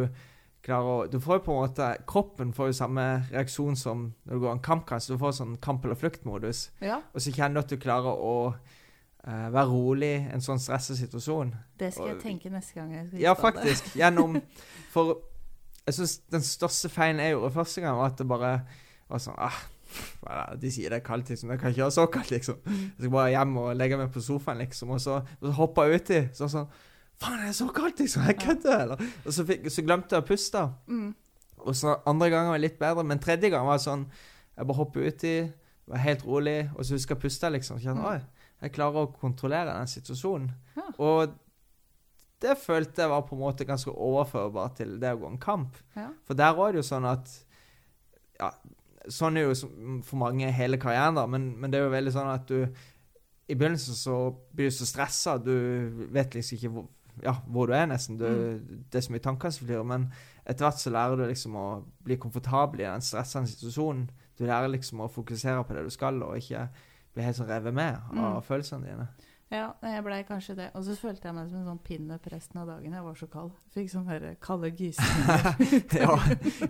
klarer 0.65 0.87
å 0.89 1.09
Du 1.11 1.19
får 1.21 1.39
jo 1.39 1.43
på 1.45 1.53
en 1.53 1.59
måte 1.61 1.89
Kroppen 2.09 2.53
får 2.55 2.71
jo 2.71 2.77
samme 2.79 3.03
reaksjon 3.29 3.75
som 3.77 4.07
når 4.25 4.33
du 4.33 4.45
går 4.45 4.55
en 4.55 4.63
kampkast. 4.65 5.11
Du 5.11 5.19
får 5.21 5.37
sånn 5.39 5.59
kamp- 5.61 5.85
eller 5.85 5.99
fluktmodus. 5.99 6.69
Ja, 6.81 7.01
Og 7.13 7.21
så 7.21 7.33
kjenner 7.35 7.59
du 7.59 7.65
at 7.65 7.75
du 7.75 7.81
klarer 7.81 8.17
å 8.17 8.35
uh, 8.53 9.47
være 9.53 9.67
rolig 9.69 10.11
i 10.17 10.33
en 10.33 10.45
sånn 10.45 10.61
stressa 10.61 10.97
situasjon. 10.97 11.53
det 11.77 11.91
skal 11.93 12.13
jeg 12.13 12.21
tenke 12.23 12.53
neste 12.53 12.79
gang 12.79 12.93
jeg 12.93 13.07
skal 13.09 13.21
Ja, 13.21 13.35
faktisk. 13.37 13.93
Gjennom 13.99 14.39
For 14.93 15.19
jeg 15.85 15.97
syns 15.99 16.17
den 16.33 16.43
største 16.45 16.89
feilen 16.89 17.21
jeg 17.21 17.35
gjorde 17.35 17.53
første 17.55 17.81
gang, 17.83 17.97
var 17.99 18.11
at 18.11 18.19
det 18.21 18.27
bare 18.29 18.51
var 19.09 19.21
sånn 19.21 19.37
ah? 19.37 19.57
De 20.59 20.71
sier 20.73 20.89
det 20.91 20.97
er 20.97 21.05
kaldt, 21.05 21.29
liksom. 21.29 21.51
Jeg 21.53 21.59
kan 21.61 21.71
ikke 21.71 21.83
gjøre 21.83 21.93
så 21.93 22.05
kaldt, 22.11 22.31
liksom. 22.33 22.57
Jeg 22.65 23.05
skal 23.05 23.11
bare 23.13 23.29
hjem 23.35 23.57
og 23.61 23.75
legge 23.77 23.99
meg 23.99 24.09
på 24.11 24.23
sofaen, 24.25 24.57
liksom. 24.63 24.95
Og 24.95 25.01
så, 25.03 25.19
og 25.21 25.45
så 25.45 25.53
hoppa 25.59 25.85
jeg 25.85 26.01
uti. 26.01 26.21
Så 26.35 26.49
sånn 26.51 26.65
Faen, 27.21 27.37
det 27.39 27.47
er 27.47 27.53
så 27.55 27.67
kaldt, 27.71 28.01
liksom! 28.03 28.25
Jeg 28.27 28.35
kødder, 28.41 28.81
eller? 28.83 29.03
Og 29.23 29.31
så, 29.31 29.45
fikk, 29.47 29.69
så 29.71 29.83
glemte 29.85 30.17
jeg 30.17 30.25
å 30.25 30.27
puste. 30.27 30.63
Mm. 30.91 31.13
Og 31.63 31.77
så 31.79 31.93
andre 32.09 32.27
gangen 32.33 32.51
var 32.51 32.59
det 32.59 32.65
litt 32.65 32.81
bedre, 32.81 33.05
men 33.07 33.21
tredje 33.23 33.53
gang 33.53 33.63
var 33.65 33.79
det 33.79 33.85
sånn 33.85 34.03
Jeg 34.57 34.67
bare 34.67 34.77
hopper 34.81 35.07
uti, 35.07 35.35
var 35.87 36.03
helt 36.03 36.25
rolig, 36.27 36.57
og 36.75 36.81
så 36.83 36.97
husker 36.97 37.15
jeg 37.15 37.21
å 37.21 37.23
puste, 37.23 37.53
liksom. 37.55 37.79
Kjenner 37.79 38.01
Mm. 38.01 38.09
Oi, 38.09 38.51
jeg 38.65 38.75
klarer 38.75 39.05
å 39.05 39.13
kontrollere 39.21 39.77
den 39.77 39.89
situasjonen. 39.91 40.51
Ja. 40.75 40.89
Og 40.97 41.37
det 42.45 42.55
følte 42.61 43.01
jeg 43.03 43.11
var 43.11 43.25
på 43.27 43.35
en 43.35 43.41
måte 43.41 43.65
ganske 43.67 43.91
overførbart 43.91 44.77
til 44.79 44.95
det 45.01 45.11
å 45.15 45.19
gå 45.23 45.31
en 45.33 45.41
kamp. 45.41 45.77
Ja. 45.97 46.09
For 46.27 46.37
der 46.37 46.53
var 46.57 46.71
det 46.75 46.83
jo 46.83 46.89
sånn 46.93 47.07
at 47.09 47.31
Ja, 48.39 48.49
sånn 49.07 49.37
er 49.37 49.45
jo 49.47 50.01
for 50.03 50.17
mange 50.19 50.49
hele 50.51 50.77
karrieren, 50.81 51.15
da, 51.15 51.25
men, 51.29 51.53
men 51.61 51.71
det 51.71 51.79
er 51.79 51.85
jo 51.85 51.93
veldig 51.93 52.11
sånn 52.15 52.31
at 52.33 52.47
du 52.49 52.65
I 53.47 53.55
begynnelsen 53.55 53.95
så 53.95 54.15
blir 54.57 54.71
du 54.71 54.75
så 54.75 54.87
stressa, 54.89 55.37
du 55.37 55.53
vet 56.11 56.33
liksom 56.33 56.57
ikke 56.57 56.71
hvor, 56.73 56.87
ja, 57.23 57.35
hvor 57.47 57.69
du 57.69 57.75
er, 57.77 57.85
nesten. 57.87 58.17
Du, 58.17 58.25
Det 58.89 58.97
er 58.97 59.05
så 59.05 59.13
mye 59.13 59.21
tanker 59.23 59.53
som 59.53 59.67
flyr. 59.67 59.83
Men 59.85 60.07
etter 60.43 60.65
hvert 60.65 60.81
så 60.81 60.91
lærer 60.91 61.15
du 61.21 61.27
liksom 61.29 61.53
å 61.61 61.65
bli 62.03 62.17
komfortabel 62.19 62.81
i 62.81 62.87
den 62.89 63.05
stressende 63.05 63.47
situasjonen. 63.51 64.07
Du 64.35 64.43
lærer 64.49 64.67
liksom 64.73 64.99
å 65.05 65.11
fokusere 65.13 65.61
på 65.63 65.77
det 65.77 65.85
du 65.85 65.93
skal, 65.93 66.17
og 66.25 66.35
ikke 66.41 66.65
bli 67.15 67.23
helt 67.23 67.37
sånn 67.37 67.47
revet 67.53 67.77
med 67.77 68.01
av 68.17 68.41
Mm. 68.41 68.41
følelsene 68.49 68.89
dine. 68.89 69.07
Ja, 69.53 69.67
jeg 69.85 70.03
blei 70.03 70.23
kanskje 70.25 70.55
det. 70.57 70.69
Og 70.73 70.83
så 70.87 70.95
følte 70.97 71.27
jeg 71.29 71.35
meg 71.37 71.49
som 71.51 71.59
en 71.59 71.67
sånn 71.69 71.81
pinup 71.85 72.25
resten 72.31 72.57
av 72.63 72.67
dagen. 72.67 72.93
Jeg 72.97 73.03
var 73.05 73.13
så 73.19 73.27
kald. 73.29 73.51
Fikk 73.75 73.91
sånn 73.91 74.07
der 74.09 74.35
kalde 74.41 74.71
gysninger. 74.71 75.45
ja, 76.03 76.15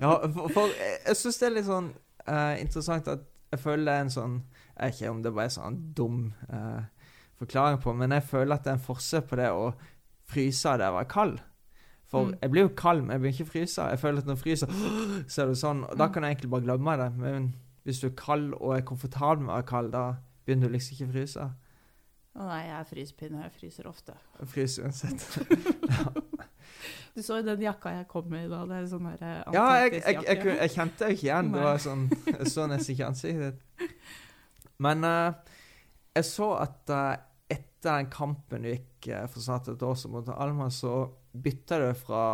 ja, 0.02 0.12
for, 0.36 0.50
for 0.52 0.74
jeg, 0.76 0.98
jeg 1.08 1.16
syns 1.22 1.40
det 1.40 1.48
er 1.48 1.56
litt 1.56 1.70
sånn 1.70 1.88
uh, 2.28 2.54
interessant 2.60 3.08
at 3.08 3.24
jeg 3.54 3.62
føler 3.64 3.86
det 3.88 3.94
er 3.96 4.04
en 4.04 4.12
sånn 4.12 4.36
Jeg 4.76 4.90
vet 4.92 5.00
ikke 5.00 5.12
om 5.14 5.22
det 5.24 5.32
bare 5.38 5.46
er 5.48 5.54
sånn 5.56 5.76
dum 5.96 6.20
uh, 6.52 6.84
forklaring 7.40 7.80
på, 7.84 7.94
men 7.96 8.12
jeg 8.16 8.24
føler 8.28 8.56
at 8.58 8.64
det 8.66 8.74
er 8.74 8.78
en 8.80 8.86
forskjell 8.90 9.24
på 9.30 9.38
det 9.40 9.50
å 9.56 9.66
fryse 10.32 10.68
av 10.72 10.80
det 10.82 10.88
å 10.92 10.96
være 11.00 11.12
kald. 11.16 11.40
For 12.12 12.26
Mm. 12.28 12.36
jeg 12.42 12.52
blir 12.52 12.62
jo 12.68 12.70
kald, 12.78 13.02
men 13.04 13.16
jeg 13.16 13.22
blir 13.24 13.34
ikke 13.34 13.50
fryse. 13.54 13.82
Jeg 13.92 14.00
føler 14.00 14.20
at 14.22 14.28
når 14.30 14.36
jeg 14.36 14.44
fryser, 14.44 14.68
så 15.32 15.42
er 15.42 15.48
det 15.52 15.58
sånn. 15.64 15.82
Og 15.88 15.96
da 16.00 16.08
Mm. 16.08 16.14
kan 16.14 16.24
jeg 16.24 16.36
egentlig 16.36 16.50
bare 16.54 16.66
glemme 16.68 16.98
det. 17.02 17.08
Men 17.18 17.48
hvis 17.88 18.00
du 18.04 18.08
er 18.08 18.16
kald 18.20 18.54
og 18.60 18.76
er 18.78 18.82
komfortabel 18.88 19.42
med 19.44 19.52
å 19.54 19.58
være 19.58 19.68
kald, 19.72 19.92
da 19.96 20.04
begynner 20.46 20.68
du 20.70 20.74
liksom 20.76 20.96
ikke 20.96 21.08
å 21.10 21.14
fryse. 21.16 21.48
Å 22.36 22.46
nei, 22.50 22.62
jeg 22.68 22.76
er 22.76 22.88
fryspinne. 22.90 23.44
Jeg 23.46 23.54
fryser 23.56 23.88
ofte. 23.88 24.16
Jeg 24.42 24.52
fryser 24.52 24.90
uansett. 24.90 25.28
Du 27.16 27.22
så 27.24 27.38
jo 27.40 27.46
den 27.48 27.62
jakka 27.64 27.94
jeg 27.94 28.08
kom 28.12 28.26
med 28.28 28.48
i 28.48 28.50
dag. 28.52 28.66
Det 28.68 28.76
er 28.76 28.88
sånn 28.92 29.06
der 29.08 29.22
eh, 29.24 29.54
Ja, 29.56 29.66
jeg, 29.80 30.02
jeg, 30.02 30.24
jeg, 30.28 30.40
jeg 30.58 30.72
kjente 30.74 31.08
jo 31.08 31.16
ikke 31.16 31.28
igjen. 31.30 31.52
Det 31.54 31.62
var 31.64 31.78
sånn, 31.80 32.02
Jeg 32.28 32.50
så 32.52 32.66
nesten 32.68 32.96
ikke 32.96 33.08
ansiktet 33.08 33.54
ditt. 33.54 34.02
Men 34.84 35.08
uh, 35.08 35.54
jeg 36.18 36.28
så 36.28 36.50
at 36.60 36.92
uh, 36.92 37.14
etter 37.48 37.88
den 37.88 38.10
kampen 38.12 38.68
du 38.68 38.74
gikk 38.74 39.08
uh, 39.14 39.22
for 39.32 39.46
snart 39.46 39.70
et 39.72 39.86
år 39.88 39.96
siden 39.96 40.18
mot 40.18 40.34
Alma, 40.36 40.68
så 40.74 40.98
bytta 41.32 41.80
du 41.86 41.88
fra 42.02 42.26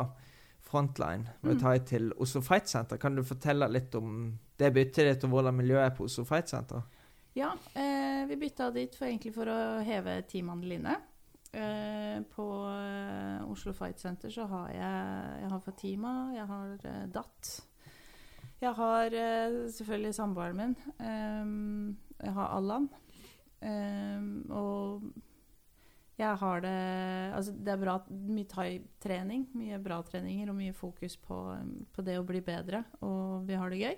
Frontline 0.71 1.29
med 1.45 1.61
Mm. 1.61 1.85
Til 1.85 2.13
Oslo 2.17 2.41
Fight 2.41 2.69
Center. 2.69 2.97
Kan 2.97 3.15
du 3.15 3.23
fortelle 3.27 3.67
litt 3.69 3.93
om 3.95 4.39
det 4.57 4.73
byttet 4.73 5.05
ditt, 5.05 5.23
og 5.27 5.35
hvordan 5.35 5.57
miljøet 5.61 5.91
er 5.91 5.95
på 5.95 6.09
Oslo 6.09 6.23
Fight 6.25 6.49
Center? 6.49 6.81
Ja, 7.33 7.57
eh, 7.73 8.25
vi 8.27 8.35
bytta 8.37 8.71
dit 8.71 8.95
for, 8.95 9.07
egentlig 9.07 9.31
for 9.31 9.47
å 9.47 9.57
heve 9.87 10.17
teamene 10.27 10.67
line. 10.67 10.95
Eh, 11.51 12.19
på 12.31 12.45
eh, 12.67 13.51
Oslo 13.51 13.71
Fight 13.75 13.99
Center 13.99 14.31
så 14.31 14.45
har 14.51 14.71
jeg, 14.71 15.37
jeg 15.43 15.51
har 15.53 15.61
Fatima, 15.63 16.11
jeg 16.35 16.47
har 16.49 16.85
eh, 16.89 17.05
Datt. 17.11 17.51
Jeg 18.61 18.75
har 18.77 19.15
eh, 19.15 19.55
selvfølgelig 19.77 20.15
samboeren 20.15 20.59
min. 20.59 20.75
Ehm, 20.99 21.93
jeg 22.19 22.33
har 22.35 22.55
Allan. 22.57 22.89
Og 23.61 25.03
jeg 26.17 26.37
har 26.41 26.61
det 26.63 26.77
Altså, 27.35 27.53
det 27.53 27.71
er 27.73 27.81
bra 27.81 27.95
mye 28.09 28.49
thai-trening. 28.49 29.47
Mye 29.57 29.79
bra 29.81 30.01
treninger 30.05 30.49
og 30.51 30.57
mye 30.57 30.75
fokus 30.77 31.15
på, 31.17 31.39
på 31.93 32.05
det 32.05 32.17
å 32.19 32.25
bli 32.27 32.43
bedre. 32.45 32.83
Og 33.07 33.47
vi 33.47 33.57
har 33.57 33.71
det 33.71 33.81
gøy. 33.81 33.97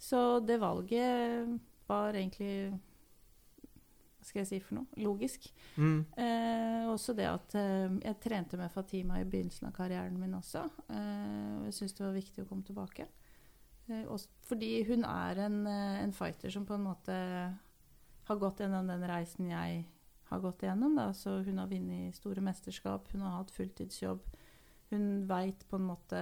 Så 0.00 0.24
det 0.44 0.58
valget 0.60 1.54
var 1.88 2.16
egentlig 2.16 2.72
Hva 2.74 4.28
skal 4.28 4.40
jeg 4.40 4.48
si 4.48 4.60
for 4.64 4.78
noe? 4.78 5.02
Logisk. 5.04 5.50
Mm. 5.76 5.98
Eh, 6.16 6.86
også 6.88 7.12
det 7.16 7.26
at 7.28 7.56
eh, 7.60 7.98
jeg 8.00 8.20
trente 8.24 8.56
med 8.56 8.72
Fatima 8.72 9.18
i 9.20 9.26
begynnelsen 9.28 9.68
av 9.68 9.74
karrieren 9.76 10.16
min 10.20 10.38
også. 10.38 10.64
Eh, 10.88 11.66
jeg 11.66 11.76
syns 11.76 11.96
det 11.98 12.06
var 12.06 12.16
viktig 12.16 12.44
å 12.44 12.48
komme 12.48 12.64
tilbake. 12.64 13.04
Eh, 13.90 14.06
også 14.08 14.28
fordi 14.48 14.78
hun 14.88 15.04
er 15.04 15.42
en, 15.44 15.66
eh, 15.68 15.98
en 16.00 16.16
fighter 16.16 16.50
som 16.50 16.64
på 16.64 16.74
en 16.78 16.86
måte 16.86 17.18
har 18.24 18.40
gått 18.40 18.64
gjennom 18.64 18.88
den 18.88 19.04
reisen 19.08 19.50
jeg 19.50 19.84
har 20.30 20.40
gått 20.40 20.64
gjennom. 20.64 20.96
Da. 20.96 21.12
Så 21.12 21.42
hun 21.44 21.58
har 21.58 21.68
vunnet 21.68 22.16
store 22.16 22.40
mesterskap, 22.40 23.08
hun 23.12 23.20
har 23.20 23.38
hatt 23.38 23.52
fulltidsjobb. 23.52 24.24
Hun 24.90 25.26
veit 25.28 25.66
på 25.68 25.76
en 25.76 25.88
måte 25.88 26.20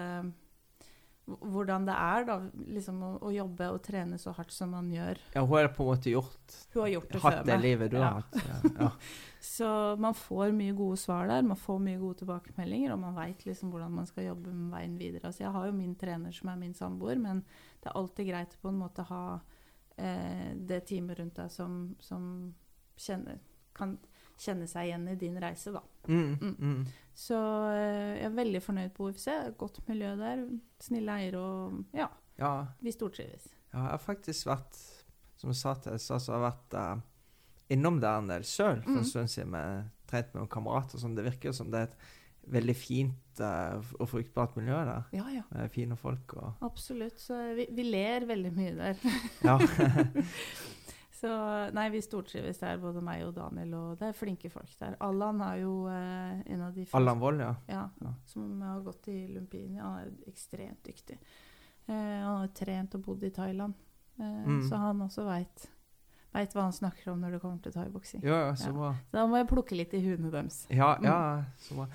hvordan 1.27 1.85
det 1.87 1.95
er 1.95 2.25
da, 2.27 2.37
liksom 2.75 3.03
å, 3.07 3.11
å 3.23 3.31
jobbe 3.31 3.69
og 3.71 3.79
trene 3.87 4.19
så 4.19 4.33
hardt 4.35 4.51
som 4.55 4.73
man 4.75 4.89
gjør. 4.91 5.21
Ja, 5.37 5.45
hun 5.47 5.55
har 5.55 5.69
på 5.71 5.85
en 5.85 5.91
måte 5.93 6.11
gjort 6.11 6.57
gjort 6.91 7.13
det 7.13 7.21
Hatt 7.23 7.45
det 7.47 7.59
livet 7.63 7.93
du 7.93 7.97
Ja. 7.97 8.09
har 8.09 8.21
hatt. 8.23 8.35
Ja. 8.49 8.73
ja. 8.81 8.91
Så 9.43 9.69
man 10.03 10.15
får 10.15 10.53
mye 10.55 10.75
gode 10.79 10.97
svar 11.03 11.27
der, 11.31 11.43
man 11.47 11.59
får 11.59 11.79
mye 11.83 11.99
gode 11.99 12.21
tilbakemeldinger, 12.23 12.93
og 12.95 13.01
man 13.03 13.15
veit 13.17 13.47
liksom 13.47 13.71
hvordan 13.71 13.95
man 13.95 14.07
skal 14.07 14.29
jobbe 14.33 14.51
med 14.55 14.75
veien 14.75 14.99
videre. 14.99 15.27
Altså 15.31 15.45
jeg 15.45 15.55
har 15.55 15.67
jo 15.67 15.73
min 15.79 15.95
trener 15.99 16.35
som 16.35 16.51
er 16.53 16.61
min 16.61 16.75
samboer, 16.79 17.19
men 17.23 17.45
det 17.83 17.91
er 17.91 17.99
alltid 17.99 18.29
greit 18.31 18.55
å 18.59 18.63
på 18.63 18.71
en 18.71 18.83
måte 18.83 19.07
ha 19.09 19.25
eh, 19.99 20.53
det 20.59 20.85
teamet 20.91 21.19
rundt 21.19 21.39
deg 21.39 21.51
som, 21.51 21.95
som 22.03 22.55
kjenner, 22.99 23.39
kan 23.75 23.97
kjenne 24.38 24.66
seg 24.68 24.87
igjen 24.88 25.09
i 25.09 25.14
din 25.16 25.37
reise, 25.40 25.73
da. 25.73 25.83
Mm, 26.09 26.37
Mm. 26.40 26.57
mm. 26.59 26.87
Så 27.14 27.37
eh, 27.75 28.16
jeg 28.23 28.25
er 28.31 28.37
veldig 28.37 28.62
fornøyd 28.62 28.92
på 28.97 29.11
OFC. 29.11 29.29
Godt 29.59 29.83
miljø 29.88 30.14
der. 30.16 30.47
Snille 30.81 31.12
eiere 31.21 31.38
og 31.38 31.85
Ja, 31.95 32.09
ja. 32.38 32.66
vi 32.81 32.90
stortrives. 32.92 33.49
Ja, 33.73 33.79
jeg 33.79 33.90
har 33.90 33.99
faktisk 33.99 34.47
vært, 34.47 34.79
som 35.37 35.51
jeg 35.51 35.57
sa 35.57 35.75
til 35.75 35.92
deg, 35.92 36.01
så 36.01 36.16
har 36.18 36.25
jeg 36.33 36.47
vært 36.47 36.75
uh, 36.81 37.03
innom 37.71 38.01
der 38.01 38.18
en 38.18 38.29
del 38.29 38.42
sjøl 38.42 38.83
for 38.83 38.90
Mm. 38.90 38.99
en 38.99 39.05
stund 39.05 39.29
siden. 39.31 39.51
med 39.51 39.90
Trent 40.09 40.35
med 40.35 40.42
noen 40.42 40.49
kamerater. 40.53 40.95
og 40.97 41.01
Sånn. 41.01 41.14
Det 41.16 41.25
virker 41.25 41.53
som 41.53 41.71
det 41.71 41.79
er 41.81 41.83
et 41.88 41.97
veldig 42.53 42.75
fint 42.77 43.40
uh, 43.40 43.79
og 44.01 44.09
fruktbart 44.09 44.57
miljø 44.57 44.75
der. 44.85 45.05
Ja, 45.12 45.29
ja. 45.31 45.42
Med 45.53 45.71
fine 45.71 45.97
folk 45.97 46.35
og 46.37 46.55
Absolutt. 46.62 47.21
Så 47.21 47.55
vi, 47.57 47.66
vi 47.71 47.83
ler 47.85 48.27
veldig 48.27 48.53
mye 48.57 48.75
der. 48.77 48.97
Ja. 49.45 49.59
Så 51.23 51.31
nei, 51.77 51.85
vi 51.95 52.01
stortrives 52.03 52.59
der, 52.59 52.81
både 52.83 52.99
meg 53.07 53.21
og 53.23 53.35
Daniel, 53.37 53.75
og 53.79 53.99
det 54.01 54.09
er 54.09 54.17
flinke 54.19 54.49
folk 54.51 54.73
der. 54.81 54.97
Allan 55.07 55.39
er 55.47 55.61
jo 55.61 55.75
eh, 55.87 56.41
en 56.51 56.65
av 56.67 56.73
de 56.75 56.83
første, 56.83 56.97
Allan 56.99 57.21
Wold, 57.23 57.39
ja. 57.45 57.53
ja, 57.69 57.85
Ja. 58.03 58.11
som 58.27 58.61
har 58.61 58.81
gått 58.83 59.07
i 59.13 59.29
Lumpini. 59.31 59.79
Han 59.79 60.01
er 60.01 60.11
ekstremt 60.33 60.83
dyktig. 60.83 61.19
Eh, 61.87 61.95
han 61.95 62.41
har 62.41 62.49
trent 62.59 62.95
og 62.99 63.05
bodd 63.07 63.23
i 63.23 63.31
Thailand, 63.31 63.75
eh, 64.19 64.43
Mm. 64.49 64.63
så 64.69 64.77
han 64.83 65.01
også 65.07 65.25
veit 65.29 65.69
hva 66.33 66.63
han 66.65 66.73
snakker 66.73 67.13
om 67.13 67.21
når 67.21 67.31
det 67.37 67.41
kommer 67.43 67.63
til 67.63 67.73
thaiboksing. 67.73 68.23
Ja, 68.25 68.47
ja, 68.49 68.53
så 68.55 68.73
Ja. 68.75 68.93
Så 68.95 69.13
da 69.13 69.27
må 69.27 69.37
jeg 69.37 69.47
plukke 69.49 69.77
litt 69.77 69.95
i 69.95 70.01
huene 70.03 70.31
deres. 70.33 70.67
Ja, 70.71 70.97
Mm. 70.97 71.05
ja, 71.05 71.45
så 71.59 71.75
bra. 71.77 71.87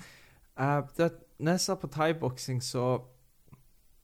Uh, 0.56 0.86
det, 0.96 1.12
når 1.38 1.50
jeg 1.52 1.60
ser 1.60 1.74
på 1.76 1.86
thaiboksing, 1.90 2.60
så 2.62 3.02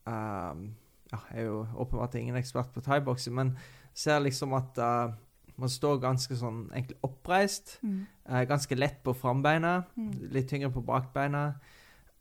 ehm, 0.06 0.74
ja, 1.12 1.18
Jeg 1.30 1.40
er 1.40 1.44
jo 1.46 1.66
åpenbart 1.76 2.14
ingen 2.14 2.36
ekspert 2.36 2.72
på 2.74 2.80
thaiboksing, 2.82 3.34
men 3.34 3.56
ser 3.94 4.18
liksom 4.24 4.52
at 4.58 4.78
uh, 4.82 5.12
man 5.56 5.70
står 5.70 6.00
ganske 6.02 6.34
sånn 6.36 6.64
egentlig 6.72 6.96
oppreist. 7.06 7.76
Mm. 7.82 8.06
Uh, 8.28 8.42
ganske 8.50 8.74
lett 8.78 9.02
på 9.04 9.14
frambeina, 9.14 9.84
Mm. 9.96 10.10
litt 10.34 10.48
tyngre 10.50 10.72
på 10.74 10.82
bakbeina. 10.84 11.54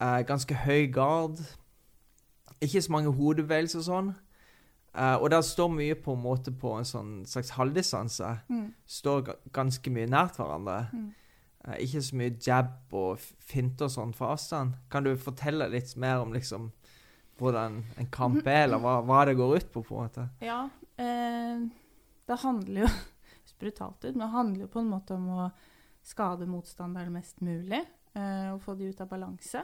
Uh, 0.02 0.22
ganske 0.28 0.54
høy 0.66 0.88
gard. 0.94 1.40
Ikke 2.62 2.82
så 2.82 2.92
mange 2.92 3.12
hodebevegelser 3.12 3.80
og 3.82 3.86
sånn. 3.90 4.14
Og 4.94 5.26
der 5.34 5.42
står 5.42 5.72
mye 5.74 5.96
på 5.98 6.14
en 6.14 6.22
måte 6.22 6.52
på 6.54 6.76
en 6.78 6.86
sånn 6.86 7.14
slags 7.26 7.50
halvdistanse. 7.58 8.28
Mm. 8.48 8.68
Står 8.86 9.24
ganske 9.52 9.90
mye 9.90 10.06
nært 10.06 10.38
hverandre. 10.38 10.76
Mm. 10.94 11.08
Ikke 11.82 12.02
så 12.06 12.16
mye 12.20 12.36
jab 12.46 12.94
og 12.94 13.18
finter 13.42 13.88
og 13.88 13.92
sånn 13.96 14.14
fra 14.14 14.36
avstand. 14.36 14.76
Kan 14.94 15.04
du 15.08 15.16
fortelle 15.18 15.66
litt 15.74 15.96
mer 15.98 16.22
om 16.22 16.32
liksom 16.36 16.70
hvordan 17.42 17.80
en 17.98 18.10
kamp 18.14 18.46
er, 18.46 18.68
eller 18.68 18.78
hva, 18.84 19.00
hva 19.02 19.24
det 19.26 19.34
går 19.40 19.56
ut 19.58 19.72
på, 19.74 19.82
på 19.82 19.98
en 19.98 20.06
måte? 20.06 20.28
Ja, 20.46 20.70
eh, 21.02 21.64
det 22.26 22.40
handler 22.44 22.86
jo 22.86 22.90
brutalt 23.64 24.04
ut, 24.04 24.16
men 24.16 24.26
det 24.26 24.34
handler 24.34 24.66
jo 24.66 24.72
på 24.74 24.82
en 24.84 24.92
måte 24.92 25.18
om 25.18 25.30
å 25.34 25.50
skade 26.04 26.48
motstanderen 26.50 27.14
mest 27.16 27.40
mulig. 27.42 27.82
Eh, 28.14 28.50
og 28.54 28.62
få 28.62 28.76
de 28.78 28.92
ut 28.92 29.02
av 29.02 29.10
balanse. 29.10 29.64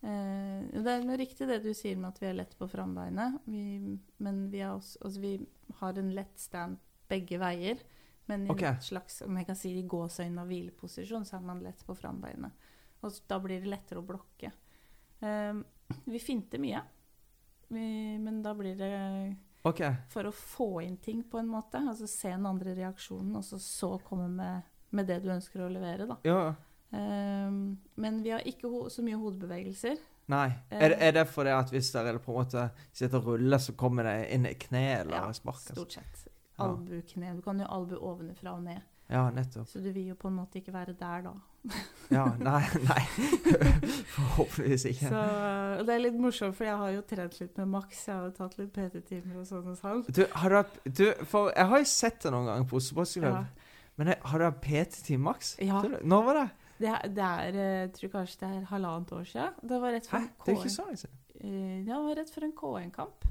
Eh, 0.00 0.58
det 0.72 0.92
er 0.92 1.06
noe 1.06 1.18
riktig 1.20 1.48
det 1.48 1.60
du 1.64 1.72
sier 1.76 1.98
med 2.00 2.10
at 2.12 2.20
vi 2.20 2.28
er 2.30 2.36
lett 2.38 2.56
på 2.58 2.68
frambeinet. 2.68 3.40
Vi, 3.48 3.96
men 4.24 4.44
vi, 4.52 4.62
også, 4.66 5.00
altså 5.04 5.24
vi 5.24 5.34
har 5.80 6.00
en 6.00 6.12
lett 6.16 6.36
stand 6.40 6.80
begge 7.10 7.40
veier. 7.40 7.82
Men 8.30 8.46
i 8.46 8.52
okay. 8.52 8.76
en 8.76 8.84
slags 8.84 9.22
om 9.26 9.38
jeg 9.40 9.48
kan 9.48 9.58
si, 9.58 9.72
i 9.74 9.86
gåseøyne 9.90 10.42
og 10.42 10.50
hvileposisjon 10.52 11.26
så 11.26 11.38
er 11.38 11.46
man 11.48 11.62
lett 11.64 11.82
på 11.86 11.96
frambeinet. 11.98 12.68
Og 13.00 13.16
da 13.30 13.40
blir 13.42 13.62
det 13.62 13.72
lettere 13.72 14.02
å 14.02 14.06
blokke. 14.06 14.52
Eh, 15.24 15.62
vi 16.06 16.20
finter 16.22 16.62
mye, 16.62 16.82
vi, 17.70 17.84
men 18.22 18.42
da 18.44 18.52
blir 18.54 18.76
det 18.78 18.92
OK. 19.62 19.80
for 20.08 20.28
å 20.28 20.32
få 20.32 20.68
inn 20.84 20.96
ting 21.04 21.22
på 21.28 21.38
en 21.40 21.50
måte. 21.50 21.82
Altså 21.82 22.08
se 22.08 22.30
den 22.32 22.46
andre 22.48 22.74
reaksjonen, 22.78 23.34
og 23.36 23.44
så, 23.44 23.58
så 23.60 23.94
komme 24.06 24.28
med, 24.32 24.68
med 24.96 25.10
det 25.10 25.20
du 25.24 25.30
ønsker 25.34 25.66
å 25.66 25.72
levere, 25.72 26.06
da. 26.08 26.16
Ja. 26.24 26.54
Um, 26.90 27.76
men 28.00 28.22
vi 28.24 28.32
har 28.34 28.46
ikke 28.48 28.70
så 28.90 29.04
mye 29.06 29.18
hodebevegelser. 29.20 30.00
Nei. 30.30 30.48
Er, 30.70 30.94
er 31.02 31.12
det 31.14 31.26
fordi 31.30 31.52
at 31.54 31.70
hvis 31.74 31.90
dere 31.94 32.18
på 32.22 32.32
en 32.32 32.38
måte 32.40 32.64
sitter 32.92 33.18
og 33.20 33.32
ruller, 33.34 33.58
så 33.62 33.74
kommer 33.78 34.06
det 34.06 34.16
inn 34.34 34.46
i 34.46 34.54
kne 34.58 34.84
eller 35.00 35.16
Ja, 35.18 35.32
spark? 35.34 35.58
altså? 35.60 35.76
Stort 35.76 35.96
sett. 35.98 36.26
Albu, 36.60 37.00
kne. 37.08 37.34
Du 37.38 37.42
kan 37.42 37.60
jo 37.60 37.66
albu 37.72 37.96
ovenfra 37.98 38.52
og 38.58 38.64
ned. 38.66 38.82
Ja, 39.10 39.24
nettopp. 39.34 39.66
Så 39.68 39.80
du 39.82 39.90
vil 39.90 40.12
jo 40.12 40.16
på 40.18 40.28
en 40.30 40.36
måte 40.38 40.60
ikke 40.60 40.74
være 40.74 40.94
der 40.98 41.24
da. 41.26 41.32
Ja, 42.10 42.24
nei, 42.42 42.64
nei. 42.82 43.02
Forhåpentligvis 44.16 44.84
ikke. 44.90 45.10
Så 45.12 45.18
og 45.78 45.84
det 45.86 45.94
er 45.94 46.00
litt 46.02 46.16
morsomt, 46.18 46.56
for 46.58 46.66
jeg 46.66 46.78
har 46.80 46.94
jo 46.96 47.02
trent 47.06 47.36
litt 47.38 47.60
med 47.60 47.68
Max. 47.70 48.00
Jeg 48.08 48.16
har 48.16 48.24
jo 48.26 48.32
tatt 48.34 48.56
litt 48.58 48.72
PT-timer 48.74 49.36
og 49.38 49.44
sånn 49.46 49.68
hos 49.70 49.84
han. 49.86 50.02
Du, 50.10 50.24
har 50.42 50.50
du 50.50 50.56
hatt 50.58 50.80
du, 50.90 51.04
For 51.30 51.52
jeg 51.54 51.70
har 51.70 51.84
jo 51.84 51.86
sett 51.92 52.18
det 52.24 52.32
noen 52.34 52.48
ganger 52.50 52.66
på 52.72 52.80
Oslo 52.80 52.98
Bosseklubb. 52.98 53.36
Ja. 53.38 53.70
Men 54.00 54.10
jeg, 54.10 54.18
har 54.32 54.42
du 54.42 54.46
hatt 54.48 54.60
PT-team 54.64 55.22
Max? 55.28 55.52
Ja. 55.62 55.84
Når 56.02 56.26
var 56.26 56.40
det? 56.40 56.46
Det, 56.80 56.96
det 57.14 57.24
er 57.28 57.56
eh, 57.60 57.72
Jeg 57.84 57.92
tror 57.98 58.12
kanskje 58.16 58.40
det 58.42 58.50
er 58.56 58.68
halvannet 58.72 59.12
år 59.12 59.24
siden. 59.30 59.58
Det 59.70 59.80
var 59.82 59.94
rett 59.94 60.06
før 60.10 60.22
en 60.24 60.30
Det 60.46 60.54
ikke 60.56 60.66
KN 60.66 60.74
så 60.74 60.86
lenge 60.88 61.02
siden. 61.04 61.18
Eh, 61.40 61.78
Ja, 61.84 61.94
det 61.94 62.04
var 62.08 62.18
rett 62.24 62.34
før 62.34 62.46
en 62.48 62.56
K1-kamp. 62.64 63.30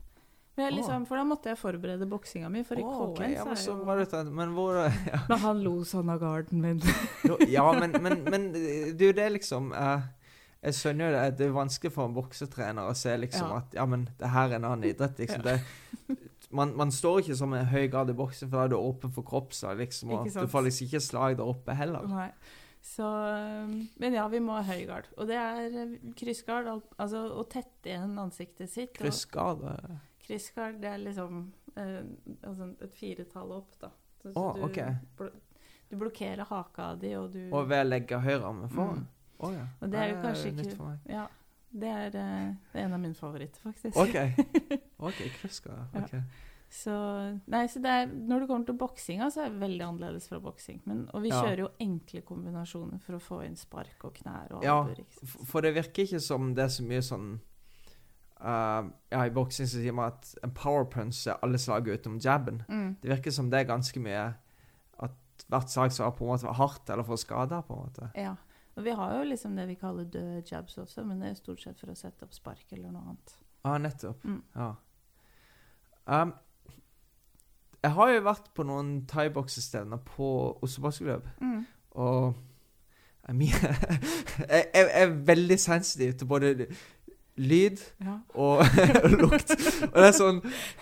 Liksom, 0.73 1.05
for 1.07 1.19
da 1.19 1.23
måtte 1.27 1.51
jeg 1.51 1.59
forberede 1.59 2.07
boksinga 2.09 2.49
mi, 2.51 2.63
for 2.67 2.79
i 2.79 2.83
oh, 2.83 3.13
K1 3.17 3.33
ja, 3.33 3.43
så 3.55 3.73
men 3.77 3.89
er 3.89 4.03
jo 4.03 4.13
var 4.19 4.31
Men 4.39 4.53
hvor 4.55 4.79
ja. 4.83 5.19
Men 5.29 5.41
han 5.43 5.63
lo 5.63 5.73
sånn 5.87 6.11
av 6.11 6.19
garden 6.19 6.61
min. 6.63 6.81
Ja, 7.47 7.65
men, 7.79 7.95
men, 8.03 8.23
men 8.27 8.49
det 8.53 9.11
er 9.17 9.33
liksom 9.35 9.71
eh, 9.73 10.07
Jeg 10.61 10.77
skjønner 10.79 11.09
jo 11.09 11.15
det. 11.15 11.25
Det 11.39 11.47
er 11.47 11.55
vanskelig 11.55 11.93
for 11.95 12.09
en 12.09 12.17
boksetrener 12.17 12.89
å 12.89 12.95
se 12.97 13.15
liksom 13.17 13.47
Ja. 13.53 13.61
at 13.63 13.77
Ja, 13.79 13.85
men 13.89 14.09
det 14.19 14.33
her 14.35 14.49
er 14.51 14.59
en 14.59 14.67
annen 14.71 14.89
idrett, 14.91 15.19
liksom. 15.21 15.45
Det, 15.45 15.59
man, 16.51 16.73
man 16.75 16.91
står 16.91 17.21
ikke 17.23 17.37
som 17.39 17.53
en 17.53 17.69
høy 17.69 17.85
grad 17.87 18.09
i 18.09 18.17
boksen, 18.17 18.49
for 18.49 18.57
da 18.57 18.65
er 18.67 18.73
du 18.73 18.79
åpen 18.79 19.13
for 19.15 19.23
kroppsslag, 19.23 19.77
liksom. 19.79 20.11
Og 20.17 20.27
du 20.33 20.47
får 20.49 20.65
liksom 20.67 20.89
ikke 20.89 21.03
slag 21.05 21.37
der 21.39 21.53
oppe 21.53 21.77
heller. 21.77 22.09
Nei. 22.09 22.31
Så, 22.81 23.03
um, 23.03 23.73
men 23.99 24.13
ja, 24.15 24.25
vi 24.31 24.39
må 24.39 24.55
ha 24.55 24.63
høy 24.63 24.85
gard. 24.87 25.09
Og 25.19 25.27
det 25.29 25.35
er 25.35 25.65
eh, 25.83 25.95
kryssgard, 26.17 26.69
al- 26.71 26.85
altså 26.97 27.25
å 27.35 27.43
tette 27.51 27.91
igjen 27.91 28.15
ansiktet 28.21 28.71
sitt. 28.71 28.95
og- 28.99 29.99
Kryssskade. 30.29 30.79
Det 30.83 30.89
er 30.93 31.01
liksom 31.03 31.39
eh, 31.75 32.01
altså 32.45 32.69
et 32.85 32.93
firetall 32.99 33.51
opp, 33.57 33.73
da. 33.81 33.89
Så, 34.21 34.33
Å, 34.35 34.49
du, 34.55 34.63
ok. 34.67 34.79
bl 35.17 35.29
du 35.89 35.95
blokkerer 35.97 36.45
haka 36.45 36.91
di, 37.01 37.15
og 37.17 37.31
du 37.33 37.39
Og 37.49 37.63
ved 37.67 37.79
å 37.81 37.87
legge 37.89 38.19
høyrearmen 38.21 38.69
foran. 38.69 38.99
Mm. 39.01 39.07
Å 39.41 39.49
ja. 39.55 39.63
Og 39.81 39.89
det 39.89 39.99
er 40.03 40.09
jo 40.11 40.17
kanskje 40.21 40.51
nytt 40.53 40.67
ikke- 40.67 40.75
for 40.77 40.91
meg. 40.91 40.99
Ja. 41.09 41.23
Det 41.71 41.89
er, 41.89 42.05
eh, 42.17 42.51
det 42.73 42.77
er 42.81 42.85
en 42.85 42.93
av 42.93 42.99
mine 43.01 43.17
favoritter, 43.17 43.59
faktisk. 43.65 43.97
OK. 43.97 44.15
Ok, 45.09 45.19
kryssskade. 45.39 45.87
Ja. 45.95 46.01
ok. 46.03 46.45
Så, 46.69 46.93
nei, 47.49 47.63
så 47.71 47.79
det 47.81 47.89
er, 47.89 48.05
når 48.13 48.41
det 48.43 48.47
kommer 48.51 48.65
til 48.67 48.75
boksinga, 48.77 49.29
så 49.33 49.45
er 49.45 49.49
det 49.49 49.61
veldig 49.63 49.85
annerledes 49.87 50.27
fra 50.29 50.37
boksing. 50.43 50.81
Men, 50.85 51.07
og 51.13 51.23
vi 51.23 51.29
Ja. 51.31 51.39
kjører 51.41 51.63
jo 51.63 51.69
enkle 51.81 52.21
kombinasjoner 52.27 52.99
for 53.01 53.17
å 53.17 53.19
få 53.23 53.39
inn 53.47 53.55
spark 53.57 54.03
og 54.05 54.13
knær 54.19 54.51
og 54.59 54.63
Ja, 54.67 54.75
albuer. 54.83 55.05
sant? 55.09 55.47
For 55.49 55.61
det 55.65 55.73
virker 55.73 56.03
ikke 56.05 56.19
som 56.21 56.53
det 56.53 56.65
er 56.67 56.73
så 56.75 56.83
mye 56.85 57.01
sånn 57.01 57.39
uh, 58.41 58.89
Ja, 59.11 59.23
i 59.25 59.33
boksing 59.33 59.67
så 59.67 59.79
sier 59.81 59.95
man 59.95 60.11
at 60.13 60.33
en 60.43 60.51
power 60.55 60.85
punch 60.91 61.25
er 61.27 61.39
alle 61.43 61.57
slag 61.61 61.87
utenom 61.87 62.19
jabben. 62.23 62.61
Mm. 62.69 62.95
Det 63.01 63.11
virker 63.11 63.31
som 63.35 63.49
det 63.51 63.59
er 63.59 63.69
ganske 63.71 63.99
mye 63.99 64.33
At 64.99 65.45
hvert 65.47 65.69
slag 65.71 65.91
skal 65.95 66.11
på 66.17 66.25
en 66.25 66.31
måte 66.33 66.47
være 66.47 66.59
hardt 66.59 66.89
eller 66.89 67.03
få 67.07 67.17
skader, 67.17 67.61
på 67.67 67.73
en 67.73 67.79
måte. 67.87 68.09
Ja. 68.15 68.35
Og 68.77 68.83
vi 68.85 68.91
har 68.95 69.15
jo 69.17 69.23
liksom 69.27 69.55
det 69.57 69.67
vi 69.67 69.75
kaller 69.75 70.03
døde 70.07 70.43
jabs 70.51 70.77
også, 70.77 71.03
men 71.03 71.19
det 71.19 71.29
er 71.29 71.39
stort 71.39 71.61
sett 71.61 71.79
for 71.79 71.91
å 71.91 71.95
sette 71.99 72.23
opp 72.23 72.33
spark 72.33 72.65
eller 72.71 72.91
noe 72.93 73.01
annet. 73.01 73.33
Ah, 73.67 73.77
nettopp. 73.81 74.23
Mm. 74.23 74.41
Ja. 74.55 74.69
Um, 76.07 76.31
jeg 77.83 77.91
har 77.95 78.11
jo 78.13 78.21
vært 78.23 78.47
på 78.55 78.63
noen 78.67 78.93
thaiboksestevner 79.07 79.99
på 80.15 80.29
Oslo 80.63 80.85
Baskeløp, 80.87 81.27
Mm. 81.41 81.65
og 81.91 82.35
jeg, 83.39 84.63
jeg 84.73 84.89
er 85.01 85.11
veldig 85.27 85.59
sensitiv 85.59 86.13
til 86.17 86.27
både 86.27 86.67
lyd 87.39 87.81
Ja. 88.03 88.15
og 88.43 88.63
lukt. 89.15 89.53
Og 89.87 89.97
det 89.97 90.07
er 90.09 90.15
sånn 90.17 90.41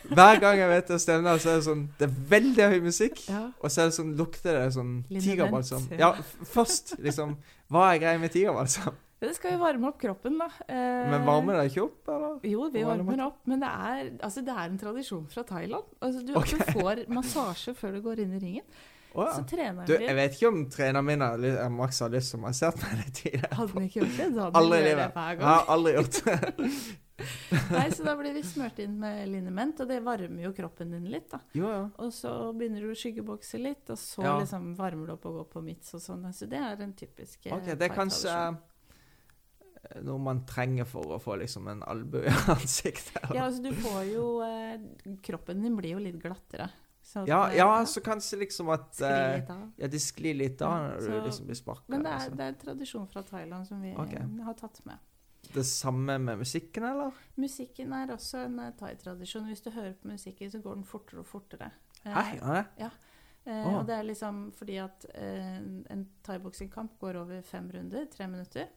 Hver 0.10 0.40
gang 0.44 0.60
jeg 0.62 0.70
vet 0.74 0.92
det 0.94 1.00
stevner, 1.04 1.40
så 1.42 1.54
er 1.54 1.60
det 1.62 1.66
sånn 1.70 1.84
Det 2.00 2.08
er 2.10 2.16
veldig 2.36 2.70
høy 2.74 2.80
musikk. 2.88 3.22
ja. 3.30 3.44
Og 3.62 3.70
så 3.74 3.84
er 3.84 3.92
det 3.92 3.98
sånn, 4.00 4.14
lukter 4.20 4.58
det 4.58 4.70
sånn 4.78 4.94
tigerbalsam. 5.12 5.86
ja. 6.00 6.14
Først, 6.54 6.96
liksom. 7.04 7.38
Hva 7.72 7.92
er 7.94 8.02
greia 8.02 8.22
med 8.22 8.32
tigerbalsam? 8.34 8.96
Det 9.18 9.32
skal 9.34 9.56
jo 9.56 9.62
varme 9.64 9.88
opp 9.90 9.96
kroppen, 9.98 10.36
da. 10.38 10.46
Eh, 10.70 11.08
Men 11.10 11.24
varmer 11.26 11.56
det 11.58 11.72
ikke 11.72 11.88
opp, 11.88 12.12
eller? 12.14 12.36
Jo, 12.46 12.68
vi 12.70 12.84
varmer 12.86 13.24
opp, 13.26 13.40
men 13.50 13.64
det 13.64 13.70
er, 13.72 14.12
altså, 14.22 14.44
det 14.46 14.54
er 14.54 14.68
en 14.70 14.78
tradisjon 14.78 15.24
fra 15.32 15.42
Thailand. 15.48 15.88
Altså, 16.06 16.22
du, 16.22 16.36
okay. 16.38 16.60
du 16.60 16.78
får 16.78 17.02
massasje 17.10 17.74
før 17.80 17.98
du 17.98 18.04
går 18.06 18.22
inn 18.22 18.36
i 18.38 18.44
ringen. 18.44 18.68
Så 19.18 19.42
ja. 19.42 19.48
trener 19.50 19.88
Du, 19.90 19.96
vi 19.98 20.06
jeg 20.06 20.16
vet 20.20 20.38
ikke 20.38 20.52
om 20.54 20.62
treneren 20.70 21.06
min 21.08 21.24
har 21.26 21.44
eh, 21.50 21.70
Max 21.74 22.00
har 22.06 22.14
lyst 22.14 22.32
til 22.36 22.40
å 22.40 22.46
massere 22.46 22.78
meg 22.84 23.02
litt 23.02 23.16
tidligere. 23.24 23.50
Hadde 23.58 23.74
han 23.74 23.88
ikke 23.90 24.00
gjort 24.04 24.16
det? 24.22 24.30
så 24.36 24.46
hadde 24.46 24.62
han 24.62 24.70
gjort 24.70 24.88
det 24.88 24.96
hver 24.96 25.28
Jeg 25.32 25.38
gang. 25.42 25.50
har 25.50 25.74
aldri 25.76 25.94
gjort 25.98 26.22
det. 26.28 26.38
Nei, 27.74 27.88
så 27.98 28.04
da 28.06 28.14
blir 28.20 28.36
vi 28.36 28.44
smurt 28.46 28.78
inn 28.84 29.00
med 29.02 29.24
liniment, 29.32 29.80
og 29.82 29.88
det 29.90 29.96
varmer 30.06 30.44
jo 30.44 30.52
kroppen 30.54 30.92
din 30.94 31.08
litt, 31.10 31.32
da. 31.32 31.40
Jo, 31.58 31.66
ja. 31.72 31.80
Og 32.06 32.12
så 32.14 32.30
begynner 32.54 32.86
du 32.86 32.92
å 32.94 32.98
skyggebokse 33.00 33.58
litt, 33.58 33.90
og 33.90 33.98
så 33.98 34.22
Ja. 34.22 34.36
liksom 34.38 34.76
varmer 34.78 35.10
du 35.10 35.14
opp 35.16 35.26
og 35.26 35.40
går 35.40 35.48
på 35.56 35.64
mitts 35.66 35.96
og 35.98 36.04
sånn. 36.04 36.28
Så 36.38 36.46
det 36.52 36.60
er 36.62 36.84
en 36.86 36.94
typisk 36.94 37.48
eh, 37.50 37.56
Ok, 37.58 37.72
det 37.74 37.88
er 37.90 37.96
kanskje 37.96 38.36
eh, 38.38 40.02
noe 40.06 40.22
man 40.22 40.44
trenger 40.46 40.86
for 40.86 41.16
å 41.16 41.20
få 41.22 41.40
liksom 41.42 41.68
en 41.74 41.82
albue 41.90 42.28
i 42.30 42.36
ansiktet. 42.54 43.18
Ja, 43.34 43.48
altså 43.48 43.64
du 43.66 43.72
får 43.82 44.02
jo 44.14 44.28
eh, 44.46 44.78
Kroppen 45.26 45.64
din 45.66 45.76
blir 45.80 45.96
jo 45.98 46.04
litt 46.04 46.22
glattere. 46.22 46.70
Så 47.08 47.24
Ja, 47.28 47.50
eh, 47.50 47.58
ja, 47.58 47.86
så 47.86 48.02
kanskje 48.04 48.38
liksom 48.42 48.70
at 48.74 49.02
av. 49.02 49.72
Ja, 49.78 49.88
de 49.88 50.00
sklir 50.00 50.36
litt 50.36 50.62
av 50.62 50.74
når 50.82 50.98
så- 51.00 51.12
du 51.12 51.22
liksom 51.22 51.46
blir 51.46 51.56
sparka. 51.56 51.84
Men 51.88 52.04
det 52.04 52.10
er, 52.12 52.16
altså. 52.16 52.36
det 52.36 52.44
er 52.44 52.48
en 52.48 52.56
tradisjon 52.66 53.08
fra 53.08 53.22
Thailand 53.24 53.68
som 53.68 53.82
vi 53.82 53.94
Ok. 53.96 54.14
eh, 54.14 54.44
har 54.44 54.54
tatt 54.54 54.86
med. 54.86 54.98
Det 55.54 55.64
samme 55.66 56.18
med 56.20 56.38
musikken, 56.38 56.84
eller? 56.84 57.12
Musikken 57.38 57.94
er 57.94 58.08
også 58.12 58.46
en 58.46 58.60
eh, 58.60 58.72
thai-tradisjon. 58.72 59.46
Hvis 59.48 59.62
du 59.64 59.70
hører 59.72 59.94
på 59.94 60.08
musikken, 60.08 60.52
så 60.52 60.62
går 60.62 60.76
den 60.76 60.84
fortere 60.84 61.20
og 61.20 61.26
fortere. 61.26 61.72
Hei, 62.04 62.38
ja. 62.42 62.64
ja. 62.78 62.90
eh, 63.46 63.68
oh. 63.68 63.80
Og 63.80 63.88
det 63.88 63.96
er 63.96 64.04
liksom 64.04 64.52
fordi 64.52 64.76
at 64.84 65.06
eh, 65.16 65.58
en 65.90 66.08
thaiboksingkamp 66.24 67.00
går 67.00 67.16
over 67.16 67.42
fem 67.42 67.72
runder, 67.74 68.06
tre 68.12 68.28
minutter. 68.28 68.68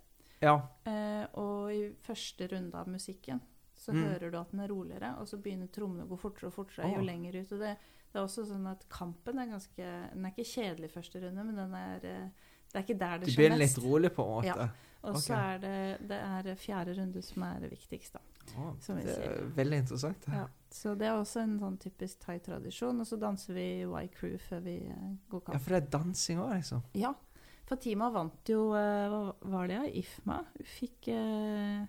Ja. 0.40 0.60
Eh, 0.86 1.26
og 1.34 1.74
i 1.74 1.90
første 2.00 2.46
runde 2.46 2.74
av 2.78 2.86
musikken 2.88 3.40
så 3.80 3.94
Mm. 3.94 4.02
hører 4.04 4.30
du 4.30 4.36
at 4.38 4.50
den 4.52 4.60
er 4.60 4.68
roligere, 4.68 5.14
og 5.20 5.28
så 5.28 5.38
begynner 5.40 5.70
trommene 5.72 6.04
å 6.04 6.10
gå 6.10 6.18
fortere 6.20 6.50
og 6.50 6.52
fortere 6.58 6.84
oh. 6.84 6.98
jo 6.98 7.06
lenger 7.06 7.40
ut. 7.40 7.52
Og 7.56 7.62
det, 7.62 7.70
det 8.12 8.18
er 8.18 8.26
også 8.26 8.44
sånn 8.50 8.66
at 8.68 8.84
kampen 8.92 9.38
er 9.40 9.48
ganske 9.48 9.88
Den 10.12 10.26
er 10.26 10.34
ikke 10.34 10.50
kjedelig 10.50 10.90
første 10.92 11.22
runde, 11.22 11.44
men 11.48 11.56
den 11.56 11.74
er 11.78 12.06
eh, 12.10 12.48
Det 12.70 12.76
er 12.76 12.84
ikke 12.84 12.98
der 13.00 13.22
det 13.22 13.30
skjer 13.30 13.30
mest. 13.30 13.36
Du 13.36 13.40
blir 13.40 13.58
litt 13.64 13.78
rolig, 13.84 14.10
på 14.14 14.26
en 14.26 14.34
måte. 14.36 14.66
Ja. 14.68 14.88
Og 15.08 15.16
så 15.16 15.32
er 15.34 15.62
det, 15.62 15.76
det 16.10 16.18
er 16.20 16.50
fjerde 16.60 16.94
runde 16.98 17.22
som 17.24 17.42
er 17.46 17.62
det 17.64 17.70
viktigste. 17.72 18.20
Oh, 18.58 18.74
som 18.82 18.98
vi 18.98 19.06
det 19.06 19.16
er 19.16 19.48
veldig 19.56 19.78
interessant. 19.84 20.26
Ja. 20.28 20.44
Så 20.70 20.94
det 20.98 21.08
er 21.08 21.16
også 21.16 21.40
en 21.40 21.56
sånn 21.62 21.78
typisk 21.80 22.20
thai-tradisjon. 22.26 23.00
Og 23.00 23.08
så 23.08 23.16
danser 23.20 23.56
vi 23.56 23.66
Y-crew 23.86 24.36
før 24.44 24.60
vi 24.66 24.76
går 25.30 25.44
kamp. 25.46 25.56
Ja, 25.56 25.62
for 25.62 25.74
det 25.74 25.80
er 25.80 25.90
dansing 25.96 26.42
òg, 26.42 26.52
liksom. 26.58 26.84
Ja. 26.98 27.14
Fatima 27.70 28.10
vant 28.10 28.50
jo 28.50 28.72
eh, 28.74 29.06
Hva 29.08 29.22
var 29.52 29.70
det? 29.70 29.78
ja? 29.78 29.88
IFMA. 30.02 30.40
Hun 30.58 30.70
fikk, 30.76 31.08
eh, 31.14 31.86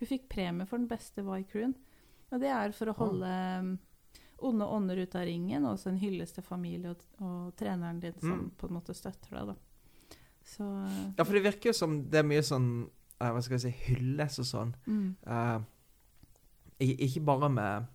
hun 0.00 0.08
fikk 0.08 0.28
premie 0.32 0.66
for 0.66 0.78
den 0.78 0.88
beste 0.88 1.22
Y-crewen. 1.22 1.74
Og 2.32 2.40
det 2.40 2.48
er 2.48 2.72
for 2.72 2.86
å 2.92 2.96
holde 2.96 3.30
um, 3.60 3.78
onde 4.48 4.64
ånder 4.66 5.02
ut 5.02 5.14
av 5.18 5.26
ringen, 5.28 5.64
og 5.66 5.74
også 5.76 5.90
en 5.90 5.98
hyllest 6.00 6.34
til 6.38 6.44
familie 6.46 6.90
og, 6.94 7.02
og 7.20 7.50
treneren 7.56 8.00
din 8.00 8.14
som 8.20 8.30
Mm. 8.38 8.50
på 8.56 8.66
en 8.68 8.74
måte 8.78 8.94
støtter 8.94 9.30
deg. 9.36 9.46
da. 9.48 9.54
Så 10.44 10.64
eh, 10.86 11.12
Ja, 11.18 11.24
for 11.24 11.32
det 11.36 11.42
virker 11.44 11.68
jo 11.70 11.72
som 11.76 11.98
det 12.10 12.18
er 12.18 12.22
mye 12.26 12.42
sånn 12.42 12.88
eh, 13.20 13.28
Hva 13.30 13.42
skal 13.42 13.58
jeg 13.58 13.60
si 13.60 13.92
Hylles 13.92 14.38
og 14.38 14.44
sånn. 14.48 14.74
mm. 14.86 15.16
Uh, 15.26 15.60
ikke 16.80 17.20
bare 17.24 17.50
med 17.52 17.86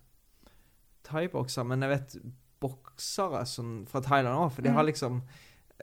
thaibokser, 1.06 1.64
men 1.66 1.82
jeg 1.82 1.90
vet 1.90 2.16
boksere 2.62 3.42
sånn, 3.46 3.86
fra 3.90 4.00
Thailand 4.00 4.38
òg, 4.44 4.52
for 4.52 4.62
de 4.62 4.70
Mm. 4.70 4.74
har 4.76 4.84
liksom 4.84 5.22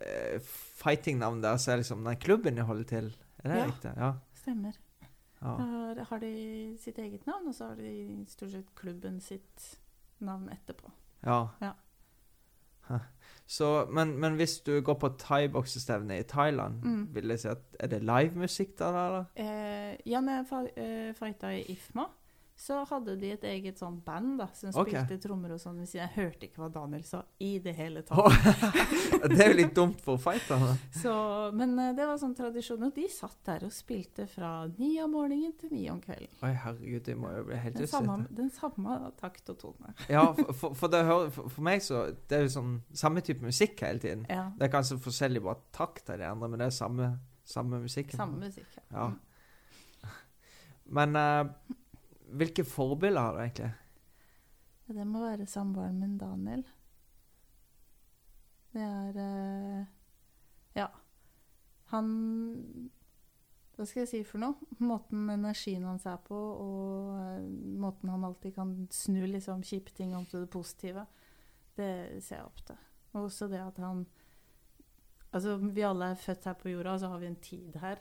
uh, 0.02 0.40
Fighting-navn 0.84 1.42
der, 1.42 1.58
så 1.58 1.72
er 1.74 1.78
liksom 1.84 2.04
den 2.04 2.16
klubben 2.18 2.56
de 2.56 2.62
holder 2.62 2.84
til. 2.84 3.12
Er 3.44 3.50
det 3.50 3.58
Ja. 3.60 3.66
riktig? 3.66 3.92
Ja. 3.98 4.14
Stemmer. 4.34 4.74
Ja. 5.44 5.94
Da 5.98 6.04
har 6.10 6.20
de 6.20 6.76
sitt 6.82 6.98
eget 6.98 7.26
navn, 7.28 7.48
og 7.48 7.54
så 7.56 7.68
har 7.68 7.76
de 7.76 8.26
stort 8.28 8.52
sett 8.52 8.70
klubben 8.76 9.20
sitt 9.22 9.80
navn 10.20 10.50
etterpå. 10.50 10.92
ja. 11.26 11.48
Ja. 11.62 11.72
Så, 13.48 13.86
men, 13.92 14.18
men 14.20 14.36
hvis 14.36 14.60
du 14.66 14.82
går 14.82 14.94
på 15.00 15.10
thaiboksestevne 15.20 16.20
i 16.20 16.24
Thailand, 16.24 16.82
Mm. 16.84 17.08
vil 17.16 17.28
jeg 17.28 17.40
si 17.40 17.48
at 17.48 17.58
er 17.80 17.88
det 17.88 18.02
livemusikk 18.04 18.78
der, 18.80 18.98
eller? 19.06 19.26
Eh, 19.36 19.98
ja, 20.06 20.20
når 20.22 20.32
jeg 20.32 20.72
eh, 20.78 21.14
fighta 21.16 21.48
i 21.52 21.62
IFMA, 21.72 22.06
så 22.56 22.84
hadde 22.86 23.16
de 23.20 23.32
et 23.34 23.44
eget 23.50 23.80
sånn 23.82 23.96
band 24.06 24.38
da, 24.40 24.46
som 24.54 24.70
Ok. 24.70 24.92
spilte 24.94 25.18
trommer 25.24 25.56
og 25.56 25.60
sånn. 25.62 25.80
Jeg 25.90 26.10
hørte 26.16 26.48
ikke 26.48 26.62
hva 26.62 26.70
Daniel 26.72 27.04
sa 27.04 27.24
i 27.42 27.58
det 27.60 27.74
hele 27.76 28.04
tatt. 28.08 28.30
Det 29.26 29.40
er 29.42 29.50
jo 29.50 29.58
litt 29.58 29.74
dumt 29.76 30.00
for 30.06 30.22
fighterne. 30.22 30.76
Så, 30.94 31.14
men 31.58 31.74
eh, 31.82 31.92
det 31.98 32.06
var 32.08 32.20
sånn 32.22 32.36
tradisjon. 32.38 32.86
Og 32.86 32.94
de 32.96 33.08
satt 33.12 33.40
der 33.50 33.66
og 33.68 33.74
spilte 33.74 34.28
fra 34.30 34.68
ni 34.78 34.94
om 35.02 35.12
morgenen 35.18 35.56
til 35.60 35.74
ni 35.74 35.88
om 35.92 36.00
kvelden. 36.04 36.30
Oi, 36.46 36.54
herregud, 36.64 37.04
det 37.10 37.18
må 37.20 37.34
jo 37.34 37.44
bli 37.50 37.60
helt 37.66 37.82
Den 37.82 37.92
samme, 37.92 38.20
den 38.30 38.54
samme 38.54 39.00
takt 39.20 39.50
og 39.54 39.60
tone. 39.66 39.94
Ja, 40.14 40.30
for, 40.38 40.54
for, 40.54 40.78
for, 40.78 40.94
det 40.94 41.04
for, 41.34 41.62
meg 41.66 41.82
så 41.82 42.06
Det 42.30 42.38
er 42.38 42.46
jo 42.46 42.54
sånn 42.54 42.74
samme 42.94 43.24
type 43.26 43.44
musikk 43.44 43.82
hele 43.82 44.00
tiden. 44.04 44.26
Ja, 44.30 44.52
Det 44.60 44.68
er 44.70 44.74
kanskje 44.78 45.02
forskjellig 45.02 45.42
bare 45.44 45.64
takt 45.74 46.10
av 46.14 46.22
de 46.22 46.30
andre, 46.30 46.50
men 46.54 46.62
det 46.62 46.70
er 46.70 46.76
samme, 46.76 47.14
samme 47.44 47.82
musikken. 47.82 48.18
samme 48.20 48.46
musikk. 48.46 48.70
Ja. 48.92 49.10
ja. 49.10 49.12
Men 50.94 51.16
eh, 51.16 51.48
hvilke 52.38 52.66
forbilder 52.68 53.22
har 53.22 53.36
du 53.36 53.42
egentlig? 53.44 53.72
Det 54.94 55.06
må 55.08 55.24
være 55.24 55.48
samboeren 55.48 56.00
min, 56.00 56.18
Daniel. 56.18 56.64
Det 58.74 58.82
er 58.82 59.20
uh, 59.20 59.86
Ja. 60.76 60.88
Han 61.94 62.10
Hva 63.76 63.86
skal 63.86 64.04
jeg 64.04 64.10
si 64.10 64.24
for 64.26 64.42
noe? 64.42 64.72
Måten 64.82 65.30
energien 65.34 65.86
hans 65.86 66.06
er 66.10 66.18
på, 66.26 66.38
og 66.38 67.14
uh, 67.14 67.46
måten 67.82 68.10
han 68.10 68.26
alltid 68.26 68.56
kan 68.58 68.74
snu 68.92 69.24
liksom 69.26 69.64
kjipe 69.66 69.94
ting 69.96 70.16
om 70.16 70.26
til 70.26 70.46
det 70.46 70.50
positive, 70.54 71.06
det 71.78 72.24
ser 72.24 72.42
jeg 72.42 72.46
opp 72.46 72.66
til. 72.68 72.84
Og 73.14 73.30
også 73.30 73.48
det 73.48 73.62
at 73.62 73.82
han 73.82 74.06
Altså, 75.34 75.56
vi 75.58 75.82
alle 75.82 76.12
er 76.12 76.20
født 76.22 76.44
her 76.46 76.54
på 76.54 76.70
jorda, 76.70 76.92
og 76.94 77.00
så 77.00 77.08
har 77.10 77.18
vi 77.18 77.26
en 77.26 77.40
tid 77.42 77.76
her. 77.82 77.98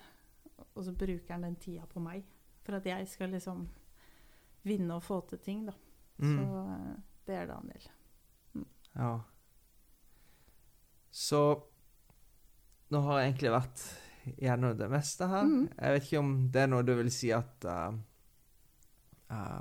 Og 0.74 0.85
så 0.85 0.93
bruker 0.93 1.33
han 1.33 1.47
den 1.47 1.55
tida 1.57 1.87
på 1.89 2.01
meg. 2.05 2.26
For 2.61 2.76
at 2.76 2.87
jeg 2.87 3.09
skal 3.09 3.33
liksom 3.33 3.62
vinne 4.67 4.97
og 4.97 5.05
få 5.05 5.21
til 5.31 5.43
ting, 5.43 5.67
da. 5.69 5.75
Mm. 6.23 6.37
Så 6.37 6.63
eh, 6.63 6.95
det 7.27 7.37
er 7.41 7.51
Daniel. 7.51 7.91
Ja. 8.93 9.13
Så 11.13 11.43
nå 12.93 13.01
har 13.07 13.21
jeg 13.21 13.31
egentlig 13.31 13.53
vært 13.55 13.85
gjennom 14.39 14.75
det 14.79 14.89
meste 14.93 15.29
her. 15.29 15.45
Mm. 15.49 15.69
Jeg 15.77 15.95
vet 15.95 16.09
ikke 16.09 16.23
om 16.23 16.33
det 16.53 16.65
er 16.65 16.73
noe 16.73 16.87
du 16.87 16.93
vil 16.99 17.11
si 17.13 17.33
at 17.35 17.67
uh, 17.69 17.95
uh, 19.33 19.61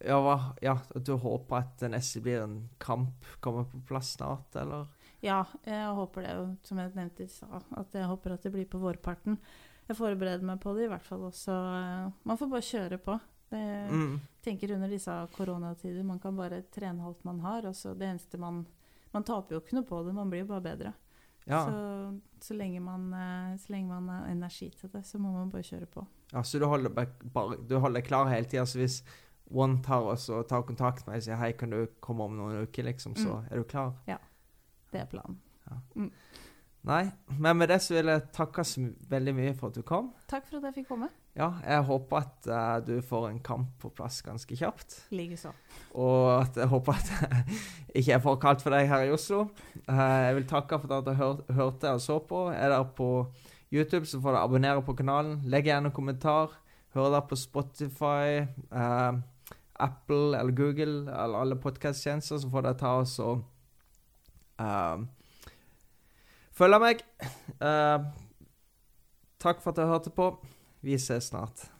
ja, 0.00 0.18
hva, 0.24 0.36
ja, 0.64 0.76
at 0.80 1.06
du 1.06 1.14
håper 1.20 1.60
at 1.60 1.76
det 1.82 1.92
neste 1.94 2.22
blir 2.24 2.44
en 2.44 2.56
kamp 2.82 3.26
kommer 3.44 3.68
på 3.70 3.82
plass 3.88 4.14
snart, 4.16 4.54
eller? 4.58 4.88
Ja, 5.24 5.42
jeg 5.66 5.90
håper 5.96 6.24
det, 6.24 6.36
som 6.64 6.80
jeg 6.80 6.94
nevnte 6.96 7.26
i 7.26 7.30
stad. 7.30 7.66
At 7.76 7.96
jeg 7.96 8.08
håper 8.08 8.34
at 8.34 8.46
det 8.46 8.54
blir 8.54 8.68
på 8.70 8.80
vårparten. 8.80 9.36
Jeg 9.90 9.98
forbereder 9.98 10.46
meg 10.46 10.62
på 10.62 10.72
det 10.76 10.86
i 10.86 10.90
hvert 10.92 11.04
fall 11.04 11.26
også. 11.28 11.54
Man 12.24 12.38
får 12.40 12.50
bare 12.52 12.64
kjøre 12.64 12.98
på. 13.04 13.18
Det, 13.50 13.90
Mm. 13.90 14.20
tenker 14.42 14.72
under 14.76 14.88
disse 14.88 15.10
koronatider, 15.36 16.04
man 16.04 16.18
kan 16.22 16.36
bare 16.36 16.62
trene 16.70 17.02
alt 17.04 17.24
man 17.24 17.40
har. 17.40 17.62
Det 17.62 18.06
eneste 18.06 18.38
man 18.38 18.66
Man 19.12 19.24
taper 19.24 19.56
jo 19.56 19.60
ikke 19.60 19.74
noe 19.74 19.82
på 19.88 20.04
det, 20.06 20.12
man 20.14 20.30
blir 20.30 20.44
jo 20.44 20.46
bare 20.46 20.60
bedre. 20.62 20.92
Ja. 21.46 21.64
Så, 21.66 22.20
så, 22.40 22.54
lenge 22.54 22.80
man, 22.80 23.12
eh, 23.12 23.56
så 23.58 23.72
lenge 23.72 23.88
man 23.88 24.06
har 24.08 24.28
energi 24.30 24.68
til 24.70 24.88
det, 24.92 25.02
så 25.04 25.18
må 25.18 25.32
man 25.32 25.50
bare 25.50 25.62
kjøre 25.62 25.86
på. 25.90 26.06
ja, 26.32 26.42
så 26.42 26.60
du 26.60 26.66
holder, 26.66 26.90
bare, 26.90 27.56
du 27.66 27.78
holder 27.80 28.00
klar 28.02 28.28
hele 28.30 28.46
tida, 28.46 28.62
så 28.64 28.78
hvis 28.78 29.02
One 29.52 29.82
tar 29.82 30.00
også, 30.02 30.46
tar 30.46 30.62
kontakt 30.62 31.04
med 31.08 31.14
deg 31.14 31.18
og 31.18 31.22
sier 31.24 31.36
hei, 31.36 31.52
kan 31.58 31.70
du 31.70 31.86
komme 32.00 32.22
om 32.22 32.36
noen 32.36 32.62
uker, 32.68 32.84
liksom, 32.84 33.14
så 33.16 33.40
Mm. 33.42 33.46
er 33.50 33.56
du 33.56 33.64
klar? 33.64 33.92
Ja. 34.06 34.18
Det 34.92 35.00
er 35.00 35.06
planen. 35.06 35.40
Nei, 36.82 37.10
men 37.38 37.58
med 37.58 37.68
det 37.68 37.80
så 37.82 37.94
vil 37.98 38.06
jeg 38.06 38.22
takke 38.32 38.62
så 38.64 38.80
veldig 39.10 39.34
mye 39.36 39.54
for 39.58 39.68
at 39.68 39.74
du 39.74 39.82
kom. 39.82 40.12
Takk 40.30 40.46
for 40.46 40.56
at 40.58 40.62
jeg 40.70 40.74
fikk 40.84 40.88
komme. 40.94 41.08
Ja, 41.38 41.52
jeg 41.62 41.84
håper 41.86 42.24
at 42.24 42.46
uh, 42.50 42.80
du 42.82 42.98
får 43.06 43.28
en 43.28 43.38
kamp 43.44 43.68
på 43.78 43.88
plass 43.94 44.18
ganske 44.26 44.56
kjapt. 44.58 44.96
Likeså. 45.14 45.52
Og 45.94 46.40
at 46.40 46.56
jeg 46.58 46.66
håper 46.72 46.98
at 46.98 47.12
jeg 47.22 48.02
ikke 48.02 48.16
er 48.16 48.24
for 48.24 48.40
kaldt 48.42 48.64
for 48.64 48.74
deg 48.74 48.88
her 48.90 49.06
i 49.06 49.12
Oslo. 49.14 49.44
Uh, 49.86 50.26
jeg 50.26 50.34
vil 50.40 50.48
takke 50.50 50.80
for 50.82 50.96
at 50.98 51.06
du 51.06 51.12
hør, 51.14 51.44
hørte 51.54 51.94
og 51.94 52.02
så 52.02 52.18
på. 52.18 52.48
Er 52.50 52.74
dere 52.74 52.88
på 52.98 53.10
YouTube 53.70 54.10
så 54.10 54.18
får 54.18 54.34
dere 54.34 54.42
abonnere 54.48 54.82
på 54.82 54.96
kanalen. 54.98 55.38
Legg 55.46 55.70
gjerne 55.70 55.92
en 55.92 55.94
kommentar. 55.94 56.58
Hør 56.96 57.12
dere 57.14 57.22
på 57.30 57.38
Spotify, 57.38 58.42
uh, 58.74 59.22
Apple 59.80 60.34
eller 60.34 60.50
Google 60.50 61.06
eller 61.06 61.44
alle 61.44 61.56
podkasttjenester, 61.62 62.42
så 62.42 62.50
får 62.50 62.66
dere 62.66 62.80
ta 62.80 62.96
oss 63.04 63.18
og 63.22 63.46
Følg 66.52 66.76
meg. 66.82 66.98
Takk 69.40 69.62
for 69.62 69.70
at 69.70 69.78
dere 69.78 69.88
hørte 69.88 70.12
på. 70.12 70.26
Vi 70.82 70.98
ses 70.98 71.20
snart. 71.20 71.79